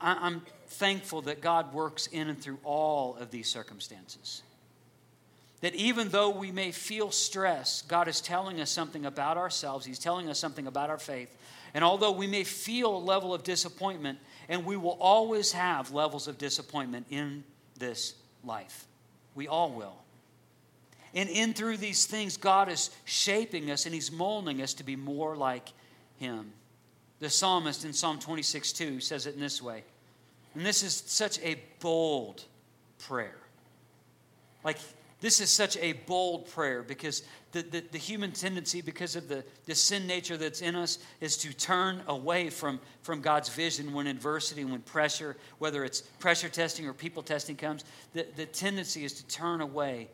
I'm 0.00 0.42
thankful 0.68 1.22
that 1.22 1.40
God 1.40 1.72
works 1.74 2.06
in 2.06 2.28
and 2.28 2.40
through 2.40 2.58
all 2.62 3.16
of 3.16 3.30
these 3.30 3.48
circumstances. 3.48 4.42
That 5.60 5.74
even 5.74 6.10
though 6.10 6.30
we 6.30 6.52
may 6.52 6.70
feel 6.70 7.10
stress, 7.10 7.82
God 7.82 8.06
is 8.06 8.20
telling 8.20 8.60
us 8.60 8.70
something 8.70 9.04
about 9.04 9.36
ourselves, 9.36 9.84
He's 9.84 9.98
telling 9.98 10.28
us 10.28 10.38
something 10.38 10.68
about 10.68 10.88
our 10.88 10.98
faith. 10.98 11.36
And 11.74 11.82
although 11.82 12.12
we 12.12 12.28
may 12.28 12.44
feel 12.44 12.96
a 12.96 12.98
level 12.98 13.34
of 13.34 13.42
disappointment, 13.42 14.20
and 14.48 14.64
we 14.64 14.76
will 14.76 14.96
always 15.00 15.52
have 15.52 15.90
levels 15.90 16.28
of 16.28 16.38
disappointment 16.38 17.06
in 17.10 17.42
this 17.76 18.14
life, 18.44 18.86
we 19.34 19.48
all 19.48 19.72
will. 19.72 19.96
And 21.14 21.28
in 21.28 21.54
through 21.54 21.78
these 21.78 22.06
things, 22.06 22.36
God 22.36 22.68
is 22.68 22.90
shaping 23.04 23.70
us 23.70 23.86
and 23.86 23.94
He's 23.94 24.12
molding 24.12 24.62
us 24.62 24.74
to 24.74 24.84
be 24.84 24.96
more 24.96 25.36
like 25.36 25.68
Him. 26.16 26.52
The 27.20 27.30
psalmist 27.30 27.84
in 27.84 27.92
Psalm 27.92 28.18
26 28.18 28.72
2 28.72 29.00
says 29.00 29.26
it 29.26 29.34
in 29.34 29.40
this 29.40 29.60
way. 29.60 29.84
And 30.54 30.64
this 30.64 30.82
is 30.82 31.02
such 31.06 31.38
a 31.40 31.56
bold 31.80 32.44
prayer. 32.98 33.38
Like, 34.64 34.78
this 35.20 35.40
is 35.40 35.50
such 35.50 35.76
a 35.78 35.94
bold 35.94 36.48
prayer 36.48 36.82
because 36.82 37.22
the, 37.50 37.62
the, 37.62 37.84
the, 37.90 37.98
human 37.98 38.30
tendency, 38.30 38.80
because 38.80 39.16
of 39.16 39.28
the, 39.28 39.44
the 39.66 39.74
sin 39.74 40.06
nature 40.06 40.36
that's 40.36 40.62
in 40.62 40.76
us, 40.76 40.98
is 41.20 41.36
to 41.38 41.52
turn 41.52 42.02
away 42.06 42.50
from, 42.50 42.78
from 43.02 43.20
God's 43.20 43.48
vision 43.48 43.92
when 43.92 44.06
adversity, 44.06 44.64
when 44.64 44.80
pressure, 44.80 45.36
whether 45.58 45.84
it's 45.84 46.02
pressure 46.02 46.48
testing 46.48 46.86
or 46.86 46.92
people 46.92 47.22
testing 47.22 47.56
comes, 47.56 47.84
the, 48.12 48.26
the 48.36 48.46
tendency 48.46 49.04
is 49.04 49.12
to 49.14 49.26
turn 49.26 49.60
away 49.60 50.08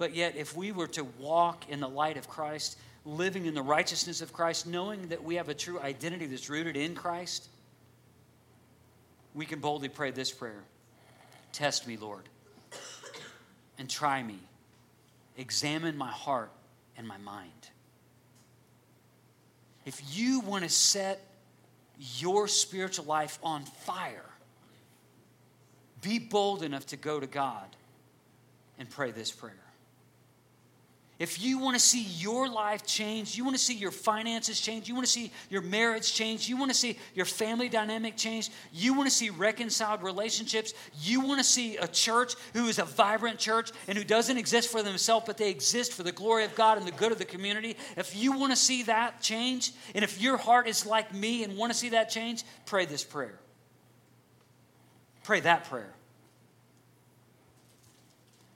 but 0.00 0.14
yet, 0.14 0.34
if 0.34 0.56
we 0.56 0.72
were 0.72 0.86
to 0.86 1.04
walk 1.18 1.68
in 1.68 1.78
the 1.78 1.88
light 1.88 2.16
of 2.16 2.26
Christ, 2.26 2.78
living 3.04 3.44
in 3.44 3.52
the 3.52 3.60
righteousness 3.60 4.22
of 4.22 4.32
Christ, 4.32 4.66
knowing 4.66 5.08
that 5.08 5.22
we 5.22 5.34
have 5.34 5.50
a 5.50 5.54
true 5.54 5.78
identity 5.78 6.24
that's 6.24 6.48
rooted 6.48 6.74
in 6.74 6.94
Christ, 6.94 7.50
we 9.34 9.44
can 9.44 9.58
boldly 9.60 9.90
pray 9.90 10.10
this 10.10 10.30
prayer 10.30 10.64
Test 11.52 11.86
me, 11.86 11.98
Lord, 11.98 12.22
and 13.78 13.90
try 13.90 14.22
me. 14.22 14.38
Examine 15.36 15.98
my 15.98 16.10
heart 16.10 16.50
and 16.96 17.06
my 17.06 17.18
mind. 17.18 17.68
If 19.84 20.00
you 20.16 20.40
want 20.40 20.64
to 20.64 20.70
set 20.70 21.20
your 21.98 22.48
spiritual 22.48 23.04
life 23.04 23.38
on 23.42 23.64
fire, 23.64 24.30
be 26.00 26.18
bold 26.18 26.62
enough 26.62 26.86
to 26.86 26.96
go 26.96 27.20
to 27.20 27.26
God 27.26 27.76
and 28.78 28.88
pray 28.88 29.10
this 29.10 29.30
prayer. 29.30 29.52
If 31.20 31.38
you 31.38 31.58
want 31.58 31.74
to 31.74 31.80
see 31.80 32.02
your 32.02 32.48
life 32.48 32.86
change, 32.86 33.36
you 33.36 33.44
want 33.44 33.54
to 33.54 33.62
see 33.62 33.74
your 33.74 33.90
finances 33.90 34.58
change, 34.58 34.88
you 34.88 34.94
want 34.94 35.06
to 35.06 35.12
see 35.12 35.30
your 35.50 35.60
marriage 35.60 36.14
change, 36.14 36.48
you 36.48 36.56
want 36.56 36.70
to 36.70 36.76
see 36.76 36.98
your 37.14 37.26
family 37.26 37.68
dynamic 37.68 38.16
change, 38.16 38.48
you 38.72 38.94
want 38.94 39.06
to 39.06 39.14
see 39.14 39.28
reconciled 39.28 40.02
relationships, 40.02 40.72
you 40.98 41.20
want 41.20 41.38
to 41.38 41.44
see 41.44 41.76
a 41.76 41.86
church 41.86 42.36
who 42.54 42.68
is 42.68 42.78
a 42.78 42.86
vibrant 42.86 43.38
church 43.38 43.70
and 43.86 43.98
who 43.98 44.02
doesn't 44.02 44.38
exist 44.38 44.70
for 44.72 44.82
themselves, 44.82 45.26
but 45.26 45.36
they 45.36 45.50
exist 45.50 45.92
for 45.92 46.04
the 46.04 46.10
glory 46.10 46.44
of 46.44 46.54
God 46.54 46.78
and 46.78 46.86
the 46.86 46.92
good 46.92 47.12
of 47.12 47.18
the 47.18 47.26
community. 47.26 47.76
If 47.98 48.16
you 48.16 48.32
want 48.32 48.52
to 48.52 48.56
see 48.56 48.84
that 48.84 49.20
change, 49.20 49.72
and 49.94 50.02
if 50.02 50.22
your 50.22 50.38
heart 50.38 50.68
is 50.68 50.86
like 50.86 51.14
me 51.14 51.44
and 51.44 51.54
want 51.58 51.70
to 51.70 51.78
see 51.78 51.90
that 51.90 52.08
change, 52.08 52.44
pray 52.64 52.86
this 52.86 53.04
prayer. 53.04 53.38
Pray 55.22 55.40
that 55.40 55.64
prayer. 55.64 55.92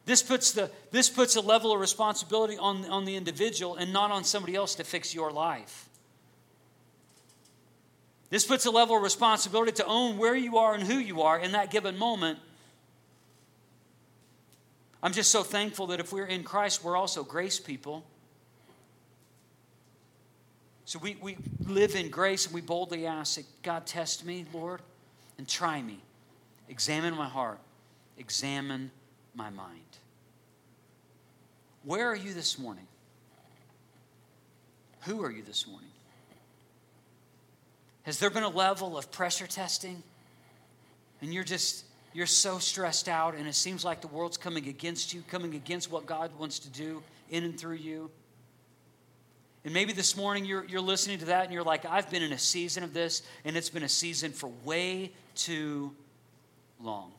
This 0.06 0.22
puts, 0.22 0.52
the, 0.52 0.70
this 0.90 1.08
puts 1.08 1.36
a 1.36 1.40
level 1.40 1.72
of 1.72 1.80
responsibility 1.80 2.58
on, 2.58 2.84
on 2.86 3.04
the 3.04 3.16
individual 3.16 3.76
and 3.76 3.92
not 3.92 4.10
on 4.10 4.24
somebody 4.24 4.54
else 4.54 4.74
to 4.74 4.84
fix 4.84 5.14
your 5.14 5.30
life. 5.30 5.88
This 8.28 8.44
puts 8.44 8.66
a 8.66 8.70
level 8.70 8.96
of 8.96 9.02
responsibility 9.02 9.72
to 9.72 9.86
own 9.86 10.18
where 10.18 10.34
you 10.34 10.58
are 10.58 10.74
and 10.74 10.82
who 10.82 10.98
you 10.98 11.22
are 11.22 11.38
in 11.38 11.52
that 11.52 11.70
given 11.70 11.96
moment. 11.96 12.38
I'm 15.02 15.12
just 15.12 15.30
so 15.30 15.42
thankful 15.42 15.86
that 15.88 16.00
if 16.00 16.12
we're 16.12 16.26
in 16.26 16.42
Christ, 16.42 16.82
we're 16.82 16.96
also 16.96 17.22
grace 17.22 17.60
people. 17.60 18.04
So 20.84 20.98
we, 20.98 21.16
we 21.20 21.36
live 21.66 21.94
in 21.94 22.10
grace 22.10 22.46
and 22.46 22.54
we 22.54 22.60
boldly 22.60 23.06
ask 23.06 23.36
that 23.36 23.44
God, 23.62 23.86
test 23.86 24.24
me, 24.24 24.44
Lord, 24.52 24.80
and 25.38 25.48
try 25.48 25.80
me. 25.80 26.00
Examine 26.68 27.14
my 27.14 27.28
heart, 27.28 27.58
examine 28.18 28.90
my 29.34 29.50
mind. 29.50 29.80
Where 31.84 32.08
are 32.08 32.16
you 32.16 32.32
this 32.32 32.58
morning? 32.58 32.86
Who 35.02 35.22
are 35.22 35.30
you 35.30 35.42
this 35.42 35.66
morning? 35.66 35.90
Has 38.04 38.18
there 38.18 38.30
been 38.30 38.42
a 38.42 38.48
level 38.48 38.96
of 38.96 39.10
pressure 39.10 39.46
testing? 39.46 40.02
And 41.20 41.32
you're 41.32 41.44
just, 41.44 41.84
you're 42.12 42.26
so 42.26 42.58
stressed 42.58 43.08
out, 43.08 43.34
and 43.34 43.46
it 43.46 43.54
seems 43.54 43.84
like 43.84 44.00
the 44.00 44.08
world's 44.08 44.36
coming 44.36 44.68
against 44.68 45.12
you, 45.12 45.22
coming 45.28 45.54
against 45.54 45.90
what 45.90 46.06
God 46.06 46.30
wants 46.38 46.58
to 46.60 46.70
do 46.70 47.02
in 47.30 47.44
and 47.44 47.58
through 47.58 47.76
you. 47.76 48.10
And 49.64 49.72
maybe 49.72 49.94
this 49.94 50.16
morning 50.16 50.44
you're, 50.44 50.64
you're 50.66 50.82
listening 50.82 51.18
to 51.20 51.24
that 51.26 51.44
and 51.44 51.52
you're 51.52 51.62
like, 51.62 51.86
I've 51.86 52.10
been 52.10 52.22
in 52.22 52.32
a 52.32 52.38
season 52.38 52.84
of 52.84 52.92
this, 52.92 53.22
and 53.44 53.56
it's 53.56 53.70
been 53.70 53.82
a 53.82 53.88
season 53.88 54.32
for 54.32 54.50
way 54.64 55.12
too 55.34 55.92
long. 56.80 57.12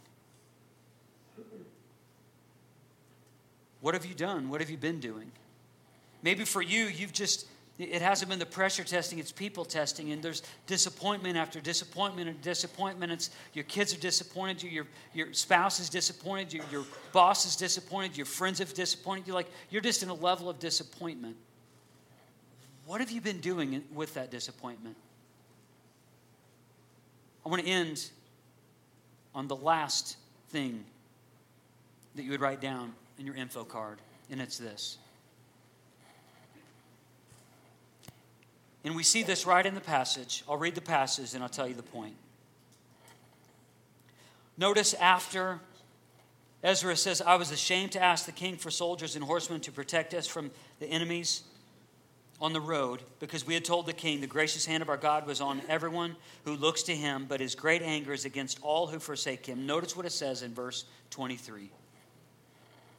What 3.86 3.94
have 3.94 4.08
you 4.08 4.16
done? 4.16 4.50
What 4.50 4.62
have 4.62 4.72
you 4.72 4.78
been 4.78 5.00
doing? 5.00 5.32
Maybe 6.24 6.44
for 6.44 6.64
you, 6.64 6.86
you've 6.86 7.14
just, 7.14 7.46
it 7.78 8.02
hasn't 8.02 8.32
been 8.32 8.40
the 8.40 8.46
pressure 8.48 8.84
testing, 8.84 9.20
it's 9.20 9.32
people 9.32 9.64
testing, 9.64 10.12
and 10.12 10.24
there's 10.24 10.42
disappointment 10.66 11.38
after 11.38 11.62
disappointment 11.62 12.28
and 12.28 12.42
disappointment. 12.42 13.12
It's 13.12 13.30
your 13.54 13.66
kids 13.66 13.94
are 13.94 14.00
disappointed 14.00 14.64
you, 14.64 14.72
your, 14.72 14.88
your 15.14 15.34
spouse 15.34 15.80
is 15.80 15.88
disappointed 15.88 16.52
you, 16.52 16.64
your 16.72 16.84
boss 17.12 17.46
is 17.46 17.56
disappointed, 17.56 18.18
your 18.18 18.26
friends 18.26 18.58
have 18.58 18.74
disappointed 18.74 19.28
you. 19.28 19.36
Like, 19.36 19.52
you're 19.70 19.84
just 19.84 20.02
in 20.02 20.10
a 20.10 20.16
level 20.16 20.50
of 20.50 20.58
disappointment. 20.58 21.36
What 22.88 23.02
have 23.02 23.12
you 23.12 23.22
been 23.22 23.40
doing 23.40 23.84
with 23.94 24.16
that 24.16 24.32
disappointment? 24.32 24.96
I 27.46 27.50
want 27.50 27.62
to 27.62 27.70
end 27.70 28.10
on 29.36 29.48
the 29.48 29.56
last 29.56 30.18
thing 30.50 30.86
that 32.16 32.24
you 32.24 32.32
would 32.32 32.42
write 32.42 32.62
down 32.62 32.96
in 33.18 33.26
your 33.26 33.36
info 33.36 33.64
card, 33.64 34.00
and 34.30 34.42
it's 34.42 34.58
this. 34.58 34.98
And 38.86 38.96
we 38.96 39.02
see 39.02 39.24
this 39.24 39.48
right 39.48 39.66
in 39.66 39.74
the 39.74 39.82
passage. 39.82 40.44
I'll 40.48 40.58
read 40.58 40.76
the 40.76 40.82
passage 40.82 41.34
and 41.34 41.42
I'll 41.42 41.50
tell 41.50 41.68
you 41.68 41.74
the 41.74 41.82
point. 41.82 42.14
Notice 44.58 44.94
after 44.94 45.60
Ezra 46.64 46.96
says, 46.96 47.20
I 47.20 47.36
was 47.36 47.52
ashamed 47.52 47.94
to 47.94 48.02
ask 48.02 48.26
the 48.26 48.32
king 48.32 48.58
for 48.58 48.70
soldiers 48.70 49.16
and 49.16 49.26
horsemen 49.26 49.60
to 49.62 49.72
protect 49.72 50.14
us 50.14 50.28
from 50.28 50.52
the 50.80 50.86
enemies 50.86 51.44
on 52.40 52.54
the 52.54 52.62
road 52.62 53.02
because 53.20 53.46
we 53.46 53.54
had 53.54 53.66
told 53.66 53.88
the 53.88 53.94
king 53.94 54.22
the 54.22 54.28
gracious 54.28 54.66
hand 54.66 54.84
of 54.84 54.90
our 54.90 54.98
God 54.98 55.26
was 55.26 55.42
on 55.42 55.62
everyone 55.68 56.16
who 56.44 56.56
looks 56.56 56.84
to 56.84 56.96
him, 56.96 57.26
but 57.28 57.40
his 57.40 57.56
great 57.56 57.82
anger 57.82 58.14
is 58.14 58.26
against 58.26 58.60
all 58.62 58.88
who 58.88 59.00
forsake 59.00 59.46
him. 59.46 59.66
Notice 59.66 59.96
what 59.96 60.06
it 60.06 60.12
says 60.12 60.44
in 60.44 60.54
verse 60.54 60.86
23. 61.10 61.72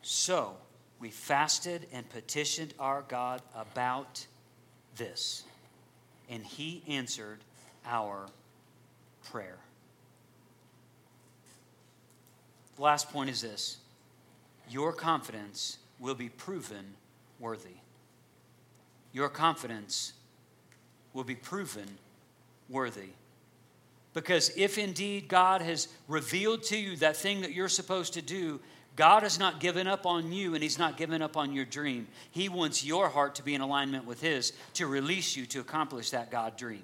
So 0.08 0.54
we 1.00 1.10
fasted 1.10 1.88
and 1.92 2.08
petitioned 2.08 2.74
our 2.78 3.02
God 3.08 3.42
about 3.56 4.24
this, 4.94 5.42
and 6.30 6.44
he 6.44 6.84
answered 6.86 7.40
our 7.84 8.28
prayer. 9.28 9.58
The 12.76 12.82
last 12.82 13.10
point 13.10 13.30
is 13.30 13.40
this 13.40 13.78
your 14.70 14.92
confidence 14.92 15.78
will 15.98 16.14
be 16.14 16.28
proven 16.28 16.94
worthy. 17.40 17.80
Your 19.12 19.28
confidence 19.28 20.12
will 21.14 21.24
be 21.24 21.34
proven 21.34 21.98
worthy. 22.68 23.10
Because 24.14 24.56
if 24.56 24.78
indeed 24.78 25.26
God 25.26 25.62
has 25.62 25.88
revealed 26.06 26.62
to 26.64 26.76
you 26.76 26.94
that 26.98 27.16
thing 27.16 27.40
that 27.40 27.52
you're 27.52 27.68
supposed 27.68 28.14
to 28.14 28.22
do, 28.22 28.60
God 28.96 29.22
has 29.22 29.38
not 29.38 29.60
given 29.60 29.86
up 29.86 30.06
on 30.06 30.32
you 30.32 30.54
and 30.54 30.62
He's 30.62 30.78
not 30.78 30.96
given 30.96 31.20
up 31.20 31.36
on 31.36 31.52
your 31.52 31.66
dream. 31.66 32.08
He 32.30 32.48
wants 32.48 32.84
your 32.84 33.10
heart 33.10 33.34
to 33.36 33.42
be 33.42 33.54
in 33.54 33.60
alignment 33.60 34.06
with 34.06 34.22
His 34.22 34.54
to 34.74 34.86
release 34.86 35.36
you 35.36 35.44
to 35.46 35.60
accomplish 35.60 36.10
that 36.10 36.30
God 36.30 36.56
dream. 36.56 36.82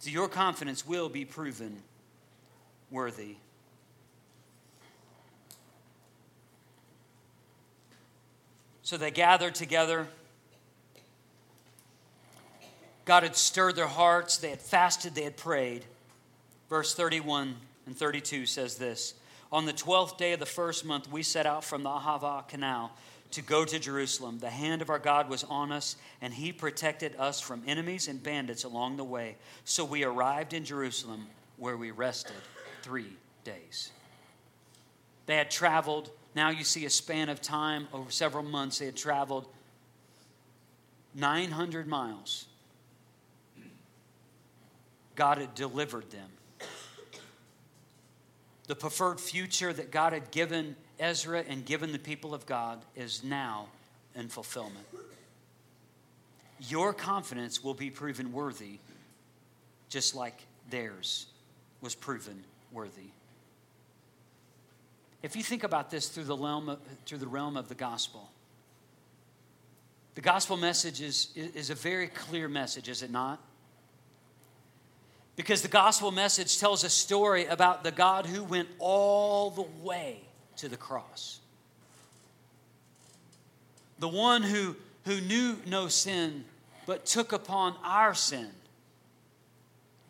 So 0.00 0.10
your 0.10 0.28
confidence 0.28 0.86
will 0.86 1.08
be 1.08 1.24
proven 1.24 1.82
worthy. 2.90 3.36
So 8.82 8.96
they 8.96 9.10
gathered 9.10 9.54
together. 9.54 10.06
God 13.06 13.22
had 13.22 13.34
stirred 13.34 13.76
their 13.76 13.86
hearts. 13.86 14.36
They 14.36 14.50
had 14.50 14.60
fasted. 14.60 15.14
They 15.14 15.24
had 15.24 15.36
prayed. 15.36 15.84
Verse 16.68 16.94
31 16.94 17.56
and 17.86 17.96
32 17.96 18.46
says 18.46 18.76
this 18.76 19.14
On 19.50 19.64
the 19.64 19.72
12th 19.72 20.18
day 20.18 20.32
of 20.32 20.40
the 20.40 20.46
first 20.46 20.84
month, 20.84 21.10
we 21.10 21.22
set 21.22 21.46
out 21.46 21.64
from 21.64 21.82
the 21.82 21.88
Ahava 21.88 22.46
Canal 22.48 22.92
to 23.30 23.42
go 23.42 23.64
to 23.64 23.78
Jerusalem. 23.78 24.38
The 24.38 24.50
hand 24.50 24.82
of 24.82 24.90
our 24.90 24.98
God 24.98 25.28
was 25.28 25.44
on 25.44 25.72
us, 25.72 25.96
and 26.20 26.34
he 26.34 26.52
protected 26.52 27.16
us 27.16 27.40
from 27.40 27.62
enemies 27.66 28.08
and 28.08 28.22
bandits 28.22 28.64
along 28.64 28.96
the 28.96 29.04
way. 29.04 29.36
So 29.64 29.84
we 29.84 30.04
arrived 30.04 30.52
in 30.52 30.64
Jerusalem, 30.64 31.26
where 31.56 31.76
we 31.76 31.90
rested 31.90 32.36
three 32.82 33.16
days. 33.44 33.90
They 35.26 35.36
had 35.36 35.50
traveled, 35.50 36.10
now 36.34 36.50
you 36.50 36.62
see 36.62 36.84
a 36.84 36.90
span 36.90 37.28
of 37.28 37.40
time 37.40 37.88
over 37.92 38.10
several 38.10 38.44
months, 38.44 38.78
they 38.78 38.86
had 38.86 38.96
traveled 38.96 39.48
900 41.14 41.88
miles. 41.88 42.46
God 45.16 45.38
had 45.38 45.54
delivered 45.54 46.10
them 46.10 46.28
the 48.66 48.74
preferred 48.74 49.20
future 49.20 49.72
that 49.72 49.90
God 49.90 50.12
had 50.12 50.30
given 50.30 50.76
Ezra 50.98 51.44
and 51.46 51.64
given 51.64 51.92
the 51.92 51.98
people 51.98 52.34
of 52.34 52.46
God 52.46 52.84
is 52.94 53.22
now 53.22 53.66
in 54.14 54.28
fulfillment. 54.28 54.86
Your 56.68 56.92
confidence 56.92 57.62
will 57.62 57.74
be 57.74 57.90
proven 57.90 58.32
worthy, 58.32 58.78
just 59.88 60.14
like 60.14 60.42
theirs 60.70 61.26
was 61.80 61.94
proven 61.94 62.42
worthy. 62.72 63.10
If 65.22 65.36
you 65.36 65.42
think 65.42 65.64
about 65.64 65.90
this 65.90 66.08
through 66.08 66.24
the 66.24 66.36
realm 66.36 66.68
of, 66.68 66.78
through 67.04 67.18
the 67.18 67.26
realm 67.26 67.56
of 67.56 67.68
the 67.68 67.74
gospel, 67.74 68.30
the 70.14 70.20
gospel 70.22 70.56
message 70.56 71.02
is, 71.02 71.28
is 71.36 71.68
a 71.68 71.74
very 71.74 72.08
clear 72.08 72.48
message, 72.48 72.88
is 72.88 73.02
it 73.02 73.10
not? 73.10 73.40
Because 75.36 75.60
the 75.60 75.68
gospel 75.68 76.10
message 76.10 76.58
tells 76.58 76.82
a 76.82 76.88
story 76.88 77.44
about 77.44 77.84
the 77.84 77.92
God 77.92 78.24
who 78.26 78.42
went 78.42 78.68
all 78.78 79.50
the 79.50 79.66
way 79.82 80.22
to 80.56 80.68
the 80.68 80.78
cross. 80.78 81.40
The 83.98 84.08
one 84.08 84.42
who, 84.42 84.76
who 85.04 85.20
knew 85.20 85.56
no 85.66 85.88
sin 85.88 86.44
but 86.86 87.04
took 87.04 87.32
upon 87.32 87.74
our 87.84 88.14
sin, 88.14 88.48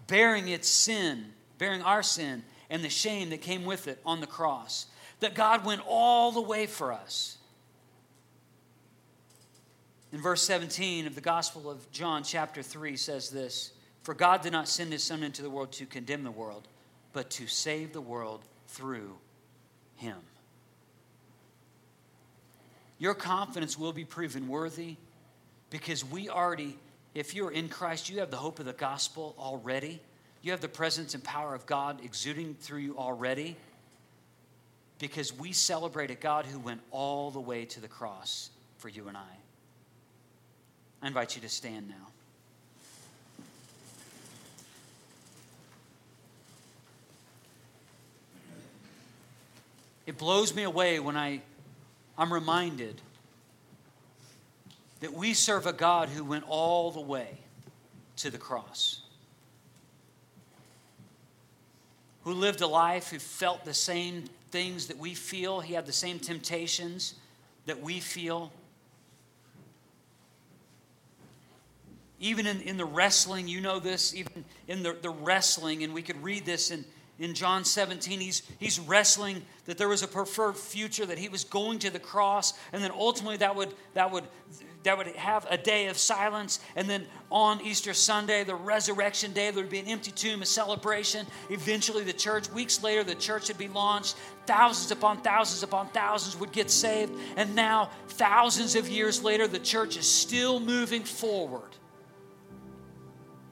bearing 0.06 0.48
its 0.48 0.68
sin, 0.68 1.32
bearing 1.58 1.82
our 1.82 2.02
sin 2.02 2.44
and 2.70 2.84
the 2.84 2.88
shame 2.88 3.30
that 3.30 3.40
came 3.40 3.64
with 3.64 3.88
it 3.88 4.00
on 4.04 4.20
the 4.20 4.26
cross. 4.26 4.86
That 5.20 5.34
God 5.34 5.64
went 5.64 5.80
all 5.86 6.30
the 6.30 6.40
way 6.40 6.66
for 6.66 6.92
us. 6.92 7.38
In 10.12 10.20
verse 10.20 10.42
17 10.42 11.06
of 11.06 11.14
the 11.14 11.20
Gospel 11.20 11.70
of 11.70 11.90
John, 11.90 12.22
chapter 12.22 12.62
3, 12.62 12.96
says 12.96 13.30
this 13.30 13.72
for 14.06 14.14
God 14.14 14.40
did 14.40 14.52
not 14.52 14.68
send 14.68 14.92
his 14.92 15.02
Son 15.02 15.24
into 15.24 15.42
the 15.42 15.50
world 15.50 15.72
to 15.72 15.84
condemn 15.84 16.22
the 16.22 16.30
world, 16.30 16.68
but 17.12 17.28
to 17.30 17.48
save 17.48 17.92
the 17.92 18.00
world 18.00 18.40
through 18.68 19.16
him. 19.96 20.18
Your 23.00 23.14
confidence 23.14 23.76
will 23.76 23.92
be 23.92 24.04
proven 24.04 24.46
worthy 24.46 24.94
because 25.70 26.04
we 26.04 26.28
already, 26.28 26.78
if 27.16 27.34
you're 27.34 27.50
in 27.50 27.68
Christ, 27.68 28.08
you 28.08 28.20
have 28.20 28.30
the 28.30 28.36
hope 28.36 28.60
of 28.60 28.64
the 28.64 28.74
gospel 28.74 29.34
already. 29.40 30.00
You 30.40 30.52
have 30.52 30.60
the 30.60 30.68
presence 30.68 31.14
and 31.14 31.24
power 31.24 31.52
of 31.52 31.66
God 31.66 31.98
exuding 32.04 32.54
through 32.60 32.82
you 32.82 32.96
already 32.96 33.56
because 35.00 35.36
we 35.36 35.50
celebrate 35.50 36.12
a 36.12 36.14
God 36.14 36.46
who 36.46 36.60
went 36.60 36.80
all 36.92 37.32
the 37.32 37.40
way 37.40 37.64
to 37.64 37.80
the 37.80 37.88
cross 37.88 38.50
for 38.78 38.88
you 38.88 39.08
and 39.08 39.16
I. 39.16 39.36
I 41.02 41.08
invite 41.08 41.34
you 41.34 41.42
to 41.42 41.48
stand 41.48 41.88
now. 41.88 42.12
It 50.06 50.18
blows 50.18 50.54
me 50.54 50.62
away 50.62 51.00
when 51.00 51.16
I, 51.16 51.42
I'm 52.16 52.32
reminded 52.32 53.00
that 55.00 55.12
we 55.12 55.34
serve 55.34 55.66
a 55.66 55.72
God 55.72 56.08
who 56.08 56.24
went 56.24 56.44
all 56.48 56.92
the 56.92 57.00
way 57.00 57.38
to 58.16 58.30
the 58.30 58.38
cross, 58.38 59.00
who 62.22 62.32
lived 62.32 62.60
a 62.60 62.66
life, 62.66 63.10
who 63.10 63.18
felt 63.18 63.64
the 63.64 63.74
same 63.74 64.24
things 64.50 64.86
that 64.86 64.96
we 64.96 65.12
feel, 65.12 65.60
he 65.60 65.74
had 65.74 65.86
the 65.86 65.92
same 65.92 66.18
temptations 66.18 67.14
that 67.66 67.82
we 67.82 67.98
feel. 67.98 68.52
Even 72.18 72.46
in, 72.46 72.60
in 72.62 72.76
the 72.76 72.84
wrestling, 72.84 73.48
you 73.48 73.60
know 73.60 73.78
this, 73.78 74.14
even 74.14 74.44
in 74.68 74.82
the, 74.82 74.96
the 75.02 75.10
wrestling, 75.10 75.82
and 75.82 75.92
we 75.92 76.00
could 76.00 76.22
read 76.22 76.46
this 76.46 76.70
in, 76.70 76.84
in 77.18 77.34
John 77.34 77.64
17. 77.64 78.20
He's, 78.20 78.42
he's 78.58 78.78
wrestling 78.78 79.42
that 79.64 79.78
there 79.78 79.88
was 79.88 80.02
a 80.02 80.08
preferred 80.08 80.56
future, 80.56 81.06
that 81.06 81.18
he 81.18 81.28
was 81.28 81.44
going 81.44 81.78
to 81.80 81.90
the 81.90 81.98
cross, 81.98 82.52
and 82.72 82.82
then 82.82 82.90
ultimately 82.90 83.38
that 83.38 83.56
would, 83.56 83.74
that 83.94 84.10
would, 84.10 84.24
that 84.82 84.96
would 84.98 85.08
have 85.08 85.46
a 85.50 85.56
day 85.56 85.86
of 85.86 85.96
silence. 85.98 86.60
And 86.76 86.88
then 86.88 87.06
on 87.30 87.60
Easter 87.62 87.94
Sunday, 87.94 88.44
the 88.44 88.54
resurrection 88.54 89.32
day, 89.32 89.50
there 89.50 89.62
would 89.62 89.70
be 89.70 89.78
an 89.78 89.88
empty 89.88 90.12
tomb, 90.12 90.42
a 90.42 90.46
celebration. 90.46 91.26
Eventually, 91.50 92.04
the 92.04 92.12
church, 92.12 92.50
weeks 92.50 92.82
later, 92.82 93.02
the 93.02 93.14
church 93.14 93.48
would 93.48 93.58
be 93.58 93.68
launched. 93.68 94.16
Thousands 94.46 94.90
upon 94.92 95.22
thousands 95.22 95.62
upon 95.62 95.88
thousands 95.88 96.38
would 96.38 96.52
get 96.52 96.70
saved. 96.70 97.12
And 97.36 97.54
now, 97.54 97.90
thousands 98.10 98.76
of 98.76 98.88
years 98.88 99.24
later, 99.24 99.48
the 99.48 99.58
church 99.58 99.96
is 99.96 100.08
still 100.08 100.60
moving 100.60 101.02
forward. 101.02 101.70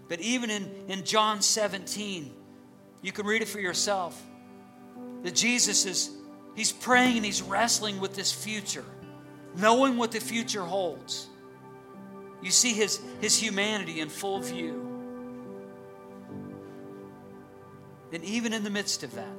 But 0.06 0.20
even 0.20 0.50
in, 0.50 0.70
in 0.88 1.04
John 1.04 1.40
17, 1.40 2.30
you 3.04 3.12
can 3.12 3.26
read 3.26 3.42
it 3.42 3.48
for 3.48 3.60
yourself. 3.60 4.20
That 5.24 5.34
Jesus 5.34 5.84
is, 5.84 6.10
he's 6.56 6.72
praying 6.72 7.18
and 7.18 7.24
he's 7.24 7.42
wrestling 7.42 8.00
with 8.00 8.16
this 8.16 8.32
future, 8.32 8.84
knowing 9.56 9.98
what 9.98 10.10
the 10.10 10.20
future 10.20 10.62
holds. 10.62 11.26
You 12.42 12.50
see 12.50 12.72
his, 12.72 13.00
his 13.20 13.38
humanity 13.38 14.00
in 14.00 14.08
full 14.08 14.40
view. 14.40 14.80
And 18.10 18.24
even 18.24 18.54
in 18.54 18.64
the 18.64 18.70
midst 18.70 19.02
of 19.02 19.14
that, 19.16 19.36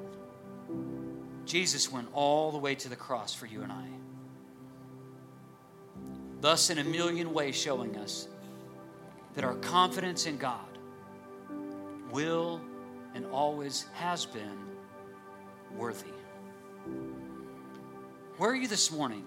Jesus 1.46 1.92
went 1.92 2.08
all 2.14 2.52
the 2.52 2.60
way 2.60 2.76
to 2.76 2.88
the 2.88 2.96
cross 2.96 3.34
for 3.34 3.48
you 3.48 3.64
and 3.64 3.72
I. 3.72 3.88
Thus, 6.40 6.70
in 6.70 6.78
a 6.78 6.84
million 6.84 7.34
ways, 7.34 7.56
showing 7.56 7.98
us 7.98 8.28
that 9.34 9.44
our 9.44 9.56
confidence 9.56 10.28
in 10.28 10.38
God 10.38 10.60
will 12.12 12.62
and 13.16 13.26
always 13.32 13.86
has 13.94 14.26
been 14.26 14.60
worthy. 15.76 16.12
Where 18.38 18.52
are 18.52 18.56
you 18.56 18.68
this 18.68 18.92
morning? 18.92 19.26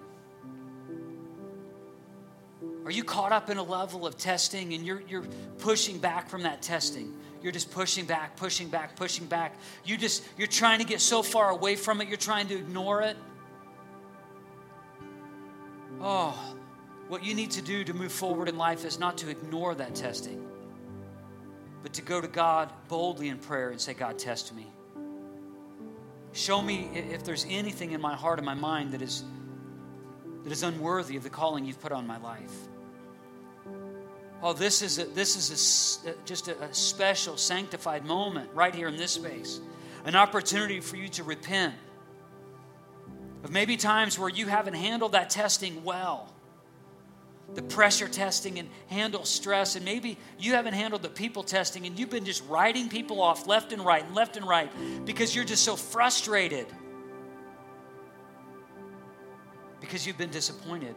Are 2.85 2.91
you 2.91 3.03
caught 3.03 3.31
up 3.31 3.49
in 3.49 3.57
a 3.57 3.63
level 3.63 4.07
of 4.07 4.17
testing 4.17 4.73
and 4.73 4.85
you're, 4.85 5.01
you're 5.09 5.25
pushing 5.57 5.97
back 5.97 6.29
from 6.29 6.43
that 6.43 6.61
testing? 6.61 7.13
You're 7.41 7.51
just 7.51 7.71
pushing 7.71 8.05
back, 8.05 8.35
pushing 8.35 8.69
back, 8.69 8.95
pushing 8.95 9.25
back. 9.25 9.55
You 9.85 9.97
just 9.97 10.23
you're 10.37 10.47
trying 10.47 10.79
to 10.79 10.85
get 10.85 11.01
so 11.01 11.21
far 11.23 11.49
away 11.49 11.75
from 11.75 12.01
it, 12.01 12.07
you're 12.07 12.17
trying 12.17 12.47
to 12.47 12.55
ignore 12.55 13.01
it. 13.01 13.17
Oh, 16.01 16.55
what 17.07 17.23
you 17.23 17.33
need 17.33 17.51
to 17.51 17.61
do 17.61 17.83
to 17.83 17.93
move 17.93 18.11
forward 18.11 18.49
in 18.49 18.57
life 18.57 18.85
is 18.85 18.99
not 18.99 19.17
to 19.19 19.29
ignore 19.29 19.75
that 19.75 19.95
testing, 19.95 20.45
but 21.81 21.93
to 21.93 22.01
go 22.01 22.19
to 22.19 22.27
God 22.27 22.71
boldly 22.87 23.29
in 23.29 23.37
prayer 23.37 23.69
and 23.69 23.79
say, 23.79 23.93
God, 23.93 24.19
test 24.19 24.53
me. 24.53 24.67
Show 26.33 26.61
me 26.61 26.89
if 26.93 27.23
there's 27.23 27.45
anything 27.49 27.91
in 27.91 28.01
my 28.01 28.15
heart 28.15 28.39
and 28.39 28.45
my 28.45 28.53
mind 28.53 28.91
that 28.91 29.01
is, 29.01 29.23
that 30.43 30.51
is 30.51 30.63
unworthy 30.63 31.15
of 31.15 31.23
the 31.23 31.29
calling 31.29 31.65
you've 31.65 31.81
put 31.81 31.91
on 31.91 32.05
my 32.05 32.17
life. 32.17 32.53
Oh, 34.41 34.53
this 34.53 34.81
is, 34.81 34.99
a, 34.99 35.05
this 35.05 35.35
is 35.35 36.05
a, 36.05 36.13
just 36.25 36.47
a, 36.47 36.61
a 36.61 36.73
special, 36.73 37.35
sanctified 37.35 38.05
moment 38.05 38.49
right 38.53 38.73
here 38.73 38.87
in 38.87 38.95
this 38.95 39.11
space. 39.11 39.59
An 40.05 40.15
opportunity 40.15 40.79
for 40.79 40.95
you 40.95 41.09
to 41.09 41.23
repent 41.23 41.75
of 43.43 43.51
maybe 43.51 43.75
times 43.75 44.17
where 44.17 44.29
you 44.29 44.45
haven't 44.45 44.75
handled 44.75 45.13
that 45.13 45.29
testing 45.29 45.83
well 45.83 46.33
the 47.55 47.61
pressure 47.63 48.07
testing 48.07 48.59
and 48.59 48.69
handle 48.87 49.25
stress. 49.25 49.75
And 49.75 49.83
maybe 49.83 50.17
you 50.37 50.53
haven't 50.53 50.73
handled 50.73 51.01
the 51.01 51.09
people 51.09 51.43
testing 51.43 51.85
and 51.85 51.97
you've 51.97 52.09
been 52.09 52.25
just 52.25 52.47
writing 52.47 52.89
people 52.89 53.21
off 53.21 53.47
left 53.47 53.73
and 53.73 53.83
right 53.83 54.03
and 54.05 54.15
left 54.15 54.37
and 54.37 54.47
right 54.47 54.71
because 55.05 55.35
you're 55.35 55.45
just 55.45 55.63
so 55.63 55.75
frustrated 55.75 56.67
because 59.81 60.05
you've 60.05 60.17
been 60.17 60.29
disappointed. 60.31 60.95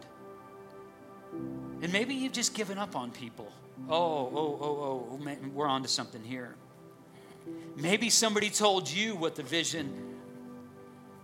And 1.81 1.91
maybe 1.91 2.13
you've 2.13 2.33
just 2.33 2.53
given 2.53 2.77
up 2.77 2.95
on 2.95 3.11
people. 3.11 3.51
Oh, 3.89 3.95
oh, 3.95 4.31
oh, 4.35 4.59
oh, 4.61 5.19
oh 5.19 5.37
we're 5.53 5.67
on 5.67 5.81
to 5.83 5.89
something 5.89 6.23
here. 6.23 6.55
Maybe 7.75 8.09
somebody 8.09 8.49
told 8.49 8.89
you 8.89 9.15
what 9.15 9.35
the 9.35 9.43
vision 9.43 10.13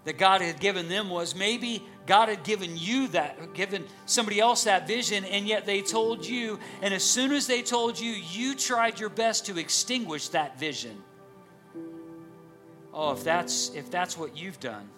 that 0.05 0.17
God 0.17 0.41
had 0.41 0.59
given 0.59 0.89
them 0.89 1.09
was 1.09 1.35
maybe 1.35 1.83
God 2.09 2.27
had 2.27 2.43
given 2.43 2.75
you 2.75 3.07
that, 3.09 3.53
given 3.53 3.85
somebody 4.07 4.39
else 4.39 4.63
that 4.63 4.87
vision, 4.87 5.23
and 5.25 5.45
yet 5.45 5.67
they 5.67 5.83
told 5.83 6.25
you, 6.25 6.57
and 6.81 6.91
as 6.91 7.03
soon 7.03 7.31
as 7.31 7.45
they 7.45 7.61
told 7.61 7.99
you, 7.99 8.09
you 8.09 8.55
tried 8.55 8.99
your 8.99 9.09
best 9.09 9.45
to 9.45 9.59
extinguish 9.59 10.29
that 10.29 10.59
vision. 10.59 11.03
Oh, 12.91 13.11
if 13.11 13.23
that's 13.23 13.69
if 13.75 13.91
that's 13.91 14.17
what 14.17 14.35
you've 14.35 14.59
done, 14.59 14.89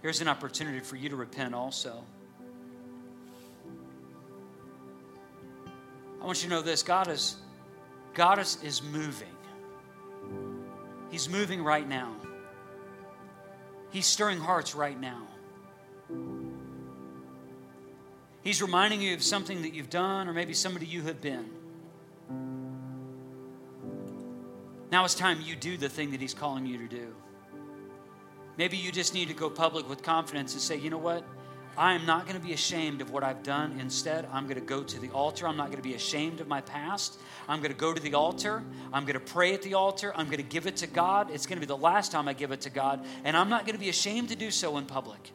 here's 0.00 0.22
an 0.22 0.28
opportunity 0.28 0.80
for 0.80 0.96
you 0.96 1.10
to 1.10 1.16
repent 1.16 1.54
also. 1.54 2.02
I 6.22 6.24
want 6.24 6.42
you 6.42 6.48
to 6.48 6.54
know 6.54 6.62
this 6.62 6.82
God 6.82 7.08
is 7.08 7.36
God 8.14 8.38
is, 8.38 8.56
is 8.62 8.82
moving. 8.82 9.36
He's 11.10 11.28
moving 11.28 11.62
right 11.62 11.86
now. 11.86 12.14
He's 13.90 14.06
stirring 14.06 14.38
hearts 14.38 14.74
right 14.74 14.98
now. 14.98 15.26
He's 18.42 18.62
reminding 18.62 19.02
you 19.02 19.14
of 19.14 19.22
something 19.22 19.62
that 19.62 19.74
you've 19.74 19.90
done 19.90 20.28
or 20.28 20.32
maybe 20.32 20.54
somebody 20.54 20.86
you 20.86 21.02
have 21.02 21.20
been. 21.20 21.50
Now 24.90 25.04
it's 25.04 25.14
time 25.14 25.40
you 25.44 25.54
do 25.54 25.76
the 25.76 25.88
thing 25.88 26.10
that 26.12 26.20
He's 26.20 26.34
calling 26.34 26.66
you 26.66 26.78
to 26.78 26.88
do. 26.88 27.14
Maybe 28.56 28.76
you 28.76 28.92
just 28.92 29.14
need 29.14 29.28
to 29.28 29.34
go 29.34 29.48
public 29.48 29.88
with 29.88 30.02
confidence 30.02 30.52
and 30.52 30.60
say, 30.60 30.76
you 30.76 30.90
know 30.90 30.98
what? 30.98 31.24
I 31.78 31.94
am 31.94 32.04
not 32.04 32.26
going 32.26 32.38
to 32.38 32.44
be 32.44 32.52
ashamed 32.52 33.00
of 33.00 33.10
what 33.10 33.22
I've 33.22 33.42
done. 33.42 33.78
Instead, 33.80 34.26
I'm 34.32 34.44
going 34.44 34.58
to 34.58 34.66
go 34.66 34.82
to 34.82 35.00
the 35.00 35.08
altar. 35.10 35.46
I'm 35.46 35.56
not 35.56 35.66
going 35.66 35.78
to 35.80 35.88
be 35.88 35.94
ashamed 35.94 36.40
of 36.40 36.48
my 36.48 36.60
past. 36.60 37.18
I'm 37.48 37.60
going 37.60 37.72
to 37.72 37.78
go 37.78 37.94
to 37.94 38.02
the 38.02 38.14
altar. 38.14 38.62
I'm 38.92 39.04
going 39.04 39.14
to 39.14 39.20
pray 39.20 39.54
at 39.54 39.62
the 39.62 39.74
altar. 39.74 40.12
I'm 40.16 40.26
going 40.26 40.38
to 40.38 40.42
give 40.42 40.66
it 40.66 40.76
to 40.78 40.86
God. 40.86 41.30
It's 41.30 41.46
going 41.46 41.56
to 41.56 41.60
be 41.60 41.66
the 41.66 41.76
last 41.76 42.10
time 42.12 42.26
I 42.26 42.32
give 42.32 42.50
it 42.50 42.62
to 42.62 42.70
God. 42.70 43.04
And 43.24 43.36
I'm 43.36 43.48
not 43.48 43.64
going 43.64 43.76
to 43.76 43.80
be 43.80 43.88
ashamed 43.88 44.30
to 44.30 44.36
do 44.36 44.50
so 44.50 44.76
in 44.78 44.84
public. 44.84 45.30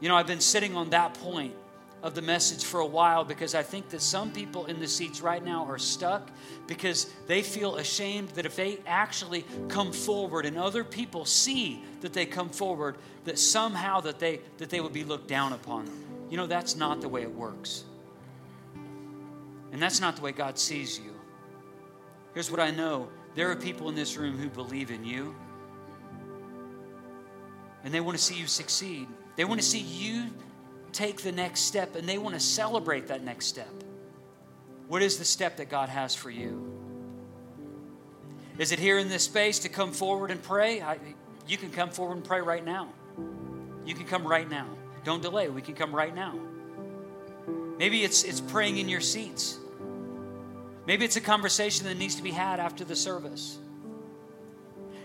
You 0.00 0.08
know, 0.08 0.16
I've 0.16 0.26
been 0.26 0.40
sitting 0.40 0.76
on 0.76 0.90
that 0.90 1.14
point 1.14 1.54
of 2.02 2.14
the 2.14 2.22
message 2.22 2.64
for 2.64 2.80
a 2.80 2.86
while 2.86 3.24
because 3.24 3.54
I 3.54 3.62
think 3.62 3.90
that 3.90 4.00
some 4.00 4.30
people 4.32 4.66
in 4.66 4.80
the 4.80 4.88
seats 4.88 5.20
right 5.20 5.44
now 5.44 5.66
are 5.66 5.78
stuck 5.78 6.30
because 6.66 7.10
they 7.26 7.42
feel 7.42 7.76
ashamed 7.76 8.30
that 8.30 8.46
if 8.46 8.56
they 8.56 8.78
actually 8.86 9.44
come 9.68 9.92
forward 9.92 10.46
and 10.46 10.56
other 10.56 10.82
people 10.82 11.26
see 11.26 11.84
that 12.00 12.14
they 12.14 12.24
come 12.24 12.48
forward 12.48 12.96
that 13.24 13.38
somehow 13.38 14.00
that 14.00 14.18
they 14.18 14.40
that 14.56 14.70
they 14.70 14.80
would 14.80 14.94
be 14.94 15.04
looked 15.04 15.28
down 15.28 15.52
upon. 15.52 15.90
You 16.30 16.38
know 16.38 16.46
that's 16.46 16.74
not 16.74 17.02
the 17.02 17.08
way 17.08 17.22
it 17.22 17.34
works. 17.34 17.84
And 19.72 19.80
that's 19.80 20.00
not 20.00 20.16
the 20.16 20.22
way 20.22 20.32
God 20.32 20.58
sees 20.58 20.98
you. 20.98 21.12
Here's 22.34 22.50
what 22.50 22.60
I 22.60 22.70
know. 22.70 23.08
There 23.34 23.50
are 23.50 23.56
people 23.56 23.88
in 23.88 23.94
this 23.94 24.16
room 24.16 24.38
who 24.38 24.48
believe 24.48 24.90
in 24.90 25.04
you. 25.04 25.34
And 27.84 27.94
they 27.94 28.00
want 28.00 28.18
to 28.18 28.22
see 28.22 28.34
you 28.34 28.46
succeed. 28.46 29.06
They 29.36 29.44
want 29.44 29.60
to 29.60 29.66
see 29.66 29.78
you 29.78 30.26
take 30.92 31.22
the 31.22 31.32
next 31.32 31.60
step 31.60 31.96
and 31.96 32.08
they 32.08 32.18
want 32.18 32.34
to 32.34 32.40
celebrate 32.40 33.08
that 33.08 33.22
next 33.22 33.46
step. 33.46 33.70
What 34.88 35.02
is 35.02 35.18
the 35.18 35.24
step 35.24 35.56
that 35.58 35.68
God 35.68 35.88
has 35.88 36.14
for 36.14 36.30
you? 36.30 36.70
Is 38.58 38.72
it 38.72 38.78
here 38.78 38.98
in 38.98 39.08
this 39.08 39.24
space 39.24 39.60
to 39.60 39.68
come 39.68 39.92
forward 39.92 40.30
and 40.30 40.42
pray? 40.42 40.82
I, 40.82 40.98
you 41.46 41.56
can 41.56 41.70
come 41.70 41.90
forward 41.90 42.16
and 42.16 42.24
pray 42.24 42.40
right 42.40 42.64
now. 42.64 42.88
You 43.86 43.94
can 43.94 44.06
come 44.06 44.26
right 44.26 44.48
now. 44.48 44.66
Don't 45.04 45.22
delay. 45.22 45.48
We 45.48 45.62
can 45.62 45.74
come 45.74 45.94
right 45.94 46.14
now. 46.14 46.38
Maybe 47.78 48.04
it's, 48.04 48.24
it's 48.24 48.40
praying 48.40 48.76
in 48.76 48.88
your 48.88 49.00
seats. 49.00 49.58
Maybe 50.86 51.04
it's 51.04 51.16
a 51.16 51.20
conversation 51.20 51.86
that 51.86 51.96
needs 51.96 52.16
to 52.16 52.22
be 52.22 52.30
had 52.30 52.60
after 52.60 52.84
the 52.84 52.96
service. 52.96 53.58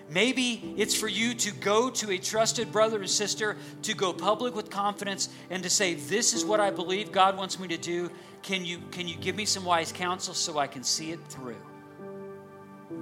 Maybe 0.09 0.75
it's 0.77 0.93
for 0.93 1.07
you 1.07 1.33
to 1.33 1.51
go 1.51 1.89
to 1.89 2.11
a 2.11 2.17
trusted 2.17 2.71
brother 2.71 3.01
or 3.01 3.07
sister, 3.07 3.57
to 3.83 3.93
go 3.95 4.13
public 4.13 4.55
with 4.55 4.69
confidence 4.69 5.29
and 5.49 5.63
to 5.63 5.69
say, 5.69 5.95
This 5.95 6.33
is 6.33 6.45
what 6.45 6.59
I 6.59 6.69
believe 6.69 7.11
God 7.11 7.37
wants 7.37 7.59
me 7.59 7.67
to 7.69 7.77
do. 7.77 8.11
Can 8.43 8.63
you, 8.63 8.79
can 8.91 9.07
you 9.07 9.15
give 9.15 9.35
me 9.35 9.45
some 9.45 9.65
wise 9.65 9.91
counsel 9.91 10.35
so 10.35 10.59
I 10.59 10.67
can 10.67 10.83
see 10.83 11.11
it 11.11 11.19
through? 11.27 11.57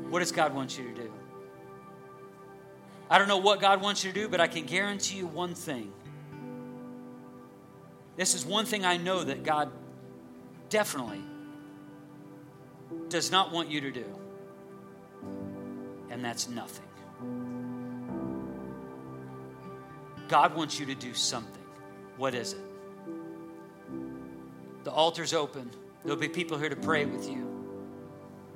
What 0.09 0.19
does 0.19 0.31
God 0.31 0.55
want 0.55 0.77
you 0.77 0.85
to 0.85 0.93
do? 0.93 1.13
I 3.09 3.17
don't 3.17 3.27
know 3.27 3.37
what 3.37 3.59
God 3.59 3.81
wants 3.81 4.03
you 4.05 4.11
to 4.13 4.19
do, 4.21 4.29
but 4.29 4.39
I 4.39 4.47
can 4.47 4.65
guarantee 4.65 5.17
you 5.17 5.27
one 5.27 5.53
thing. 5.53 5.91
This 8.15 8.33
is 8.33 8.45
one 8.45 8.65
thing 8.65 8.85
I 8.85 8.95
know 8.95 9.23
that 9.23 9.43
God 9.43 9.71
definitely 10.69 11.21
does 13.09 13.29
not 13.29 13.51
want 13.51 13.69
you 13.69 13.81
to 13.81 13.91
do, 13.91 14.05
and 16.09 16.23
that's 16.23 16.47
nothing. 16.47 16.85
God 20.27 20.55
wants 20.55 20.79
you 20.79 20.85
to 20.87 20.95
do 20.95 21.13
something. 21.13 21.63
What 22.17 22.33
is 22.35 22.53
it? 22.53 22.59
The 24.83 24.91
altar's 24.91 25.33
open. 25.33 25.69
There'll 26.03 26.19
be 26.19 26.27
people 26.29 26.57
here 26.57 26.69
to 26.69 26.75
pray 26.75 27.05
with 27.05 27.29
you. 27.29 27.49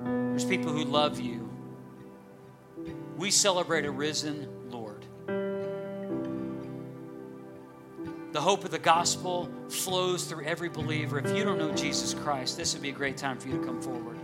There's 0.00 0.44
people 0.44 0.72
who 0.72 0.84
love 0.84 1.18
you. 1.18 1.48
We 3.16 3.30
celebrate 3.30 3.84
a 3.84 3.90
risen 3.90 4.70
Lord. 4.70 5.04
The 8.32 8.40
hope 8.40 8.64
of 8.64 8.70
the 8.70 8.78
gospel 8.78 9.50
flows 9.68 10.24
through 10.24 10.44
every 10.44 10.68
believer. 10.68 11.18
If 11.18 11.34
you 11.36 11.44
don't 11.44 11.58
know 11.58 11.72
Jesus 11.74 12.12
Christ, 12.14 12.56
this 12.56 12.74
would 12.74 12.82
be 12.82 12.90
a 12.90 12.92
great 12.92 13.16
time 13.16 13.38
for 13.38 13.48
you 13.48 13.58
to 13.58 13.64
come 13.64 13.80
forward. 13.80 14.18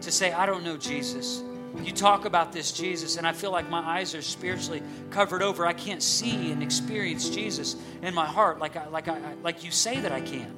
To 0.00 0.10
say, 0.10 0.32
I 0.32 0.46
don't 0.46 0.64
know 0.64 0.76
Jesus. 0.76 1.42
You 1.82 1.92
talk 1.92 2.24
about 2.24 2.52
this 2.52 2.72
Jesus, 2.72 3.16
and 3.16 3.26
I 3.26 3.32
feel 3.32 3.50
like 3.50 3.68
my 3.70 3.80
eyes 3.80 4.14
are 4.14 4.22
spiritually 4.22 4.82
covered 5.10 5.42
over. 5.42 5.66
I 5.66 5.72
can't 5.72 6.02
see 6.02 6.50
and 6.50 6.62
experience 6.62 7.28
Jesus 7.28 7.76
in 8.02 8.14
my 8.14 8.26
heart 8.26 8.58
like, 8.58 8.76
I, 8.76 8.86
like, 8.88 9.08
I, 9.08 9.34
like 9.42 9.64
you 9.64 9.70
say 9.70 10.00
that 10.00 10.12
I 10.12 10.20
can. 10.20 10.52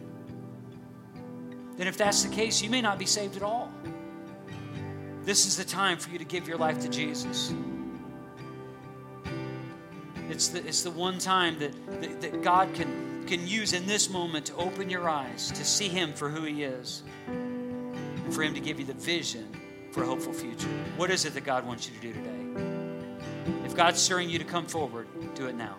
Then, 1.77 1.87
if 1.87 1.97
that's 1.97 2.25
the 2.25 2.35
case, 2.35 2.63
you 2.63 2.71
may 2.71 2.81
not 2.81 2.99
be 2.99 3.07
saved 3.07 3.37
at 3.37 3.43
all. 3.43 3.71
This 5.25 5.47
is 5.47 5.57
the 5.57 5.65
time 5.65 5.99
for 5.99 6.11
you 6.11 6.19
to 6.19 6.25
give 6.25 6.49
your 6.49 6.57
life 6.57 6.81
to 6.81 6.89
Jesus. 6.89 7.53
It's 10.31 10.49
the, 10.49 10.67
it's 10.67 10.83
the 10.83 10.91
one 10.91 11.19
time 11.19 11.59
that, 11.59 12.01
that, 12.01 12.21
that 12.21 12.43
God 12.43 12.75
can, 12.75 13.25
can 13.27 13.47
use 13.47 13.73
in 13.73 13.87
this 13.87 14.11
moment 14.11 14.47
to 14.47 14.57
open 14.57 14.91
your 14.91 15.09
eyes, 15.09 15.51
to 15.53 15.65
see 15.65 15.89
Him 15.89 16.13
for 16.13 16.29
who 16.29 16.43
He 16.43 16.65
is, 16.65 17.03
and 17.27 18.35
for 18.35 18.43
Him 18.43 18.55
to 18.55 18.61
give 18.61 18.79
you 18.79 18.87
the 18.87 18.95
vision 18.95 19.58
for 19.99 20.05
a 20.05 20.07
hopeful 20.07 20.33
future. 20.33 20.69
What 20.97 21.11
is 21.11 21.25
it 21.25 21.35
that 21.35 21.43
God 21.43 21.67
wants 21.67 21.89
you 21.89 21.95
to 21.97 22.01
do 22.01 22.13
today? 22.13 23.65
If 23.65 23.75
God's 23.75 24.01
stirring 24.01 24.31
you 24.31 24.39
to 24.39 24.45
come 24.45 24.65
forward, 24.65 25.09
do 25.35 25.49
it 25.49 25.57
now. 25.57 25.75